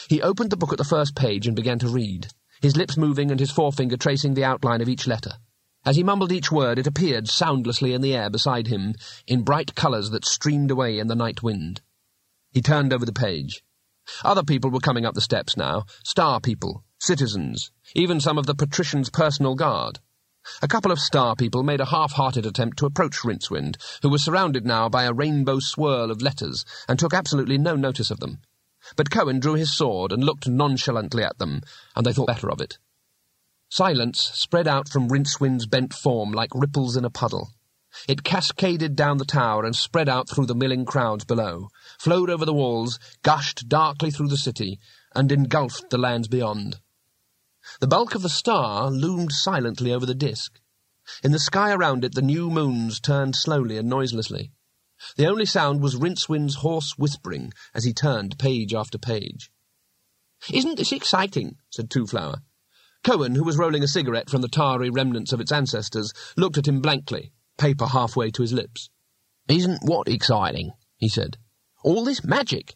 He 0.10 0.24
opened 0.24 0.50
the 0.50 0.58
book 0.58 0.72
at 0.72 0.80
the 0.80 0.84
first 0.84 1.14
page 1.14 1.46
and 1.46 1.56
began 1.56 1.78
to 1.78 1.88
read, 1.88 2.30
his 2.64 2.76
lips 2.76 2.98
moving 2.98 3.30
and 3.30 3.40
his 3.40 3.52
forefinger 3.52 3.96
tracing 3.96 4.34
the 4.34 4.44
outline 4.44 4.82
of 4.82 4.90
each 4.90 5.06
letter. 5.06 5.34
As 5.86 5.98
he 5.98 6.04
mumbled 6.04 6.32
each 6.32 6.52
word, 6.52 6.80
it 6.80 6.88
appeared 6.88 7.30
soundlessly 7.30 7.94
in 7.94 8.02
the 8.02 8.16
air 8.16 8.32
beside 8.32 8.66
him, 8.66 8.96
in 9.28 9.44
bright 9.44 9.76
colours 9.76 10.10
that 10.10 10.26
streamed 10.26 10.72
away 10.72 10.98
in 10.98 11.06
the 11.06 11.16
night 11.16 11.44
wind. 11.44 11.82
He 12.50 12.64
turned 12.64 12.92
over 12.92 13.06
the 13.06 13.14
page. 13.14 13.64
Other 14.24 14.42
people 14.42 14.72
were 14.72 14.80
coming 14.80 15.06
up 15.06 15.14
the 15.14 15.22
steps 15.22 15.56
now, 15.56 15.86
star 16.04 16.40
people, 16.42 16.84
citizens, 17.02 17.72
even 17.95 18.20
some 18.20 18.38
of 18.38 18.45
the 18.45 18.54
patrician's 18.54 19.10
personal 19.10 19.56
guard. 19.56 19.99
A 20.62 20.68
couple 20.68 20.91
of 20.91 20.99
star 20.99 21.36
people 21.36 21.64
made 21.64 21.82
a 21.82 21.86
half-hearted 21.86 22.45
attempt 22.45 22.78
to 22.78 22.86
approach 22.86 23.24
Rincewind, 23.24 23.78
who 24.04 24.10
was 24.10 24.24
surrounded 24.24 24.66
now 24.66 24.88
by 24.88 25.04
a 25.06 25.14
rainbow 25.14 25.60
swirl 25.60 26.12
of 26.12 26.22
letters, 26.22 26.64
and 26.88 26.99
took 26.99 27.14
absolutely 27.14 27.58
no 27.58 27.76
notice 27.76 28.12
of 28.12 28.20
them. 28.20 28.39
But 28.95 29.10
Cohen 29.10 29.39
drew 29.39 29.56
his 29.56 29.76
sword 29.76 30.12
and 30.12 30.24
looked 30.24 30.47
nonchalantly 30.47 31.24
at 31.24 31.39
them, 31.39 31.62
and 31.95 32.06
they 32.06 32.14
thought 32.14 32.28
better 32.28 32.52
of 32.52 32.62
it. 32.62 32.78
Silence 33.70 34.20
spread 34.20 34.68
out 34.68 34.88
from 34.88 35.10
Rincewind's 35.10 35.66
bent 35.66 35.93
form 35.93 36.32
like 36.32 36.54
ripples 36.54 36.97
in 36.97 37.06
a 37.06 37.10
puddle. 37.10 37.49
It 38.08 38.24
cascaded 38.24 38.95
down 38.95 39.18
the 39.18 39.26
tower 39.26 39.66
and 39.66 39.76
spread 39.76 40.08
out 40.08 40.30
through 40.30 40.45
the 40.45 40.56
milling 40.56 40.86
crowds 40.86 41.26
below, 41.26 41.70
flowed 41.99 42.30
over 42.30 42.45
the 42.45 42.54
walls, 42.54 42.99
gushed 43.22 43.68
darkly 43.68 44.12
through 44.12 44.30
the 44.30 44.38
city, 44.38 44.80
and 45.14 45.32
engulfed 45.32 45.89
the 45.89 45.97
lands 45.97 46.28
beyond. 46.28 46.80
The 47.82 47.88
bulk 47.88 48.14
of 48.14 48.22
the 48.22 48.30
star 48.30 48.92
loomed 48.92 49.32
silently 49.32 49.92
over 49.92 50.06
the 50.06 50.14
disk. 50.14 50.62
In 51.24 51.32
the 51.32 51.40
sky 51.40 51.74
around 51.74 52.06
it 52.06 52.14
the 52.14 52.22
new 52.22 52.52
moons 52.52 53.00
turned 53.00 53.36
slowly 53.36 53.76
and 53.76 53.90
noiselessly. 53.90 54.52
The 55.16 55.26
only 55.26 55.48
sound 55.48 55.82
was 55.82 55.96
Rincewind's 55.96 56.58
hoarse 56.58 56.94
whispering 56.96 57.52
as 57.74 57.84
he 57.84 57.92
turned 57.92 58.38
page 58.38 58.76
after 58.76 59.00
page. 59.00 59.52
Isn't 60.54 60.78
this 60.78 60.92
exciting? 60.92 61.58
said 61.72 61.90
Twoflower. 61.90 62.44
Cohen, 63.04 63.34
who 63.34 63.44
was 63.44 63.58
rolling 63.58 63.82
a 63.82 63.88
cigarette 63.88 64.30
from 64.30 64.42
the 64.42 64.48
tarry 64.48 64.92
remnants 64.92 65.34
of 65.34 65.42
its 65.42 65.52
ancestors, 65.52 66.14
looked 66.38 66.60
at 66.60 66.68
him 66.68 66.82
blankly, 66.82 67.34
paper 67.58 67.88
halfway 67.88 68.30
to 68.30 68.44
his 68.44 68.54
lips. 68.54 68.92
Isn't 69.48 69.82
what 69.82 70.08
exciting? 70.08 70.74
he 70.98 71.10
said. 71.10 71.40
All 71.84 72.06
this 72.06 72.24
magic. 72.24 72.76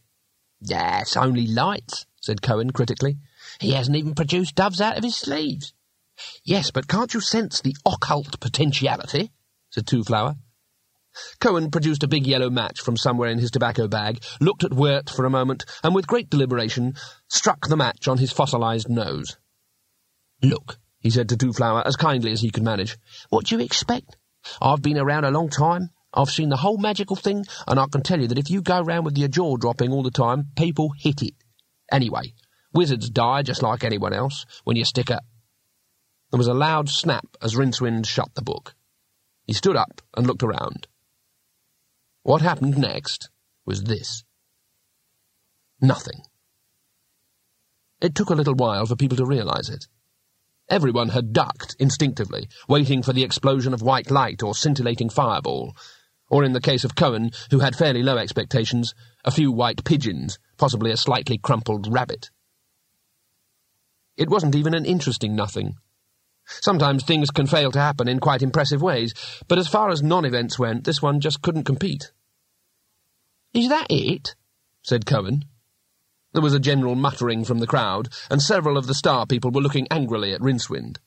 That's 0.60 1.16
only 1.16 1.46
lights, 1.46 2.08
said 2.22 2.42
Cohen 2.42 2.72
critically. 2.72 3.20
He 3.60 3.72
hasn't 3.72 3.98
even 3.98 4.16
produced 4.16 4.56
doves 4.56 4.82
out 4.82 4.98
of 4.98 5.04
his 5.04 5.16
sleeves. 5.16 5.74
Yes, 6.44 6.72
but 6.72 6.88
can't 6.88 7.14
you 7.14 7.20
sense 7.20 7.62
the 7.62 7.76
occult 7.86 8.40
potentiality? 8.40 9.32
said 9.70 9.86
Twoflower. 9.86 10.38
Cohen 11.40 11.72
produced 11.72 12.04
a 12.04 12.10
big 12.10 12.28
yellow 12.28 12.50
match 12.50 12.82
from 12.82 12.98
somewhere 12.98 13.30
in 13.30 13.40
his 13.40 13.52
tobacco 13.52 13.88
bag, 13.88 14.22
looked 14.42 14.64
at 14.64 14.74
Wert 14.74 15.10
for 15.10 15.26
a 15.26 15.30
moment, 15.30 15.66
and 15.84 15.96
with 15.96 16.08
great 16.08 16.30
deliberation 16.30 16.94
struck 17.30 17.68
the 17.68 17.78
match 17.78 18.08
on 18.08 18.18
his 18.18 18.34
fossilized 18.34 18.90
nose. 18.90 19.38
Look, 20.42 20.78
he 21.00 21.10
said 21.10 21.30
to 21.30 21.38
Twoflower 21.38 21.84
as 21.86 21.96
kindly 21.96 22.32
as 22.32 22.42
he 22.42 22.50
could 22.50 22.64
manage. 22.64 22.98
What 23.30 23.46
do 23.46 23.56
you 23.56 23.64
expect? 23.64 24.18
I've 24.62 24.82
been 24.82 24.98
around 24.98 25.24
a 25.24 25.32
long 25.32 25.50
time. 25.50 25.90
I've 26.14 26.30
seen 26.30 26.50
the 26.50 26.58
whole 26.58 26.78
magical 26.78 27.16
thing, 27.16 27.46
and 27.68 27.80
I 27.80 27.86
can 27.88 28.02
tell 28.02 28.20
you 28.20 28.28
that 28.28 28.38
if 28.38 28.50
you 28.50 28.62
go 28.62 28.82
round 28.82 29.06
with 29.06 29.18
your 29.18 29.28
jaw 29.28 29.58
dropping 29.58 29.92
all 29.92 30.04
the 30.04 30.12
time, 30.12 30.48
people 30.56 30.92
hit 30.98 31.22
it. 31.22 31.34
Anyway, 31.92 32.34
Wizards 32.76 33.10
die 33.10 33.42
just 33.42 33.64
like 33.64 33.86
anyone 33.86 34.12
else 34.12 34.46
when 34.66 34.76
you 34.76 34.84
stick 34.84 35.10
a... 35.10 35.22
There 36.30 36.38
was 36.38 36.48
a 36.48 36.54
loud 36.54 36.90
snap 36.90 37.26
as 37.42 37.56
Rincewind 37.56 38.06
shut 38.06 38.36
the 38.36 38.42
book. 38.42 38.76
He 39.48 39.54
stood 39.54 39.78
up 39.78 40.02
and 40.18 40.28
looked 40.28 40.44
around. 40.44 40.88
What 42.24 42.42
happened 42.42 42.78
next 42.78 43.30
was 43.66 43.84
this. 43.84 44.26
Nothing. 45.80 46.24
It 48.02 48.14
took 48.14 48.30
a 48.30 48.36
little 48.36 48.56
while 48.56 48.86
for 48.86 48.98
people 48.98 49.18
to 49.18 49.26
realize 49.26 49.70
it. 49.70 49.88
Everyone 50.68 51.10
had 51.10 51.32
ducked 51.32 51.78
instinctively, 51.80 52.50
waiting 52.68 53.04
for 53.04 53.14
the 53.14 53.24
explosion 53.24 53.74
of 53.74 53.82
white 53.82 54.12
light 54.12 54.44
or 54.44 54.54
scintillating 54.54 55.10
fireball, 55.10 55.78
or 56.30 56.44
in 56.44 56.52
the 56.52 56.60
case 56.60 56.84
of 56.84 56.96
Cohen, 56.96 57.32
who 57.52 57.60
had 57.60 57.78
fairly 57.78 58.04
low 58.04 58.18
expectations, 58.18 58.94
a 59.24 59.32
few 59.32 59.50
white 59.50 59.86
pigeons, 59.86 60.40
possibly 60.58 60.92
a 60.92 60.98
slightly 60.98 61.38
crumpled 61.38 61.88
rabbit. 61.90 62.32
It 64.18 64.30
wasn't 64.30 64.56
even 64.56 64.74
an 64.74 64.86
interesting 64.86 65.36
nothing. 65.36 65.76
Sometimes 66.46 67.04
things 67.04 67.32
can 67.32 67.48
fail 67.48 67.72
to 67.72 67.80
happen 67.80 68.08
in 68.08 68.20
quite 68.20 68.42
impressive 68.42 68.82
ways, 68.82 69.14
but 69.48 69.58
as 69.58 69.68
far 69.68 69.90
as 69.90 70.04
non-events 70.04 70.60
went, 70.60 70.84
this 70.84 71.02
one 71.02 71.20
just 71.20 71.42
couldn't 71.42 71.64
compete. 71.64 72.12
Is 73.54 73.70
that 73.70 73.88
it? 73.90 74.36
said 74.82 75.06
Cohen. 75.06 75.46
There 76.34 76.44
was 76.44 76.54
a 76.54 76.60
general 76.60 76.96
muttering 76.96 77.46
from 77.46 77.60
the 77.60 77.68
crowd, 77.68 78.10
and 78.30 78.42
several 78.42 78.78
of 78.78 78.88
the 78.88 78.94
star 78.94 79.26
people 79.26 79.52
were 79.52 79.62
looking 79.62 79.88
angrily 79.90 80.34
at 80.34 80.42
Rincewind. 80.42 80.98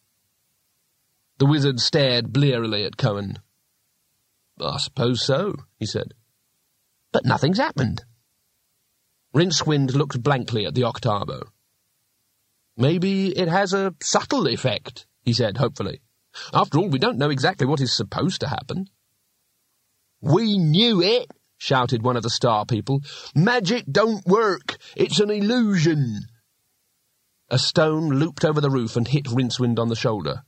The 1.39 1.47
wizard 1.47 1.79
stared 1.81 2.33
blearily 2.33 2.85
at 2.85 2.97
Cohen. 2.97 3.39
I 4.61 4.79
suppose 4.79 5.25
so, 5.25 5.55
he 5.77 5.87
said. 5.87 6.15
But 7.13 7.25
nothing's 7.25 7.59
happened. 7.59 8.05
Rincewind 9.35 9.95
looked 9.95 10.23
blankly 10.23 10.67
at 10.67 10.75
the 10.75 10.85
octavo. 10.85 11.53
Maybe 12.79 13.37
it 13.37 13.49
has 13.49 13.73
a 13.73 13.93
subtle 14.01 14.47
effect, 14.47 15.07
he 15.25 15.33
said 15.33 15.57
hopefully. 15.57 16.01
After 16.55 16.79
all, 16.79 16.89
we 16.89 17.01
don't 17.01 17.19
know 17.19 17.31
exactly 17.31 17.67
what 17.67 17.81
is 17.81 17.95
supposed 17.95 18.41
to 18.41 18.49
happen. 18.49 18.89
We 20.21 20.57
knew 20.59 21.03
it, 21.03 21.29
shouted 21.57 22.05
one 22.05 22.17
of 22.17 22.23
the 22.23 22.31
star 22.31 22.65
people. 22.65 23.03
Magic 23.35 23.85
don't 23.91 24.25
work. 24.25 24.77
It's 24.97 25.19
an 25.19 25.31
illusion. 25.31 26.21
A 27.51 27.59
stone 27.59 28.11
looped 28.11 28.45
over 28.45 28.61
the 28.61 28.71
roof 28.71 28.97
and 28.97 29.09
hit 29.09 29.25
Rincewind 29.25 29.81
on 29.81 29.89
the 29.89 29.97
shoulder. 29.97 30.45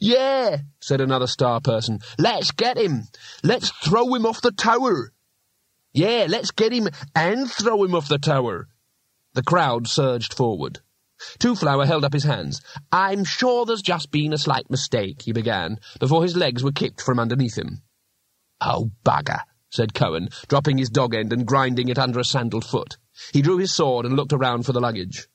Yeah, 0.00 0.56
said 0.80 1.00
another 1.00 1.28
star 1.28 1.60
person. 1.60 2.00
Let's 2.18 2.50
get 2.50 2.78
him. 2.78 3.04
Let's 3.44 3.70
throw 3.70 4.12
him 4.12 4.26
off 4.26 4.40
the 4.40 4.50
tower. 4.50 5.12
Yeah, 5.92 6.26
let's 6.28 6.50
get 6.50 6.72
him 6.72 6.88
and 7.14 7.48
throw 7.48 7.84
him 7.84 7.94
off 7.94 8.08
the 8.08 8.18
tower. 8.18 8.66
The 9.34 9.42
crowd 9.44 9.86
surged 9.86 10.34
forward. 10.34 10.80
Twoflower 11.38 11.86
held 11.86 12.04
up 12.04 12.12
his 12.12 12.24
hands. 12.24 12.60
I'm 12.90 13.24
sure 13.24 13.64
there's 13.64 13.82
just 13.82 14.10
been 14.10 14.32
a 14.32 14.38
slight 14.38 14.68
mistake, 14.70 15.22
he 15.22 15.32
began, 15.32 15.78
before 16.00 16.22
his 16.22 16.36
legs 16.36 16.62
were 16.62 16.72
kicked 16.72 17.00
from 17.00 17.18
underneath 17.18 17.56
him. 17.56 17.82
Oh, 18.60 18.90
bugger, 19.04 19.40
said 19.70 19.94
Cohen, 19.94 20.28
dropping 20.48 20.78
his 20.78 20.90
dog 20.90 21.14
end 21.14 21.32
and 21.32 21.46
grinding 21.46 21.88
it 21.88 21.98
under 21.98 22.18
a 22.18 22.24
sandalled 22.24 22.64
foot. 22.64 22.96
He 23.32 23.42
drew 23.42 23.58
his 23.58 23.72
sword 23.72 24.06
and 24.06 24.16
looked 24.16 24.32
around 24.32 24.64
for 24.64 24.72
the 24.72 24.80
luggage. 24.80 25.28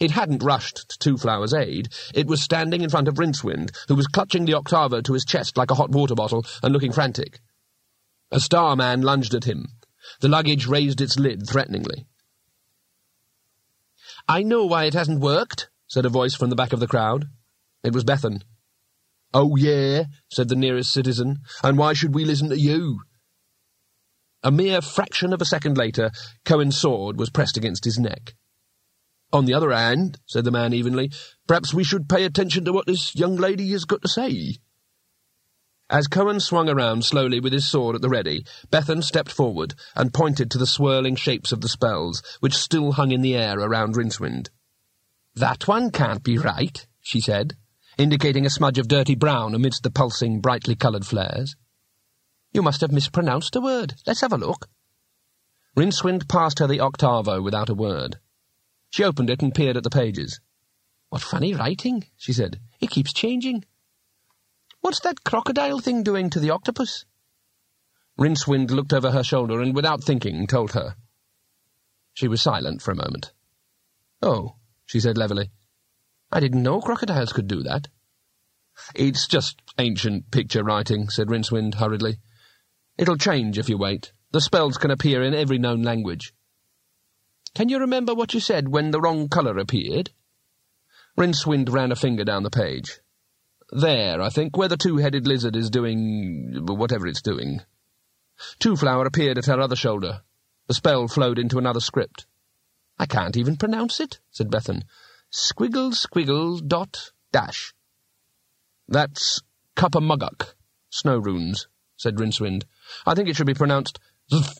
It 0.00 0.10
hadn't 0.10 0.42
rushed 0.42 0.88
to 0.88 0.98
Twoflower's 0.98 1.54
aid. 1.54 1.88
It 2.12 2.26
was 2.26 2.42
standing 2.42 2.82
in 2.82 2.90
front 2.90 3.06
of 3.06 3.18
Rincewind, 3.18 3.70
who 3.86 3.94
was 3.94 4.08
clutching 4.08 4.44
the 4.44 4.54
octavo 4.54 5.00
to 5.00 5.12
his 5.12 5.24
chest 5.24 5.56
like 5.56 5.70
a 5.70 5.76
hot 5.76 5.90
water 5.90 6.16
bottle 6.16 6.44
and 6.62 6.72
looking 6.72 6.92
frantic. 6.92 7.40
A 8.32 8.40
star 8.40 8.74
man 8.74 9.02
lunged 9.02 9.34
at 9.34 9.44
him. 9.44 9.68
The 10.20 10.28
luggage 10.28 10.66
raised 10.66 11.00
its 11.00 11.18
lid 11.18 11.48
threateningly. 11.48 12.06
I 14.28 14.42
know 14.42 14.64
why 14.64 14.84
it 14.84 14.94
hasn't 14.94 15.20
worked, 15.20 15.68
said 15.86 16.06
a 16.06 16.08
voice 16.08 16.34
from 16.34 16.50
the 16.50 16.56
back 16.56 16.72
of 16.72 16.80
the 16.80 16.86
crowd. 16.86 17.26
It 17.82 17.92
was 17.92 18.04
Bethan. 18.04 18.42
Oh, 19.34 19.56
yeah, 19.56 20.04
said 20.30 20.48
the 20.48 20.56
nearest 20.56 20.92
citizen, 20.92 21.40
and 21.62 21.76
why 21.76 21.92
should 21.92 22.14
we 22.14 22.24
listen 22.24 22.48
to 22.48 22.58
you? 22.58 23.00
A 24.42 24.50
mere 24.50 24.80
fraction 24.80 25.32
of 25.32 25.42
a 25.42 25.46
second 25.46 25.76
later, 25.76 26.10
Cohen's 26.44 26.76
sword 26.76 27.18
was 27.18 27.30
pressed 27.30 27.56
against 27.56 27.84
his 27.84 27.98
neck. 27.98 28.34
On 29.32 29.44
the 29.44 29.54
other 29.54 29.72
hand, 29.72 30.18
said 30.26 30.44
the 30.44 30.50
man 30.50 30.72
evenly, 30.72 31.10
perhaps 31.48 31.74
we 31.74 31.82
should 31.82 32.08
pay 32.08 32.24
attention 32.24 32.64
to 32.64 32.72
what 32.72 32.86
this 32.86 33.14
young 33.16 33.36
lady 33.36 33.70
has 33.70 33.84
got 33.84 34.02
to 34.02 34.08
say. 34.08 34.58
As 35.90 36.06
Cohen 36.06 36.40
swung 36.40 36.68
around 36.68 37.04
slowly 37.04 37.40
with 37.40 37.52
his 37.52 37.70
sword 37.70 37.94
at 37.94 38.00
the 38.00 38.08
ready, 38.08 38.46
Bethan 38.70 39.02
stepped 39.02 39.30
forward 39.30 39.74
and 39.94 40.14
pointed 40.14 40.50
to 40.50 40.58
the 40.58 40.66
swirling 40.66 41.14
shapes 41.14 41.52
of 41.52 41.60
the 41.60 41.68
spells, 41.68 42.22
which 42.40 42.54
still 42.54 42.92
hung 42.92 43.10
in 43.10 43.20
the 43.20 43.36
air 43.36 43.58
around 43.58 43.94
Rincewind. 43.94 44.48
That 45.34 45.68
one 45.68 45.90
can't 45.90 46.22
be 46.22 46.38
right, 46.38 46.86
she 47.00 47.20
said, 47.20 47.56
indicating 47.98 48.46
a 48.46 48.50
smudge 48.50 48.78
of 48.78 48.88
dirty 48.88 49.14
brown 49.14 49.54
amidst 49.54 49.82
the 49.82 49.90
pulsing, 49.90 50.40
brightly 50.40 50.74
coloured 50.74 51.06
flares. 51.06 51.54
You 52.52 52.62
must 52.62 52.80
have 52.80 52.92
mispronounced 52.92 53.54
a 53.54 53.60
word. 53.60 53.94
Let's 54.06 54.22
have 54.22 54.32
a 54.32 54.38
look. 54.38 54.68
Rincewind 55.76 56.28
passed 56.28 56.60
her 56.60 56.66
the 56.66 56.80
octavo 56.80 57.42
without 57.42 57.68
a 57.68 57.74
word. 57.74 58.20
She 58.90 59.04
opened 59.04 59.28
it 59.28 59.42
and 59.42 59.54
peered 59.54 59.76
at 59.76 59.82
the 59.82 59.90
pages. 59.90 60.40
What 61.10 61.20
funny 61.20 61.52
writing, 61.52 62.06
she 62.16 62.32
said. 62.32 62.60
It 62.80 62.90
keeps 62.90 63.12
changing. 63.12 63.64
What's 64.84 65.00
that 65.00 65.24
crocodile 65.24 65.78
thing 65.78 66.02
doing 66.02 66.28
to 66.28 66.38
the 66.38 66.50
octopus? 66.50 67.06
Rincewind 68.18 68.70
looked 68.70 68.92
over 68.92 69.12
her 69.12 69.24
shoulder 69.24 69.62
and, 69.62 69.74
without 69.74 70.04
thinking, 70.04 70.46
told 70.46 70.72
her. 70.72 70.96
She 72.12 72.28
was 72.28 72.42
silent 72.42 72.82
for 72.82 72.90
a 72.90 72.94
moment. 72.94 73.32
Oh, 74.20 74.56
she 74.84 75.00
said 75.00 75.16
levelly. 75.16 75.50
I 76.30 76.38
didn't 76.38 76.62
know 76.62 76.82
crocodiles 76.82 77.32
could 77.32 77.48
do 77.48 77.62
that. 77.62 77.88
It's 78.94 79.26
just 79.26 79.62
ancient 79.78 80.30
picture 80.30 80.62
writing, 80.62 81.08
said 81.08 81.28
Rincewind 81.28 81.76
hurriedly. 81.76 82.18
It'll 82.98 83.16
change 83.16 83.56
if 83.56 83.70
you 83.70 83.78
wait. 83.78 84.12
The 84.32 84.42
spells 84.42 84.76
can 84.76 84.90
appear 84.90 85.22
in 85.22 85.32
every 85.32 85.56
known 85.56 85.80
language. 85.80 86.34
Can 87.54 87.70
you 87.70 87.78
remember 87.78 88.14
what 88.14 88.34
you 88.34 88.40
said 88.40 88.68
when 88.68 88.90
the 88.90 89.00
wrong 89.00 89.30
colour 89.30 89.56
appeared? 89.56 90.10
Rincewind 91.16 91.72
ran 91.72 91.90
a 91.90 91.96
finger 91.96 92.24
down 92.24 92.42
the 92.42 92.50
page. 92.50 93.00
There, 93.74 94.22
I 94.22 94.28
think, 94.28 94.56
where 94.56 94.68
the 94.68 94.76
two-headed 94.76 95.26
lizard 95.26 95.56
is 95.56 95.68
doing... 95.68 96.64
whatever 96.64 97.08
it's 97.08 97.22
doing. 97.22 97.60
Twoflower 98.60 99.04
appeared 99.04 99.36
at 99.36 99.46
her 99.46 99.60
other 99.60 99.74
shoulder. 99.74 100.22
The 100.68 100.74
spell 100.74 101.08
flowed 101.08 101.40
into 101.40 101.58
another 101.58 101.80
script. 101.80 102.26
I 103.00 103.06
can't 103.06 103.36
even 103.36 103.56
pronounce 103.56 103.98
it, 103.98 104.20
said 104.30 104.48
Bethan. 104.48 104.84
Squiggle, 105.32 105.92
squiggle, 105.92 106.64
dot, 106.64 107.10
dash. 107.32 107.74
That's 108.86 109.42
Cuppa 109.74 110.54
snow 110.88 111.18
runes, 111.18 111.66
said 111.96 112.14
Rincewind. 112.14 112.62
I 113.04 113.16
think 113.16 113.28
it 113.28 113.34
should 113.34 113.48
be 113.48 113.54
pronounced 113.54 113.98
zf. 114.30 114.56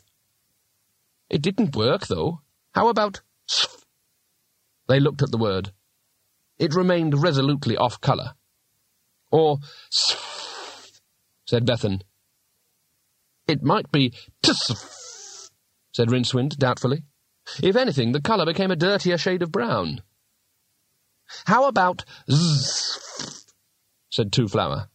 It 1.29 1.41
didn't 1.41 1.77
work, 1.77 2.07
though. 2.07 2.41
How 2.73 2.89
about 2.89 3.21
sf? 3.49 3.85
They 4.89 4.99
looked 4.99 5.21
at 5.21 5.31
the 5.31 5.37
word. 5.37 5.71
It 6.59 6.75
remained 6.75 7.23
resolutely 7.23 7.77
off-colour. 7.77 8.33
Or 9.35 9.59
said 9.89 11.65
Bethan. 11.65 12.01
It 13.49 13.61
might 13.61 13.91
be 13.91 14.13
tsf, 14.41 15.49
said 15.91 16.07
Rincewind 16.07 16.57
doubtfully. 16.57 17.03
If 17.61 17.75
anything, 17.75 18.13
the 18.13 18.21
colour 18.21 18.45
became 18.45 18.71
a 18.71 18.77
dirtier 18.77 19.17
shade 19.17 19.41
of 19.41 19.51
brown. 19.51 20.03
How 21.47 21.67
about 21.67 22.05
zzz, 22.31 23.45
said 24.09 24.31
Twoflower. 24.31 24.87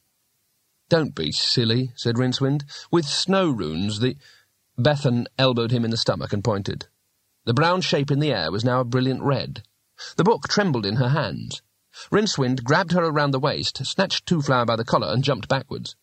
Don't 0.88 1.14
be 1.14 1.32
silly, 1.32 1.92
said 1.94 2.16
Rincewind. 2.16 2.64
With 2.90 3.04
snow 3.04 3.50
runes, 3.50 4.00
the... 4.00 4.16
Bethan 4.78 5.26
elbowed 5.38 5.70
him 5.70 5.84
in 5.84 5.90
the 5.90 5.98
stomach 5.98 6.32
and 6.32 6.42
pointed. 6.42 6.86
The 7.44 7.52
brown 7.52 7.82
shape 7.82 8.10
in 8.10 8.20
the 8.20 8.32
air 8.32 8.50
was 8.50 8.64
now 8.64 8.80
a 8.80 8.84
brilliant 8.84 9.22
red. 9.22 9.64
The 10.16 10.24
book 10.24 10.48
trembled 10.48 10.86
in 10.86 10.96
her 10.96 11.10
hands. 11.10 11.60
Rincewind 12.10 12.64
grabbed 12.64 12.92
her 12.92 13.04
around 13.04 13.32
the 13.32 13.38
waist, 13.38 13.84
snatched 13.84 14.24
Twoflower 14.24 14.64
by 14.64 14.74
the 14.74 14.86
collar, 14.86 15.12
and 15.12 15.22
jumped 15.22 15.48
backwards. 15.48 15.96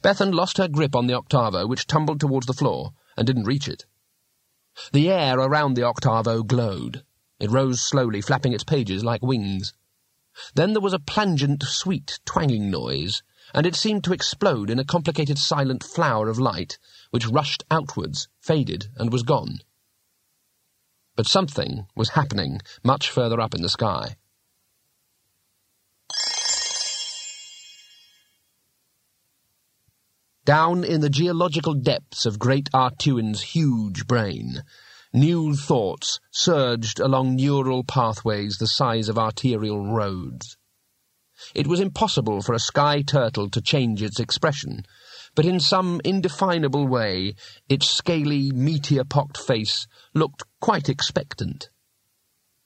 Bethan 0.00 0.32
lost 0.32 0.58
her 0.58 0.68
grip 0.68 0.94
on 0.94 1.08
the 1.08 1.14
octavo, 1.14 1.66
which 1.66 1.88
tumbled 1.88 2.20
towards 2.20 2.46
the 2.46 2.52
floor, 2.52 2.92
and 3.16 3.26
didn't 3.26 3.46
reach 3.46 3.66
it. 3.66 3.86
The 4.92 5.10
air 5.10 5.40
around 5.40 5.74
the 5.74 5.82
octavo 5.82 6.44
glowed. 6.44 7.04
It 7.40 7.50
rose 7.50 7.80
slowly, 7.80 8.20
flapping 8.20 8.52
its 8.52 8.62
pages 8.62 9.02
like 9.02 9.20
wings. 9.20 9.72
Then 10.54 10.74
there 10.74 10.80
was 10.80 10.92
a 10.92 11.00
plangent, 11.00 11.64
sweet, 11.64 12.20
twanging 12.24 12.70
noise, 12.70 13.22
and 13.52 13.66
it 13.66 13.74
seemed 13.74 14.04
to 14.04 14.12
explode 14.12 14.70
in 14.70 14.78
a 14.78 14.84
complicated 14.84 15.38
silent 15.38 15.82
flower 15.82 16.28
of 16.28 16.38
light, 16.38 16.78
which 17.10 17.26
rushed 17.26 17.64
outwards, 17.68 18.28
faded, 18.38 18.90
and 18.96 19.12
was 19.12 19.22
gone. 19.22 19.60
But 21.16 21.26
something 21.26 21.88
was 21.96 22.10
happening 22.10 22.60
much 22.84 23.10
further 23.10 23.40
up 23.40 23.54
in 23.54 23.62
the 23.62 23.68
sky. 23.68 24.16
Down 30.46 30.84
in 30.84 31.00
the 31.00 31.10
geological 31.10 31.74
depths 31.74 32.24
of 32.24 32.38
great 32.38 32.70
A'Tuin's 32.72 33.42
huge 33.42 34.06
brain, 34.06 34.62
new 35.12 35.56
thoughts 35.56 36.20
surged 36.30 37.00
along 37.00 37.34
neural 37.34 37.82
pathways 37.82 38.58
the 38.58 38.68
size 38.68 39.08
of 39.08 39.18
arterial 39.18 39.92
roads. 39.92 40.56
It 41.52 41.66
was 41.66 41.80
impossible 41.80 42.42
for 42.42 42.54
a 42.54 42.60
sky 42.60 43.02
turtle 43.02 43.50
to 43.50 43.60
change 43.60 44.04
its 44.04 44.20
expression, 44.20 44.84
but 45.34 45.46
in 45.46 45.58
some 45.58 46.00
indefinable 46.04 46.86
way 46.86 47.34
its 47.68 47.90
scaly, 47.90 48.52
meteor-pocked 48.52 49.38
face 49.38 49.88
looked 50.14 50.44
quite 50.60 50.88
expectant. 50.88 51.70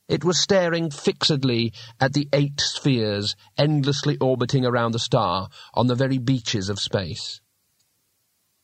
It 0.07 0.23
was 0.23 0.39
staring 0.39 0.91
fixedly 0.91 1.73
at 1.99 2.13
the 2.13 2.29
eight 2.35 2.61
spheres 2.61 3.37
endlessly 3.57 4.19
orbiting 4.19 4.67
around 4.67 4.93
the 4.93 4.99
star 4.99 5.49
on 5.73 5.87
the 5.87 5.95
very 5.95 6.19
beaches 6.19 6.69
of 6.69 6.79
space. 6.79 7.41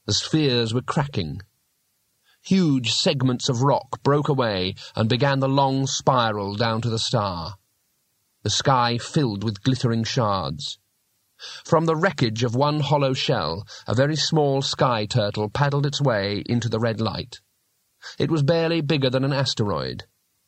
The 0.07 0.15
spheres 0.15 0.73
were 0.73 0.83
cracking. 0.83 1.43
Huge 2.41 2.93
segments 2.93 3.49
of 3.49 3.63
rock 3.63 4.05
broke 4.05 4.29
away 4.29 4.77
and 4.95 5.09
began 5.09 5.41
the 5.41 5.49
long 5.49 5.89
spiral 5.89 6.55
down 6.55 6.81
to 6.83 6.89
the 6.89 7.01
star. 7.01 7.57
The 8.45 8.51
sky 8.51 8.99
filled 8.99 9.43
with 9.43 9.65
glittering 9.65 10.05
shards. 10.05 10.79
From 11.65 11.87
the 11.87 11.97
wreckage 11.97 12.45
of 12.45 12.55
one 12.55 12.79
hollow 12.79 13.15
shell, 13.15 13.67
a 13.89 13.97
very 13.97 14.15
small 14.15 14.63
sky 14.63 15.07
turtle 15.07 15.51
paddled 15.51 15.85
its 15.85 16.01
way 16.01 16.45
into 16.47 16.69
the 16.69 16.79
red 16.79 17.01
light. 17.01 17.41
It 18.17 18.31
was 18.31 18.45
barely 18.45 18.83
bigger 18.83 19.11
than 19.11 19.25
an 19.25 19.33
asteroid, 19.33 20.05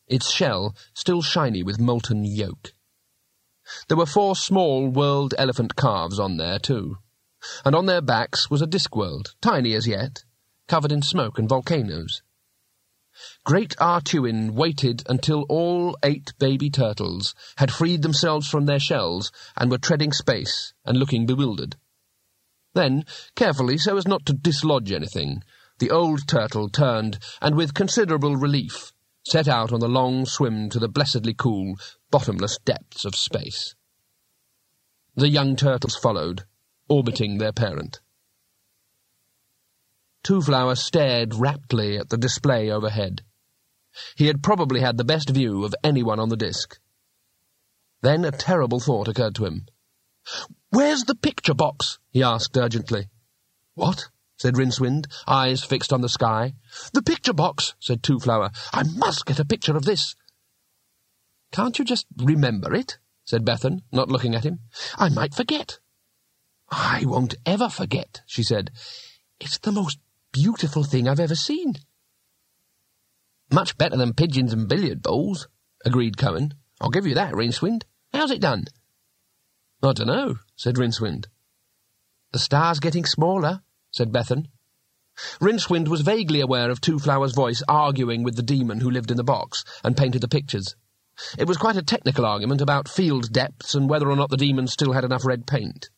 its 0.07 0.31
shell 0.31 0.77
still 0.95 1.21
shiny 1.21 1.65
with 1.65 1.81
molten 1.81 2.25
yolk. 2.25 2.75
There 3.89 3.99
were 3.99 4.07
four 4.07 4.37
small 4.37 4.89
world 4.89 5.35
elephant 5.37 5.75
calves 5.75 6.21
on 6.21 6.37
there, 6.37 6.61
too 6.61 6.99
and 7.65 7.75
on 7.75 7.87
their 7.87 8.01
backs 8.01 8.51
was 8.51 8.63
a 8.63 8.67
Discworld, 8.67 9.35
tiny 9.41 9.75
as 9.75 9.87
yet, 9.87 10.25
covered 10.67 10.93
in 10.93 11.03
smoke 11.03 11.39
and 11.39 11.49
volcanoes. 11.49 12.23
Great 13.45 13.75
A'Tuin 13.81 14.53
waited 14.53 15.03
until 15.09 15.43
all 15.49 15.97
eight 16.03 16.33
baby 16.39 16.71
turtles 16.71 17.35
had 17.57 17.73
freed 17.73 18.03
themselves 18.03 18.47
from 18.49 18.67
their 18.67 18.79
shells 18.79 19.33
and 19.57 19.71
were 19.71 19.79
treading 19.79 20.13
space 20.13 20.73
and 20.85 20.99
looking 20.99 21.27
bewildered. 21.27 21.77
Then, 22.75 23.05
carefully, 23.35 23.79
so 23.79 23.97
as 23.97 24.07
not 24.07 24.25
to 24.27 24.33
dislodge 24.33 24.93
anything, 24.93 25.43
the 25.79 25.91
old 25.91 26.29
turtle 26.29 26.69
turned 26.69 27.19
and 27.41 27.57
with 27.57 27.75
considerable 27.75 28.37
relief 28.37 28.93
set 29.27 29.49
out 29.49 29.73
on 29.73 29.81
the 29.81 29.89
long 29.89 30.25
swim 30.25 30.71
to 30.71 30.79
the 30.79 30.89
blessedly 30.89 31.35
cool, 31.35 31.75
bottomless 32.11 32.59
depths 32.65 33.05
of 33.05 33.15
space. 33.15 33.75
The 35.17 35.29
young 35.29 35.57
turtles 35.57 35.97
followed, 35.97 36.45
orbiting 36.89 37.39
their 37.39 37.53
parent. 37.53 38.01
Twoflower 40.25 40.77
stared 40.77 41.35
raptly 41.35 41.99
at 41.99 42.09
the 42.11 42.19
display 42.19 42.71
overhead. 42.71 43.23
He 44.17 44.27
had 44.27 44.43
probably 44.43 44.81
had 44.81 44.97
the 44.97 45.05
best 45.05 45.31
view 45.31 45.65
of 45.65 45.75
anyone 45.83 46.21
on 46.21 46.29
the 46.29 46.37
disk. 46.37 46.79
Then 48.03 48.25
a 48.25 48.31
terrible 48.31 48.81
thought 48.81 49.09
occurred 49.09 49.35
to 49.37 49.47
him. 49.47 49.67
Where's 50.71 51.05
the 51.05 51.15
picture 51.15 51.55
box? 51.55 51.99
he 52.11 52.23
asked 52.23 52.57
urgently. 52.57 53.09
What? 53.75 54.09
said 54.37 54.55
Rincewind, 54.55 55.07
eyes 55.27 55.65
fixed 55.65 55.93
on 55.93 56.01
the 56.01 56.09
sky. 56.09 56.55
The 56.93 57.03
picture 57.03 57.33
box, 57.33 57.75
said 57.81 58.03
Twoflower. 58.03 58.51
I 58.73 58.85
must 58.85 59.27
get 59.27 59.41
a 59.41 59.45
picture 59.45 59.77
of 59.77 59.85
this. 59.85 60.15
Can't 61.51 61.79
you 61.79 61.85
just 61.85 62.07
remember 62.17 62.75
it? 62.75 62.99
said 63.25 63.45
Bethan, 63.45 63.83
not 63.91 64.11
looking 64.11 64.35
at 64.35 64.45
him. 64.45 64.61
I 64.97 65.09
might 65.09 65.35
forget. 65.35 65.81
I 66.71 67.05
won't 67.07 67.35
ever 67.47 67.69
forget, 67.69 68.23
she 68.27 68.43
said. 68.43 68.71
It's 69.41 69.59
the 69.59 69.73
most 69.73 69.99
beautiful 70.33 70.85
thing 70.85 71.09
I've 71.09 71.21
ever 71.21 71.35
seen. 71.35 71.75
Much 73.51 73.79
better 73.79 73.97
than 73.97 74.13
pigeons 74.13 74.53
and 74.53 74.69
billiard 74.69 75.03
balls, 75.03 75.49
agreed 75.85 76.19
Cohen. 76.19 76.55
I'll 76.81 76.91
give 76.91 77.07
you 77.07 77.15
that, 77.15 77.33
Rincewind. 77.33 77.85
How's 78.13 78.31
it 78.31 78.41
done? 78.41 78.65
I 79.83 79.93
don't 79.93 80.07
know, 80.07 80.37
said 80.57 80.77
Rincewind. 80.77 81.27
The 82.33 82.39
star's 82.39 82.81
getting 82.81 83.07
smaller, 83.07 83.63
said 83.91 84.13
Bethan. 84.13 84.49
Rincewind 85.41 85.89
was 85.89 86.03
vaguely 86.03 86.41
aware 86.41 86.71
of 86.71 86.81
Twoflower's 86.81 87.35
voice 87.35 87.63
arguing 87.69 88.23
with 88.23 88.37
the 88.37 88.43
demon 88.43 88.81
who 88.81 88.91
lived 88.91 89.11
in 89.11 89.17
the 89.17 89.25
box 89.25 89.65
and 89.83 89.97
painted 89.97 90.21
the 90.21 90.29
pictures. 90.29 90.77
It 91.39 91.49
was 91.49 91.57
quite 91.57 91.77
a 91.77 91.83
technical 91.83 92.27
argument 92.27 92.61
about 92.61 92.89
field 92.89 93.33
depths 93.33 93.75
and 93.75 93.89
whether 93.89 94.09
or 94.09 94.17
not 94.17 94.31
the 94.31 94.37
demon 94.37 94.67
still 94.67 94.93
had 94.93 95.05
enough 95.05 95.25
red 95.25 95.47
paint. 95.47 95.91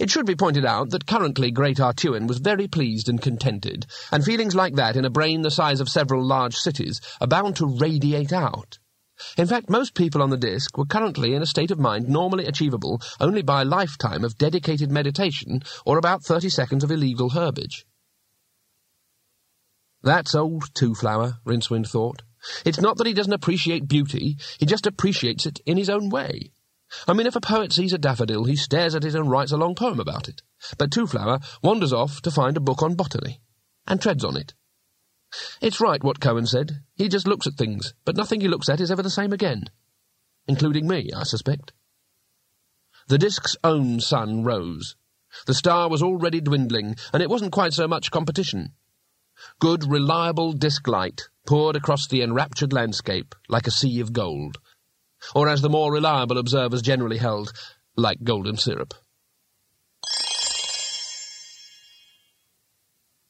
It 0.00 0.10
should 0.10 0.26
be 0.26 0.34
pointed 0.34 0.64
out 0.64 0.90
that 0.90 1.06
currently 1.06 1.50
Great 1.50 1.78
A'Tuin 1.78 2.26
was 2.26 2.38
very 2.38 2.66
pleased 2.66 3.08
and 3.08 3.22
contented, 3.22 3.86
and 4.10 4.24
feelings 4.24 4.54
like 4.54 4.74
that 4.74 4.96
in 4.96 5.04
a 5.04 5.10
brain 5.10 5.42
the 5.42 5.50
size 5.50 5.80
of 5.80 5.88
several 5.88 6.24
large 6.24 6.56
cities 6.56 7.00
are 7.20 7.28
bound 7.28 7.56
to 7.56 7.66
radiate 7.66 8.32
out. 8.32 8.78
In 9.36 9.46
fact, 9.46 9.70
most 9.70 9.94
people 9.94 10.22
on 10.22 10.30
the 10.30 10.36
disk 10.36 10.76
were 10.76 10.84
currently 10.84 11.34
in 11.34 11.42
a 11.42 11.46
state 11.46 11.70
of 11.70 11.78
mind 11.78 12.08
normally 12.08 12.46
achievable 12.46 13.00
only 13.20 13.42
by 13.42 13.62
a 13.62 13.64
lifetime 13.64 14.24
of 14.24 14.38
dedicated 14.38 14.90
meditation 14.90 15.62
or 15.84 15.98
about 15.98 16.24
30 16.24 16.48
seconds 16.48 16.84
of 16.84 16.90
illegal 16.90 17.30
herbage. 17.30 17.84
That's 20.02 20.34
old 20.34 20.72
Twoflower, 20.74 21.38
Rincewind 21.44 21.88
thought. 21.88 22.22
It's 22.64 22.80
not 22.80 22.96
that 22.98 23.06
he 23.06 23.14
doesn't 23.14 23.32
appreciate 23.32 23.88
beauty, 23.88 24.38
he 24.58 24.66
just 24.66 24.86
appreciates 24.86 25.46
it 25.46 25.60
in 25.66 25.76
his 25.76 25.90
own 25.90 26.08
way. 26.08 26.52
I 27.06 27.12
mean, 27.12 27.26
if 27.26 27.36
a 27.36 27.40
poet 27.40 27.72
sees 27.72 27.92
a 27.92 27.98
daffodil, 27.98 28.44
he 28.44 28.56
stares 28.56 28.94
at 28.94 29.04
it 29.04 29.14
and 29.14 29.30
writes 29.30 29.52
a 29.52 29.56
long 29.56 29.74
poem 29.74 30.00
about 30.00 30.28
it. 30.28 30.42
But 30.78 30.90
Twoflower 30.90 31.42
wanders 31.62 31.92
off 31.92 32.22
to 32.22 32.30
find 32.30 32.56
a 32.56 32.60
book 32.60 32.82
on 32.82 32.94
botany, 32.94 33.40
and 33.86 34.00
treads 34.00 34.24
on 34.24 34.36
it. 34.36 34.54
It's 35.60 35.80
right 35.80 36.02
what 36.02 36.20
Cohen 36.20 36.46
said. 36.46 36.82
He 36.94 37.08
just 37.08 37.28
looks 37.28 37.46
at 37.46 37.54
things, 37.54 37.92
but 38.04 38.16
nothing 38.16 38.40
he 38.40 38.48
looks 38.48 38.68
at 38.68 38.80
is 38.80 38.90
ever 38.90 39.02
the 39.02 39.10
same 39.10 39.32
again. 39.32 39.64
Including 40.46 40.88
me, 40.88 41.10
I 41.14 41.24
suspect. 41.24 41.72
The 43.08 43.18
disk's 43.18 43.56
own 43.62 44.00
sun 44.00 44.42
rose. 44.42 44.96
The 45.46 45.54
star 45.54 45.90
was 45.90 46.02
already 46.02 46.40
dwindling, 46.40 46.96
and 47.12 47.22
it 47.22 47.28
wasn't 47.28 47.52
quite 47.52 47.74
so 47.74 47.86
much 47.86 48.10
competition. 48.10 48.72
Good, 49.60 49.84
reliable 49.84 50.52
disk 50.52 50.88
light 50.88 51.28
poured 51.46 51.76
across 51.76 52.08
the 52.08 52.22
enraptured 52.22 52.72
landscape 52.72 53.34
like 53.48 53.66
a 53.66 53.70
sea 53.70 54.00
of 54.00 54.12
gold, 54.12 54.58
or 55.34 55.48
as 55.48 55.62
the 55.62 55.68
more 55.68 55.92
reliable 55.92 56.38
observers 56.38 56.82
generally 56.82 57.18
held, 57.18 57.52
like 57.96 58.22
golden 58.24 58.56
syrup. 58.56 58.94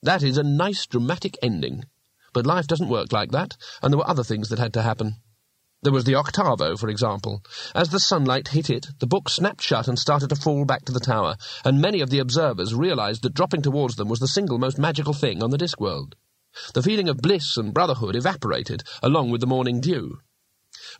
That 0.03 0.22
is 0.22 0.39
a 0.39 0.43
nice 0.43 0.86
dramatic 0.86 1.36
ending. 1.43 1.84
But 2.32 2.47
life 2.47 2.66
doesn't 2.66 2.89
work 2.89 3.12
like 3.12 3.32
that, 3.32 3.57
and 3.82 3.93
there 3.93 3.99
were 3.99 4.09
other 4.09 4.22
things 4.22 4.49
that 4.49 4.59
had 4.59 4.72
to 4.74 4.82
happen. 4.82 5.16
There 5.82 5.93
was 5.93 6.05
the 6.05 6.14
octavo, 6.14 6.76
for 6.76 6.89
example. 6.89 7.43
As 7.74 7.89
the 7.89 8.01
sunlight 8.01 8.49
hit 8.49 8.68
it, 8.68 8.89
the 8.99 9.07
book 9.07 9.28
snapped 9.28 9.62
shut 9.62 9.89
and 9.89 9.99
started 9.99 10.28
to 10.28 10.36
fall 10.36 10.64
back 10.64 10.84
to 10.84 10.93
the 10.93 11.01
tower, 11.01 11.36
and 11.64 11.80
many 11.80 12.01
of 12.01 12.11
the 12.11 12.18
observers 12.18 12.74
realized 12.74 13.22
that 13.22 13.34
dropping 13.34 13.62
towards 13.62 13.97
them 13.97 14.09
was 14.09 14.20
the 14.20 14.28
single 14.28 14.59
most 14.59 14.78
magical 14.78 15.14
thing 15.14 15.43
on 15.43 15.51
the 15.51 15.59
Discworld. 15.59 16.14
The 16.74 16.82
feeling 16.82 17.09
of 17.09 17.18
bliss 17.18 17.57
and 17.57 17.72
brotherhood 17.72 18.16
evaporated, 18.16 18.82
along 19.03 19.30
with 19.30 19.41
the 19.41 19.47
morning 19.47 19.80
dew. 19.80 20.18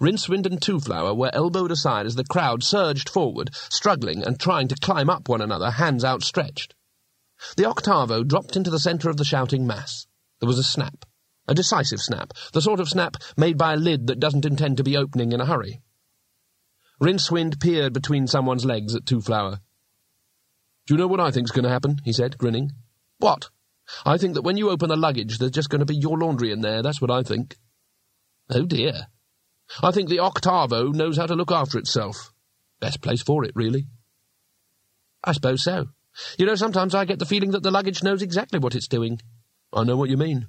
Rincewind 0.01 0.47
and 0.47 0.61
Twoflower 0.61 1.17
were 1.17 1.35
elbowed 1.35 1.73
aside 1.73 2.07
as 2.07 2.15
the 2.15 2.25
crowd 2.25 2.63
surged 2.63 3.09
forward, 3.09 3.51
struggling 3.69 4.23
and 4.23 4.39
trying 4.39 4.69
to 4.69 4.77
climb 4.77 5.11
up 5.11 5.29
one 5.29 5.41
another, 5.41 5.73
hands 5.73 6.05
outstretched. 6.05 6.75
The 7.57 7.65
octavo 7.65 8.23
dropped 8.25 8.57
into 8.57 8.71
the 8.71 8.79
centre 8.79 9.11
of 9.11 9.17
the 9.17 9.25
shouting 9.25 9.67
mass. 9.67 10.07
There 10.41 10.47
was 10.47 10.59
a 10.59 10.65
snap. 10.65 11.05
A 11.49 11.55
decisive 11.55 12.01
snap. 12.01 12.33
The 12.53 12.63
sort 12.63 12.79
of 12.79 12.89
snap 12.89 13.17
made 13.37 13.59
by 13.59 13.73
a 13.73 13.77
lid 13.77 14.07
that 14.07 14.21
doesn't 14.21 14.45
intend 14.45 14.77
to 14.77 14.85
be 14.85 14.97
opening 14.97 15.33
in 15.33 15.41
a 15.41 15.47
hurry. 15.47 15.81
Rincewind 17.01 17.61
peered 17.61 17.93
between 17.93 18.27
someone's 18.27 18.65
legs 18.65 18.95
at 18.95 19.05
Twoflower. 19.05 19.61
Do 20.87 20.95
you 20.95 20.99
know 20.99 21.07
what 21.07 21.21
I 21.21 21.31
think's 21.31 21.51
going 21.51 21.65
to 21.65 21.71
happen? 21.71 21.99
he 22.05 22.13
said, 22.13 22.39
grinning. 22.39 22.73
What? 23.19 23.51
I 24.05 24.19
think 24.19 24.35
that 24.35 24.43
when 24.43 24.57
you 24.57 24.71
open 24.71 24.89
the 24.89 24.97
luggage, 24.97 25.39
there's 25.39 25.53
just 25.53 25.71
going 25.71 25.81
to 25.81 25.87
be 25.87 25.97
your 25.97 26.19
laundry 26.19 26.53
in 26.53 26.61
there. 26.61 26.83
That's 26.83 27.01
what 27.01 27.11
I 27.11 27.23
think. 27.23 27.57
Oh, 28.51 28.65
dear. 28.65 29.09
I 29.83 29.91
think 29.91 30.09
the 30.09 30.21
Octavo 30.21 30.93
knows 30.93 31.17
how 31.17 31.27
to 31.27 31.35
look 31.35 31.53
after 31.53 31.79
itself. 31.79 32.33
Best 32.81 33.01
place 33.01 33.23
for 33.23 33.45
it, 33.45 33.53
really. 33.55 33.87
I 35.25 35.33
suppose 35.33 35.63
so. 35.63 35.89
You 36.39 36.47
know, 36.47 36.55
sometimes 36.55 36.95
I 36.95 37.05
get 37.05 37.19
the 37.19 37.27
feeling 37.27 37.51
that 37.53 37.63
the 37.63 37.71
luggage 37.71 38.03
knows 38.03 38.23
exactly 38.23 38.59
what 38.59 38.75
it's 38.75 38.89
doing. 38.89 39.21
I 39.73 39.85
know 39.85 39.97
what 39.97 40.11
you 40.11 40.17
mean. 40.17 40.49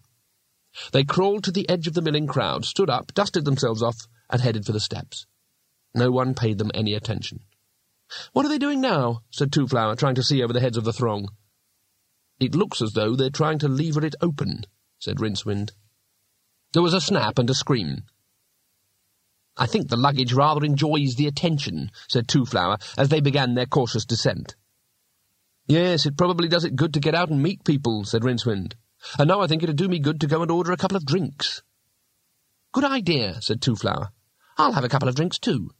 They 0.91 1.03
crawled 1.03 1.43
to 1.45 1.51
the 1.51 1.67
edge 1.70 1.88
of 1.88 1.93
the 1.93 2.01
milling 2.01 2.28
crowd, 2.28 2.65
stood 2.65 2.89
up, 2.89 3.13
dusted 3.13 3.45
themselves 3.45 3.82
off, 3.82 4.07
and 4.30 4.41
headed 4.41 4.65
for 4.65 4.72
the 4.72 4.80
steps. 4.80 5.26
No 5.93 6.11
one 6.11 6.36
paid 6.36 6.57
them 6.57 6.72
any 6.74 6.93
attention. 6.93 7.41
What 8.34 8.45
are 8.45 8.49
they 8.49 8.57
doing 8.57 8.82
now? 8.82 9.24
said 9.32 9.51
Twoflower, 9.51 9.97
trying 9.97 10.15
to 10.15 10.24
see 10.24 10.41
over 10.41 10.53
the 10.53 10.61
heads 10.61 10.78
of 10.78 10.84
the 10.84 10.93
throng. 10.93 11.30
It 12.39 12.55
looks 12.55 12.82
as 12.82 12.93
though 12.93 13.15
they're 13.15 13.30
trying 13.30 13.59
to 13.59 13.67
lever 13.67 14.05
it 14.05 14.15
open, 14.22 14.65
said 14.99 15.17
Rincewind. 15.17 15.72
There 16.74 16.84
was 16.84 16.93
a 16.93 17.01
snap 17.01 17.38
and 17.38 17.49
a 17.49 17.53
scream. 17.53 18.03
I 19.60 19.68
think 19.68 19.89
the 19.89 19.97
luggage 19.97 20.32
rather 20.32 20.64
enjoys 20.64 21.16
the 21.16 21.28
attention, 21.28 21.91
said 22.07 22.28
Twoflower, 22.28 22.82
as 22.97 23.10
they 23.10 23.20
began 23.20 23.53
their 23.53 23.66
cautious 23.66 24.05
descent. 24.05 24.55
Yes, 25.68 26.05
it 26.05 26.18
probably 26.18 26.47
does 26.47 26.64
it 26.64 26.78
good 26.78 26.93
to 26.93 27.01
get 27.01 27.14
out 27.14 27.30
and 27.30 27.43
meet 27.43 27.66
people, 27.66 28.05
said 28.05 28.24
Rincewind. 28.24 28.74
And 29.20 29.28
now 29.28 29.41
I 29.41 29.47
think 29.47 29.62
it'd 29.62 29.76
do 29.76 29.89
me 29.89 29.99
good 29.99 30.22
to 30.22 30.28
go 30.28 30.41
and 30.41 30.49
order 30.49 30.72
a 30.72 30.78
couple 30.78 30.95
of 30.95 31.05
drinks. 31.05 31.62
Good 32.72 32.86
idea, 32.86 33.41
said 33.41 33.62
Twoflower. 33.62 34.10
I'll 34.57 34.72
have 34.72 34.86
a 34.86 34.89
couple 34.89 35.10
of 35.10 35.16
drinks 35.16 35.38
too. 35.38 35.72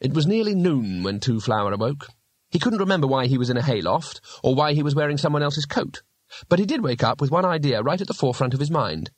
It 0.00 0.12
was 0.12 0.26
nearly 0.26 0.54
noon 0.54 1.02
when 1.02 1.18
Twoflower 1.18 1.72
awoke. 1.72 2.08
He 2.50 2.58
couldn't 2.58 2.80
remember 2.80 3.06
why 3.06 3.26
he 3.26 3.38
was 3.38 3.48
in 3.48 3.56
a 3.56 3.62
hayloft, 3.62 4.20
or 4.42 4.54
why 4.54 4.74
he 4.74 4.82
was 4.82 4.94
wearing 4.94 5.16
someone 5.16 5.42
else's 5.42 5.64
coat, 5.64 6.02
but 6.48 6.58
he 6.58 6.66
did 6.66 6.82
wake 6.82 7.02
up 7.02 7.20
with 7.20 7.30
one 7.30 7.44
idea 7.44 7.82
right 7.82 8.00
at 8.00 8.08
the 8.08 8.14
forefront 8.14 8.54
of 8.54 8.60
his 8.60 8.70
mind. 8.70 9.10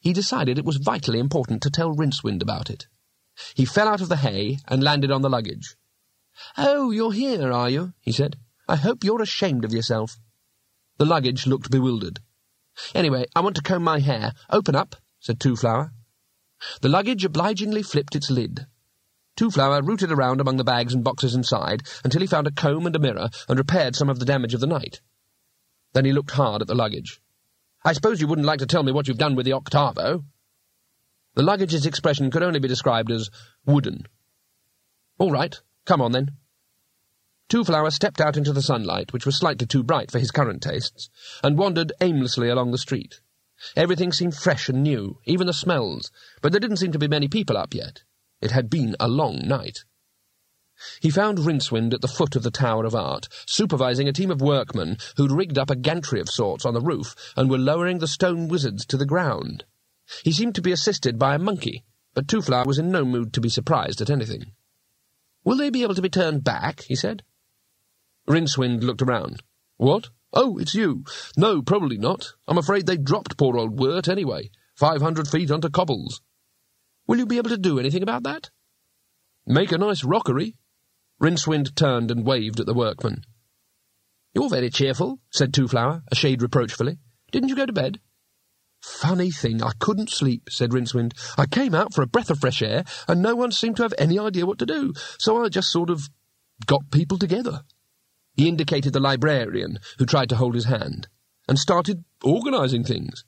He 0.00 0.12
decided 0.12 0.58
it 0.58 0.64
was 0.64 0.76
vitally 0.76 1.18
important 1.18 1.62
to 1.62 1.70
tell 1.70 1.94
Rincewind 1.94 2.42
about 2.42 2.70
it. 2.70 2.86
He 3.54 3.64
fell 3.64 3.88
out 3.88 4.00
of 4.00 4.08
the 4.08 4.16
hay 4.16 4.58
and 4.68 4.82
landed 4.82 5.10
on 5.10 5.22
the 5.22 5.30
luggage. 5.30 5.76
Oh, 6.56 6.90
you're 6.90 7.12
here, 7.12 7.52
are 7.52 7.70
you? 7.70 7.94
he 8.00 8.12
said. 8.12 8.36
I 8.68 8.76
hope 8.76 9.04
you're 9.04 9.22
ashamed 9.22 9.64
of 9.64 9.72
yourself. 9.72 10.18
The 10.98 11.04
luggage 11.04 11.46
looked 11.46 11.70
bewildered. 11.70 12.20
Anyway, 12.94 13.26
I 13.36 13.40
want 13.40 13.56
to 13.56 13.62
comb 13.62 13.84
my 13.84 13.98
hair. 14.00 14.32
Open 14.50 14.74
up, 14.74 14.96
said 15.20 15.38
Twoflower. 15.38 15.92
The 16.80 16.88
luggage 16.88 17.24
obligingly 17.24 17.82
flipped 17.82 18.16
its 18.16 18.30
lid. 18.30 18.66
Twoflower 19.36 19.86
rooted 19.86 20.12
around 20.12 20.40
among 20.40 20.56
the 20.56 20.64
bags 20.64 20.94
and 20.94 21.02
boxes 21.02 21.34
inside 21.34 21.82
until 22.04 22.20
he 22.20 22.26
found 22.26 22.46
a 22.46 22.52
comb 22.52 22.86
and 22.86 22.96
a 22.96 22.98
mirror 22.98 23.28
and 23.48 23.58
repaired 23.58 23.96
some 23.96 24.08
of 24.08 24.18
the 24.18 24.24
damage 24.24 24.54
of 24.54 24.60
the 24.60 24.66
night. 24.66 25.00
Then 25.92 26.04
he 26.04 26.12
looked 26.12 26.32
hard 26.32 26.62
at 26.62 26.68
the 26.68 26.74
luggage. 26.74 27.20
I 27.84 27.92
suppose 27.92 28.20
you 28.20 28.26
wouldn't 28.26 28.46
like 28.46 28.60
to 28.60 28.66
tell 28.66 28.82
me 28.82 28.92
what 28.92 29.08
you've 29.08 29.18
done 29.18 29.34
with 29.34 29.44
the 29.46 29.52
octavo? 29.52 30.24
The 31.34 31.42
luggage's 31.42 31.86
expression 31.86 32.30
could 32.30 32.42
only 32.42 32.60
be 32.60 32.68
described 32.68 33.10
as 33.10 33.30
wooden. 33.66 34.06
All 35.18 35.30
right, 35.30 35.60
come 35.84 36.00
on 36.00 36.12
then. 36.12 36.36
Twoflower 37.48 37.90
stepped 37.90 38.20
out 38.20 38.36
into 38.36 38.52
the 38.52 38.62
sunlight, 38.62 39.12
which 39.12 39.26
was 39.26 39.36
slightly 39.36 39.66
too 39.66 39.82
bright 39.82 40.10
for 40.10 40.18
his 40.18 40.30
current 40.30 40.62
tastes, 40.62 41.10
and 41.42 41.58
wandered 41.58 41.92
aimlessly 42.00 42.48
along 42.48 42.70
the 42.70 42.78
street. 42.78 43.20
Everything 43.76 44.12
seemed 44.12 44.36
fresh 44.36 44.68
and 44.68 44.82
new, 44.82 45.18
even 45.24 45.46
the 45.46 45.52
smells, 45.52 46.10
but 46.40 46.52
there 46.52 46.60
didn't 46.60 46.78
seem 46.78 46.92
to 46.92 46.98
be 46.98 47.08
many 47.08 47.28
people 47.28 47.56
up 47.56 47.74
yet. 47.74 48.02
It 48.40 48.52
had 48.52 48.70
been 48.70 48.96
a 48.98 49.08
long 49.08 49.46
night. 49.46 49.84
He 51.00 51.10
found 51.10 51.38
Rincewind 51.38 51.92
at 51.94 52.00
the 52.00 52.08
foot 52.08 52.36
of 52.36 52.42
the 52.42 52.50
Tower 52.50 52.84
of 52.84 52.94
Art, 52.94 53.28
supervising 53.46 54.08
a 54.08 54.12
team 54.12 54.30
of 54.30 54.40
workmen 54.40 54.98
who'd 55.16 55.32
rigged 55.32 55.58
up 55.58 55.70
a 55.70 55.76
gantry 55.76 56.20
of 56.20 56.28
sorts 56.28 56.64
on 56.64 56.74
the 56.74 56.80
roof 56.80 57.14
and 57.36 57.50
were 57.50 57.58
lowering 57.58 57.98
the 57.98 58.08
stone 58.08 58.48
wizards 58.48 58.86
to 58.86 58.96
the 58.96 59.06
ground. 59.06 59.64
He 60.24 60.32
seemed 60.32 60.54
to 60.56 60.62
be 60.62 60.72
assisted 60.72 61.18
by 61.18 61.34
a 61.34 61.38
monkey, 61.38 61.84
but 62.14 62.26
Twoflower 62.26 62.66
was 62.66 62.78
in 62.78 62.90
no 62.90 63.04
mood 63.04 63.32
to 63.32 63.40
be 63.40 63.48
surprised 63.48 64.00
at 64.00 64.10
anything. 64.10 64.52
Will 65.44 65.56
they 65.56 65.70
be 65.70 65.82
able 65.82 65.94
to 65.94 66.02
be 66.02 66.08
turned 66.08 66.44
back? 66.44 66.82
he 66.82 66.94
said. 66.94 67.22
Rincewind 68.28 68.82
looked 68.82 69.02
around. 69.02 69.42
What? 69.76 70.10
Oh, 70.32 70.58
it's 70.58 70.74
you. 70.74 71.04
No, 71.36 71.62
probably 71.62 71.98
not. 71.98 72.32
I'm 72.46 72.58
afraid 72.58 72.86
they 72.86 72.96
dropped 72.96 73.36
poor 73.36 73.56
old 73.56 73.78
Wert 73.78 74.08
anyway. 74.08 74.50
Five 74.74 75.02
hundred 75.02 75.28
feet 75.28 75.50
onto 75.50 75.68
cobbles. 75.68 76.22
Will 77.06 77.18
you 77.18 77.26
be 77.26 77.36
able 77.36 77.50
to 77.50 77.58
do 77.58 77.78
anything 77.78 78.02
about 78.02 78.22
that? 78.22 78.50
Make 79.46 79.72
a 79.72 79.78
nice 79.78 80.04
rockery. 80.04 80.56
Rincewind 81.22 81.74
turned 81.76 82.10
and 82.10 82.26
waved 82.26 82.58
at 82.58 82.66
the 82.66 82.74
workman. 82.74 83.22
You're 84.34 84.48
very 84.48 84.70
cheerful, 84.70 85.20
said 85.30 85.52
Twoflower, 85.52 86.02
a 86.10 86.14
shade 86.16 86.42
reproachfully. 86.42 86.98
Didn't 87.30 87.48
you 87.48 87.56
go 87.56 87.66
to 87.66 87.72
bed? 87.72 88.00
Funny 88.80 89.30
thing, 89.30 89.62
I 89.62 89.70
couldn't 89.78 90.10
sleep, 90.10 90.48
said 90.50 90.70
Rincewind. 90.70 91.12
I 91.38 91.46
came 91.46 91.74
out 91.74 91.94
for 91.94 92.02
a 92.02 92.08
breath 92.08 92.30
of 92.30 92.40
fresh 92.40 92.62
air, 92.62 92.84
and 93.06 93.22
no 93.22 93.36
one 93.36 93.52
seemed 93.52 93.76
to 93.76 93.84
have 93.84 93.94
any 93.96 94.18
idea 94.18 94.44
what 94.44 94.58
to 94.58 94.66
do, 94.66 94.92
so 95.18 95.44
I 95.44 95.48
just 95.48 95.70
sort 95.70 95.90
of 95.90 96.10
got 96.66 96.90
people 96.90 97.18
together. 97.18 97.62
He 98.34 98.48
indicated 98.48 98.92
the 98.92 98.98
librarian, 98.98 99.78
who 99.98 100.06
tried 100.06 100.30
to 100.30 100.36
hold 100.36 100.56
his 100.56 100.64
hand, 100.64 101.06
and 101.46 101.58
started 101.58 102.04
organising 102.24 102.82
things. 102.82 103.24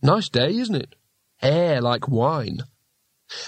Nice 0.00 0.28
day, 0.28 0.54
isn't 0.56 0.76
it? 0.76 0.94
Air 1.42 1.80
like 1.80 2.06
wine. 2.06 2.60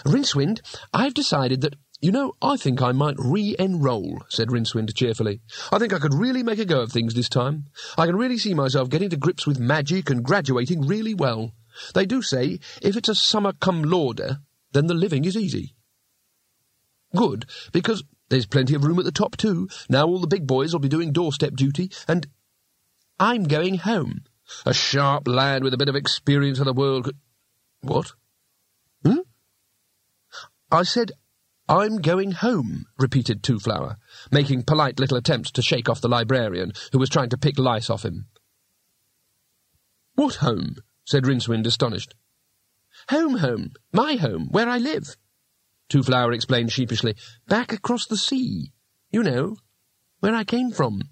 Rincewind, 0.04 0.60
I've 0.92 1.14
decided 1.14 1.60
that, 1.60 1.76
you 2.00 2.12
know, 2.12 2.32
I 2.40 2.56
think 2.56 2.80
I 2.80 2.92
might 2.92 3.16
re-enroll, 3.18 4.22
said 4.28 4.48
Rincewind 4.48 4.94
cheerfully. 4.94 5.40
I 5.70 5.78
think 5.78 5.92
I 5.92 5.98
could 5.98 6.14
really 6.14 6.42
make 6.42 6.58
a 6.58 6.64
go 6.64 6.80
of 6.80 6.90
things 6.90 7.14
this 7.14 7.28
time. 7.28 7.66
I 7.98 8.06
can 8.06 8.16
really 8.16 8.38
see 8.38 8.54
myself 8.54 8.88
getting 8.88 9.10
to 9.10 9.16
grips 9.16 9.46
with 9.46 9.58
magic 9.58 10.08
and 10.08 10.24
graduating 10.24 10.86
really 10.86 11.14
well. 11.14 11.52
They 11.94 12.06
do 12.06 12.22
say, 12.22 12.58
if 12.80 12.96
it's 12.96 13.08
a 13.08 13.14
summer 13.14 13.52
cum 13.52 13.82
laude, 13.82 14.38
then 14.72 14.86
the 14.86 14.94
living 14.94 15.24
is 15.24 15.36
easy. 15.36 15.74
Good, 17.14 17.46
because 17.72 18.02
there's 18.28 18.46
plenty 18.46 18.74
of 18.74 18.84
room 18.84 18.98
at 18.98 19.04
the 19.04 19.12
top, 19.12 19.36
too. 19.36 19.68
Now 19.88 20.06
all 20.06 20.20
the 20.20 20.26
big 20.26 20.46
boys 20.46 20.72
will 20.72 20.80
be 20.80 20.88
doing 20.88 21.12
doorstep 21.12 21.54
duty, 21.54 21.90
and 22.08 22.26
I'm 23.18 23.44
going 23.44 23.76
home. 23.76 24.24
A 24.64 24.72
sharp 24.72 25.28
lad 25.28 25.62
with 25.62 25.74
a 25.74 25.78
bit 25.78 25.88
of 25.88 25.96
experience 25.96 26.58
of 26.58 26.64
the 26.64 26.72
world 26.72 27.04
could... 27.04 27.16
What? 27.82 28.12
Hmm? 29.04 29.20
I 30.70 30.82
said, 30.84 31.12
I'm 31.70 31.98
going 31.98 32.32
home, 32.32 32.86
repeated 32.98 33.44
Twoflower, 33.44 33.94
making 34.32 34.64
polite 34.64 34.98
little 34.98 35.16
attempts 35.16 35.52
to 35.52 35.62
shake 35.62 35.88
off 35.88 36.00
the 36.00 36.08
librarian, 36.08 36.72
who 36.90 36.98
was 36.98 37.08
trying 37.08 37.28
to 37.28 37.38
pick 37.38 37.60
lice 37.60 37.88
off 37.88 38.04
him. 38.04 38.26
What 40.16 40.34
home? 40.36 40.78
said 41.04 41.22
Rincewind, 41.22 41.64
astonished. 41.66 42.16
Home, 43.10 43.36
home. 43.36 43.70
My 43.92 44.16
home, 44.16 44.48
where 44.50 44.68
I 44.68 44.78
live. 44.78 45.14
Twoflower 45.88 46.34
explained 46.34 46.72
sheepishly. 46.72 47.14
Back 47.46 47.72
across 47.72 48.04
the 48.04 48.16
sea. 48.16 48.72
You 49.12 49.22
know, 49.22 49.54
where 50.18 50.34
I 50.34 50.42
came 50.42 50.72
from. 50.72 51.02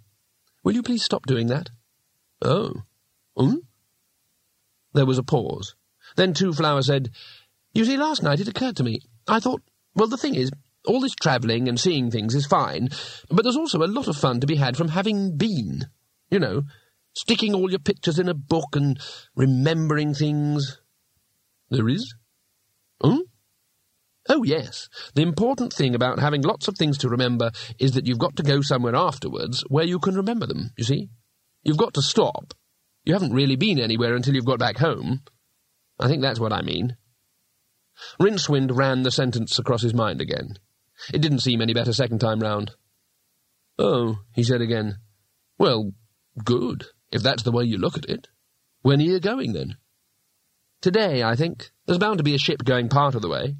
Will 0.64 0.74
you 0.74 0.82
please 0.82 1.04
stop 1.04 1.24
doing 1.24 1.46
that? 1.46 1.70
Oh. 2.42 2.82
Hmm? 3.36 3.58
There 4.92 5.06
was 5.06 5.18
a 5.18 5.22
pause. 5.22 5.76
Then 6.16 6.34
Twoflower 6.34 6.82
said, 6.82 7.10
You 7.74 7.84
see, 7.84 7.96
last 7.96 8.24
night 8.24 8.40
it 8.40 8.48
occurred 8.48 8.76
to 8.78 8.84
me. 8.84 9.02
I 9.28 9.38
thought, 9.38 9.62
well, 9.98 10.08
the 10.08 10.16
thing 10.16 10.34
is, 10.34 10.50
all 10.86 11.00
this 11.00 11.14
travelling 11.14 11.68
and 11.68 11.78
seeing 11.78 12.10
things 12.10 12.34
is 12.34 12.46
fine, 12.46 12.88
but 13.28 13.42
there's 13.42 13.56
also 13.56 13.82
a 13.82 13.86
lot 13.86 14.08
of 14.08 14.16
fun 14.16 14.40
to 14.40 14.46
be 14.46 14.56
had 14.56 14.76
from 14.76 14.88
having 14.88 15.36
been. 15.36 15.86
You 16.30 16.38
know, 16.38 16.62
sticking 17.14 17.54
all 17.54 17.70
your 17.70 17.80
pictures 17.80 18.18
in 18.18 18.28
a 18.28 18.34
book 18.34 18.76
and 18.76 18.98
remembering 19.34 20.14
things. 20.14 20.80
There 21.70 21.88
is? 21.88 22.14
Hmm? 23.02 23.18
Oh, 24.28 24.44
yes. 24.44 24.88
The 25.14 25.22
important 25.22 25.72
thing 25.72 25.94
about 25.94 26.18
having 26.18 26.42
lots 26.42 26.68
of 26.68 26.76
things 26.76 26.98
to 26.98 27.08
remember 27.08 27.50
is 27.78 27.92
that 27.92 28.06
you've 28.06 28.18
got 28.18 28.36
to 28.36 28.42
go 28.42 28.60
somewhere 28.60 28.94
afterwards 28.94 29.64
where 29.68 29.84
you 29.84 29.98
can 29.98 30.14
remember 30.14 30.46
them, 30.46 30.70
you 30.76 30.84
see? 30.84 31.08
You've 31.62 31.78
got 31.78 31.94
to 31.94 32.02
stop. 32.02 32.54
You 33.04 33.14
haven't 33.14 33.32
really 33.32 33.56
been 33.56 33.80
anywhere 33.80 34.14
until 34.14 34.34
you've 34.34 34.44
got 34.44 34.58
back 34.58 34.76
home. 34.76 35.22
I 35.98 36.08
think 36.08 36.22
that's 36.22 36.38
what 36.38 36.52
I 36.52 36.62
mean. 36.62 36.96
Rincewind 38.20 38.76
ran 38.76 39.02
the 39.02 39.10
sentence 39.10 39.58
across 39.58 39.82
his 39.82 39.94
mind 39.94 40.20
again. 40.20 40.58
It 41.12 41.20
didn't 41.20 41.40
seem 41.40 41.60
any 41.60 41.74
better 41.74 41.92
second 41.92 42.20
time 42.20 42.40
round. 42.40 42.72
Oh, 43.78 44.18
he 44.34 44.42
said 44.42 44.60
again. 44.60 44.98
Well, 45.58 45.92
good, 46.44 46.86
if 47.12 47.22
that's 47.22 47.42
the 47.42 47.52
way 47.52 47.64
you 47.64 47.78
look 47.78 47.96
at 47.96 48.08
it. 48.08 48.28
When 48.82 49.00
are 49.00 49.04
you 49.04 49.20
going, 49.20 49.52
then? 49.52 49.76
Today, 50.80 51.22
I 51.22 51.34
think. 51.36 51.70
There's 51.86 51.98
bound 51.98 52.18
to 52.18 52.24
be 52.24 52.34
a 52.34 52.38
ship 52.38 52.64
going 52.64 52.88
part 52.88 53.14
of 53.14 53.22
the 53.22 53.28
way. 53.28 53.56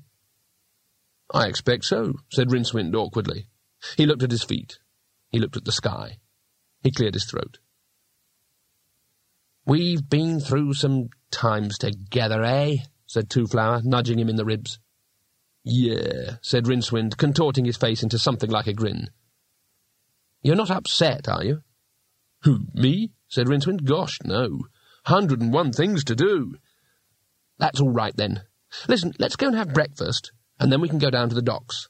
I 1.33 1.47
expect 1.47 1.85
so, 1.85 2.15
said 2.31 2.49
Rincewind 2.49 2.95
awkwardly. 2.95 3.49
He 3.97 4.07
looked 4.07 4.23
at 4.23 4.31
his 4.31 4.45
feet. 4.45 4.79
He 5.31 5.39
looked 5.39 5.57
at 5.57 5.65
the 5.65 5.73
sky. 5.73 6.19
He 6.83 6.91
cleared 6.91 7.15
his 7.15 7.27
throat. 7.27 7.59
We've 9.67 10.09
been 10.09 10.41
through 10.41 10.75
some 10.75 11.11
times 11.31 11.77
together, 11.77 12.43
eh? 12.43 12.79
Said 13.09 13.29
Twoflower, 13.29 13.83
nudging 13.83 14.21
him 14.21 14.29
in 14.29 14.37
the 14.37 14.45
ribs. 14.45 14.79
Yeah, 15.65 16.37
said 16.41 16.67
Rincewind, 16.67 17.17
contorting 17.17 17.65
his 17.65 17.77
face 17.77 18.05
into 18.05 18.21
something 18.21 18.49
like 18.49 18.69
a 18.69 18.73
grin. 18.73 19.11
You're 20.43 20.55
not 20.55 20.71
upset, 20.71 21.29
are 21.29 21.43
you? 21.43 21.63
Who, 22.43 22.61
me? 22.73 23.11
said 23.27 23.49
Rincewind. 23.49 23.85
Gosh, 23.85 24.19
no. 24.25 24.61
Hundred 25.07 25.41
and 25.41 25.53
one 25.53 25.73
things 25.73 26.05
to 26.05 26.15
do. 26.15 26.55
That's 27.59 27.81
all 27.81 27.91
right, 27.91 28.17
then. 28.17 28.43
Listen, 28.87 29.13
let's 29.19 29.35
go 29.35 29.49
and 29.49 29.57
have 29.57 29.75
breakfast 29.75 30.31
and 30.59 30.73
then 30.73 30.81
we 30.81 30.89
can 30.89 30.99
go 30.99 31.11
down 31.11 31.29
to 31.29 31.35
the 31.35 31.43
docks. 31.43 31.89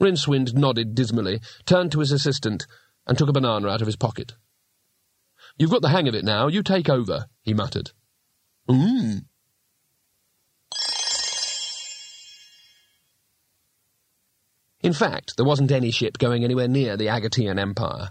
Rincewind 0.00 0.54
nodded 0.54 0.94
dismally, 0.94 1.40
turned 1.66 1.92
to 1.92 2.00
his 2.00 2.12
assistant, 2.12 2.66
and 3.06 3.16
took 3.16 3.28
a 3.28 3.32
banana 3.32 3.68
out 3.68 3.80
of 3.80 3.86
his 3.86 3.96
pocket. 3.96 4.34
You've 5.58 5.70
got 5.70 5.82
the 5.82 5.90
hang 5.90 6.08
of 6.08 6.14
it 6.14 6.24
now. 6.24 6.48
You 6.48 6.62
take 6.62 6.88
over, 6.88 7.26
he 7.42 7.54
muttered. 7.54 7.90
Mmm. 8.68 9.24
In 14.82 14.92
fact, 14.92 15.36
there 15.36 15.46
wasn't 15.46 15.72
any 15.72 15.90
ship 15.90 16.18
going 16.18 16.42
anywhere 16.42 16.68
near 16.68 16.96
the 16.96 17.08
Agatean 17.08 17.58
Empire. 17.58 18.10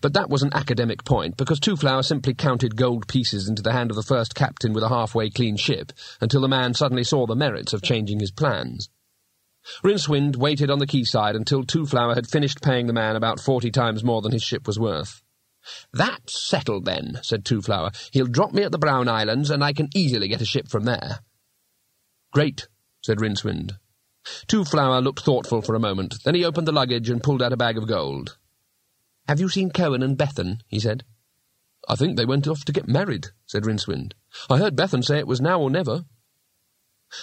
But 0.00 0.12
that 0.12 0.28
was 0.28 0.42
an 0.42 0.52
academic 0.52 1.04
point, 1.04 1.36
because 1.36 1.58
Twoflower 1.58 2.04
simply 2.04 2.34
counted 2.34 2.76
gold 2.76 3.08
pieces 3.08 3.48
into 3.48 3.62
the 3.62 3.72
hand 3.72 3.90
of 3.90 3.96
the 3.96 4.02
first 4.02 4.34
captain 4.34 4.72
with 4.72 4.84
a 4.84 4.88
halfway 4.88 5.30
clean 5.30 5.56
ship, 5.56 5.92
until 6.20 6.42
the 6.42 6.48
man 6.48 6.74
suddenly 6.74 7.04
saw 7.04 7.26
the 7.26 7.34
merits 7.34 7.72
of 7.72 7.82
changing 7.82 8.20
his 8.20 8.30
plans. 8.30 8.88
Rincewind 9.82 10.36
waited 10.36 10.70
on 10.70 10.78
the 10.78 10.86
quayside 10.86 11.36
until 11.36 11.64
Twoflower 11.64 12.14
had 12.14 12.28
finished 12.28 12.62
paying 12.62 12.86
the 12.86 12.92
man 12.92 13.16
about 13.16 13.40
forty 13.40 13.70
times 13.70 14.04
more 14.04 14.22
than 14.22 14.32
his 14.32 14.42
ship 14.42 14.66
was 14.66 14.78
worth. 14.78 15.22
That's 15.92 16.48
settled, 16.48 16.84
then, 16.84 17.18
said 17.22 17.44
Twoflower. 17.44 17.94
He'll 18.12 18.26
drop 18.26 18.52
me 18.52 18.62
at 18.62 18.72
the 18.72 18.78
Brown 18.78 19.08
Islands, 19.08 19.50
and 19.50 19.62
I 19.62 19.72
can 19.72 19.88
easily 19.94 20.28
get 20.28 20.40
a 20.40 20.46
ship 20.46 20.68
from 20.68 20.84
there. 20.84 21.20
Great, 22.32 22.68
said 23.02 23.18
Rincewind. 23.18 23.72
Twoflower 24.46 25.02
looked 25.02 25.20
thoughtful 25.20 25.62
for 25.62 25.74
a 25.74 25.80
moment. 25.80 26.22
Then 26.24 26.34
he 26.34 26.44
opened 26.44 26.66
the 26.66 26.72
luggage 26.72 27.08
and 27.08 27.22
pulled 27.22 27.42
out 27.42 27.52
a 27.52 27.56
bag 27.56 27.78
of 27.78 27.88
gold. 27.88 28.36
Have 29.28 29.40
you 29.40 29.48
seen 29.48 29.70
Cohen 29.70 30.02
and 30.02 30.18
Bethan? 30.18 30.60
he 30.66 30.80
said. 30.80 31.04
I 31.88 31.96
think 31.96 32.16
they 32.16 32.24
went 32.24 32.46
off 32.46 32.64
to 32.64 32.72
get 32.72 32.88
married, 32.88 33.28
said 33.46 33.64
Rincewind. 33.64 34.12
I 34.48 34.58
heard 34.58 34.76
Bethan 34.76 35.04
say 35.04 35.18
it 35.18 35.26
was 35.26 35.40
now 35.40 35.60
or 35.60 35.70
never. 35.70 36.04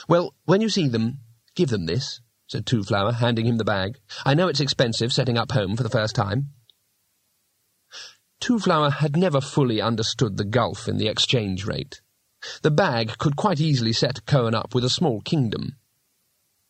Well, 0.07 0.33
when 0.45 0.61
you 0.61 0.69
see 0.69 0.87
them, 0.87 1.19
give 1.55 1.69
them 1.69 1.85
this, 1.85 2.21
said 2.47 2.65
Twoflower, 2.65 3.13
handing 3.13 3.45
him 3.45 3.57
the 3.57 3.63
bag. 3.63 3.99
I 4.25 4.33
know 4.33 4.47
it's 4.47 4.59
expensive 4.59 5.13
setting 5.13 5.37
up 5.37 5.51
home 5.51 5.77
for 5.77 5.83
the 5.83 5.89
first 5.89 6.15
time. 6.15 6.49
Twoflower 8.41 8.93
had 8.93 9.15
never 9.15 9.41
fully 9.41 9.81
understood 9.81 10.37
the 10.37 10.45
gulf 10.45 10.87
in 10.87 10.97
the 10.97 11.07
exchange 11.07 11.65
rate. 11.65 12.01
The 12.61 12.71
bag 12.71 13.17
could 13.17 13.35
quite 13.35 13.59
easily 13.59 13.93
set 13.93 14.25
Cohen 14.25 14.53
up 14.53 14.75
with 14.75 14.83
a 14.83 14.89
small 14.89 15.21
kingdom. 15.21 15.76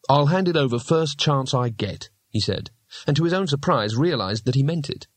I'll 0.10 0.28
hand 0.28 0.48
it 0.48 0.56
over 0.56 0.80
first 0.80 1.20
chance 1.20 1.54
I 1.54 1.70
get, 1.70 2.10
he 2.30 2.40
said, 2.40 2.70
and 3.06 3.16
to 3.18 3.24
his 3.24 3.34
own 3.34 3.48
surprise 3.48 3.96
realized 3.96 4.46
that 4.46 4.56
he 4.56 4.64
meant 4.64 4.90
it. 4.90 5.08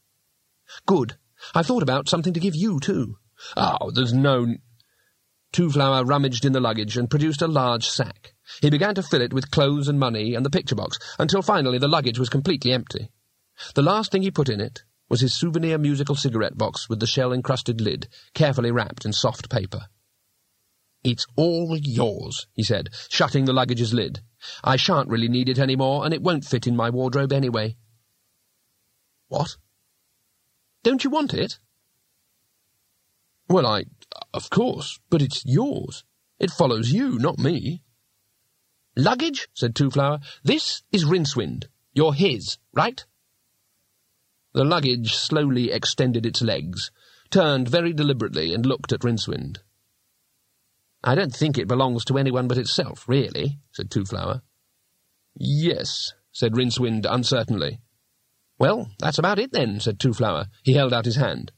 Good. 0.86 1.16
I've 1.54 1.66
thought 1.66 1.82
about 1.82 2.08
something 2.08 2.32
to 2.32 2.40
give 2.40 2.54
you, 2.54 2.80
too. 2.80 3.16
Oh, 3.56 3.90
there's 3.92 4.12
no... 4.12 4.54
Twoflower 5.52 6.08
rummaged 6.08 6.44
in 6.44 6.52
the 6.52 6.60
luggage 6.60 6.96
and 6.96 7.10
produced 7.10 7.42
a 7.42 7.48
large 7.48 7.88
sack. 7.88 8.34
He 8.60 8.70
began 8.70 8.94
to 8.94 9.02
fill 9.02 9.22
it 9.22 9.32
with 9.32 9.50
clothes 9.50 9.88
and 9.88 9.98
money 9.98 10.34
and 10.34 10.44
the 10.44 10.50
picture 10.50 10.76
box, 10.76 10.98
until 11.18 11.42
finally 11.42 11.78
the 11.78 11.88
luggage 11.88 12.18
was 12.18 12.28
completely 12.28 12.72
empty. 12.72 13.10
The 13.74 13.82
last 13.82 14.12
thing 14.12 14.22
he 14.22 14.30
put 14.30 14.48
in 14.48 14.60
it 14.60 14.82
was 15.08 15.20
his 15.20 15.34
souvenir 15.34 15.76
musical 15.76 16.14
cigarette 16.14 16.56
box 16.56 16.88
with 16.88 17.00
the 17.00 17.06
shell-encrusted 17.06 17.80
lid, 17.80 18.08
carefully 18.32 18.70
wrapped 18.70 19.04
in 19.04 19.12
soft 19.12 19.50
paper. 19.50 19.86
It's 21.02 21.26
all 21.36 21.76
yours, 21.76 22.46
he 22.52 22.62
said, 22.62 22.90
shutting 23.08 23.44
the 23.44 23.52
luggage's 23.52 23.92
lid. 23.92 24.20
I 24.64 24.76
shan't 24.76 25.08
really 25.08 25.28
need 25.28 25.48
it 25.48 25.58
any 25.58 25.76
more, 25.76 26.04
and 26.04 26.14
it 26.14 26.22
won't 26.22 26.44
fit 26.44 26.66
in 26.66 26.76
my 26.76 26.90
wardrobe 26.90 27.32
anyway. 27.32 27.76
What? 29.28 29.56
Don't 30.82 31.04
you 31.04 31.10
want 31.10 31.34
it? 31.34 31.58
Well, 33.48 33.66
I... 33.66 33.84
of 34.32 34.50
course, 34.50 34.98
but 35.10 35.22
it's 35.22 35.44
yours. 35.44 36.04
It 36.38 36.50
follows 36.50 36.90
you, 36.90 37.18
not 37.18 37.38
me. 37.38 37.82
Luggage, 38.96 39.48
said 39.54 39.74
Twoflower. 39.74 40.20
This 40.42 40.82
is 40.90 41.04
Rincewind. 41.04 41.66
You're 41.92 42.14
his, 42.14 42.58
right? 42.72 43.04
The 44.52 44.64
luggage 44.64 45.14
slowly 45.14 45.70
extended 45.70 46.26
its 46.26 46.42
legs, 46.42 46.90
turned 47.30 47.68
very 47.68 47.92
deliberately, 47.92 48.52
and 48.52 48.66
looked 48.66 48.92
at 48.92 49.00
Rincewind. 49.00 49.58
I 51.02 51.14
don't 51.14 51.34
think 51.34 51.56
it 51.56 51.68
belongs 51.68 52.04
to 52.06 52.18
anyone 52.18 52.46
but 52.48 52.58
itself, 52.58 53.08
really, 53.08 53.58
said 53.72 53.90
Twoflower. 53.90 54.42
Yes, 55.34 56.12
said 56.32 56.52
Rincewind 56.52 57.06
uncertainly. 57.08 57.80
Well, 58.58 58.90
that's 58.98 59.18
about 59.18 59.38
it 59.38 59.52
then, 59.52 59.80
said 59.80 59.98
Twoflower. 59.98 60.46
He 60.62 60.74
held 60.74 60.92
out 60.92 61.06
his 61.06 61.16
hand. 61.16 61.52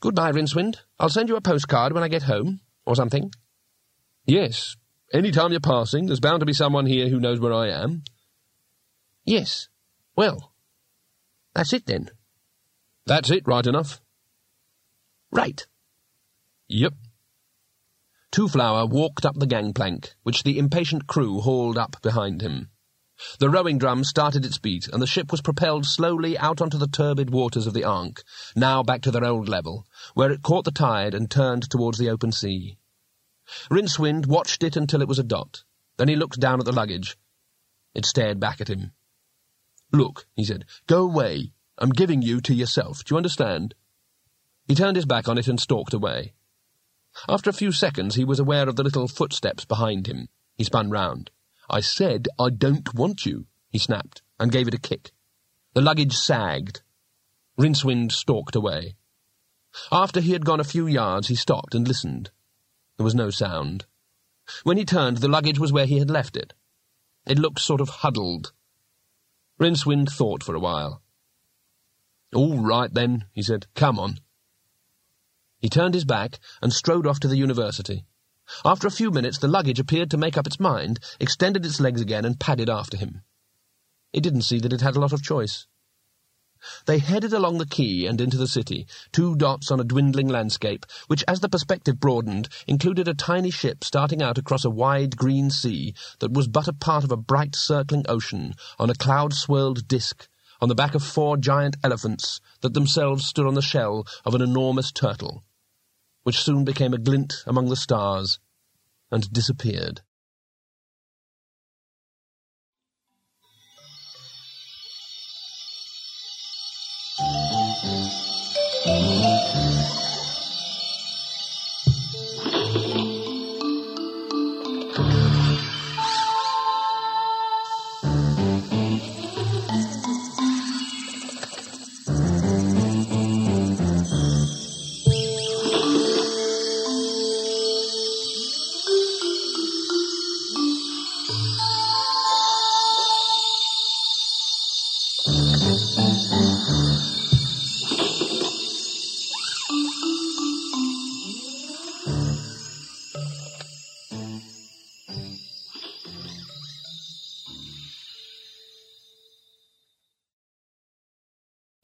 Goodbye, 0.00 0.32
Rincewind. 0.32 0.76
I'll 0.98 1.10
send 1.10 1.28
you 1.28 1.36
a 1.36 1.40
postcard 1.40 1.92
when 1.92 2.02
I 2.02 2.08
get 2.08 2.22
home, 2.22 2.60
or 2.86 2.96
something. 2.96 3.32
Yes. 4.26 4.76
Any 5.12 5.30
time 5.30 5.50
you're 5.50 5.60
passing, 5.60 6.06
there's 6.06 6.20
bound 6.20 6.40
to 6.40 6.46
be 6.46 6.52
someone 6.52 6.86
here 6.86 7.08
who 7.08 7.20
knows 7.20 7.40
where 7.40 7.52
I 7.52 7.68
am. 7.68 8.04
Yes. 9.24 9.68
Well, 10.16 10.52
that's 11.54 11.72
it 11.72 11.86
then. 11.86 12.10
That's 13.06 13.30
it, 13.30 13.46
right 13.46 13.66
enough. 13.66 14.00
Right. 15.30 15.66
Yep. 16.68 16.94
Twoflower 18.32 18.88
walked 18.88 19.26
up 19.26 19.36
the 19.36 19.46
gangplank, 19.46 20.14
which 20.22 20.44
the 20.44 20.58
impatient 20.58 21.06
crew 21.06 21.40
hauled 21.40 21.76
up 21.76 22.00
behind 22.00 22.42
him. 22.42 22.70
The 23.38 23.50
rowing 23.50 23.76
drum 23.78 24.04
started 24.04 24.46
its 24.46 24.58
beat, 24.58 24.88
and 24.88 25.02
the 25.02 25.06
ship 25.06 25.30
was 25.30 25.42
propelled 25.42 25.84
slowly 25.84 26.38
out 26.38 26.60
onto 26.62 26.78
the 26.78 26.86
turbid 26.86 27.30
waters 27.30 27.66
of 27.66 27.74
the 27.74 27.84
Ankh, 27.84 28.22
now 28.56 28.82
back 28.82 29.02
to 29.02 29.10
their 29.10 29.24
old 29.24 29.48
level, 29.48 29.84
where 30.14 30.30
it 30.30 30.42
caught 30.42 30.64
the 30.64 30.70
tide 30.70 31.12
and 31.12 31.30
turned 31.30 31.68
towards 31.68 31.98
the 31.98 32.08
open 32.08 32.32
sea. 32.32 32.78
Rincewind 33.68 34.26
watched 34.26 34.62
it 34.62 34.76
until 34.76 35.02
it 35.02 35.08
was 35.08 35.18
a 35.18 35.24
dot. 35.24 35.64
Then 35.96 36.08
he 36.08 36.16
looked 36.16 36.40
down 36.40 36.60
at 36.60 36.66
the 36.66 36.72
luggage. 36.72 37.18
It 37.94 38.06
stared 38.06 38.38
back 38.38 38.60
at 38.60 38.68
him. 38.68 38.92
Look, 39.92 40.26
he 40.36 40.44
said, 40.44 40.64
go 40.86 41.02
away. 41.02 41.52
I'm 41.76 41.90
giving 41.90 42.22
you 42.22 42.40
to 42.42 42.54
yourself. 42.54 43.04
Do 43.04 43.14
you 43.14 43.16
understand? 43.16 43.74
He 44.66 44.74
turned 44.74 44.96
his 44.96 45.04
back 45.04 45.28
on 45.28 45.36
it 45.36 45.48
and 45.48 45.58
stalked 45.58 45.92
away. 45.92 46.34
After 47.28 47.50
a 47.50 47.54
few 47.54 47.72
seconds, 47.72 48.14
he 48.14 48.24
was 48.24 48.38
aware 48.38 48.68
of 48.68 48.76
the 48.76 48.82
little 48.82 49.08
footsteps 49.08 49.64
behind 49.64 50.06
him. 50.06 50.28
He 50.56 50.64
spun 50.64 50.90
round. 50.90 51.30
I 51.68 51.80
said 51.80 52.28
I 52.38 52.50
don't 52.50 52.94
want 52.94 53.26
you, 53.26 53.46
he 53.70 53.78
snapped, 53.78 54.22
and 54.38 54.52
gave 54.52 54.68
it 54.68 54.74
a 54.74 54.78
kick. 54.78 55.12
The 55.74 55.80
luggage 55.80 56.14
sagged. 56.14 56.82
Rincewind 57.58 58.12
stalked 58.12 58.56
away. 58.56 58.96
After 59.92 60.20
he 60.20 60.32
had 60.32 60.44
gone 60.44 60.60
a 60.60 60.64
few 60.64 60.86
yards, 60.86 61.28
he 61.28 61.36
stopped 61.36 61.74
and 61.74 61.86
listened. 61.86 62.30
There 62.96 63.04
was 63.04 63.14
no 63.14 63.30
sound. 63.30 63.86
When 64.64 64.76
he 64.76 64.84
turned, 64.84 65.18
the 65.18 65.28
luggage 65.28 65.58
was 65.58 65.72
where 65.72 65.86
he 65.86 65.98
had 65.98 66.10
left 66.10 66.36
it. 66.36 66.54
It 67.26 67.38
looked 67.38 67.60
sort 67.60 67.80
of 67.80 67.88
huddled. 67.88 68.52
Rincewind 69.60 70.10
thought 70.10 70.42
for 70.42 70.54
a 70.54 70.60
while. 70.60 71.02
All 72.34 72.58
right, 72.58 72.92
then, 72.92 73.26
he 73.32 73.42
said. 73.42 73.66
Come 73.74 73.98
on. 73.98 74.18
He 75.60 75.68
turned 75.68 75.92
his 75.92 76.06
back 76.06 76.40
and 76.62 76.72
strode 76.72 77.06
off 77.06 77.20
to 77.20 77.28
the 77.28 77.36
university. 77.36 78.06
After 78.64 78.86
a 78.86 78.90
few 78.90 79.10
minutes, 79.10 79.36
the 79.36 79.46
luggage 79.46 79.78
appeared 79.78 80.10
to 80.10 80.16
make 80.16 80.38
up 80.38 80.46
its 80.46 80.58
mind, 80.58 80.98
extended 81.20 81.66
its 81.66 81.78
legs 81.78 82.00
again, 82.00 82.24
and 82.24 82.40
padded 82.40 82.70
after 82.70 82.96
him. 82.96 83.22
It 84.14 84.22
didn't 84.22 84.42
see 84.42 84.58
that 84.60 84.72
it 84.72 84.80
had 84.80 84.96
a 84.96 85.00
lot 85.00 85.12
of 85.12 85.22
choice. 85.22 85.66
They 86.86 86.98
headed 86.98 87.34
along 87.34 87.58
the 87.58 87.66
quay 87.66 88.06
and 88.06 88.22
into 88.22 88.38
the 88.38 88.48
city, 88.48 88.86
two 89.12 89.36
dots 89.36 89.70
on 89.70 89.80
a 89.80 89.84
dwindling 89.84 90.28
landscape, 90.28 90.86
which, 91.08 91.22
as 91.28 91.40
the 91.40 91.48
perspective 91.48 92.00
broadened, 92.00 92.48
included 92.66 93.06
a 93.06 93.14
tiny 93.14 93.50
ship 93.50 93.84
starting 93.84 94.22
out 94.22 94.38
across 94.38 94.64
a 94.64 94.70
wide 94.70 95.16
green 95.16 95.50
sea 95.50 95.94
that 96.20 96.32
was 96.32 96.48
but 96.48 96.68
a 96.68 96.72
part 96.72 97.04
of 97.04 97.12
a 97.12 97.18
bright 97.18 97.54
circling 97.54 98.06
ocean 98.08 98.54
on 98.78 98.88
a 98.88 98.94
cloud-swirled 98.94 99.86
disk 99.86 100.26
on 100.60 100.70
the 100.70 100.74
back 100.74 100.94
of 100.94 101.02
four 101.02 101.36
giant 101.36 101.76
elephants 101.84 102.40
that 102.62 102.72
themselves 102.72 103.26
stood 103.26 103.46
on 103.46 103.54
the 103.54 103.62
shell 103.62 104.06
of 104.24 104.34
an 104.34 104.42
enormous 104.42 104.90
turtle 104.90 105.44
which 106.22 106.42
soon 106.42 106.64
became 106.64 106.94
a 106.94 106.98
glint 106.98 107.42
among 107.46 107.68
the 107.68 107.76
stars 107.76 108.38
and 109.10 109.32
disappeared. 109.32 110.02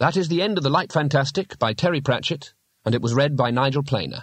That 0.06 0.16
is 0.16 0.28
the 0.28 0.40
end 0.40 0.56
of 0.56 0.62
The 0.62 0.70
Light 0.70 0.92
Fantastic 0.92 1.58
by 1.58 1.72
Terry 1.72 2.00
Pratchett, 2.00 2.54
and 2.84 2.94
it 2.94 3.02
was 3.02 3.12
read 3.12 3.36
by 3.36 3.50
Nigel 3.50 3.82
Planer. 3.82 4.22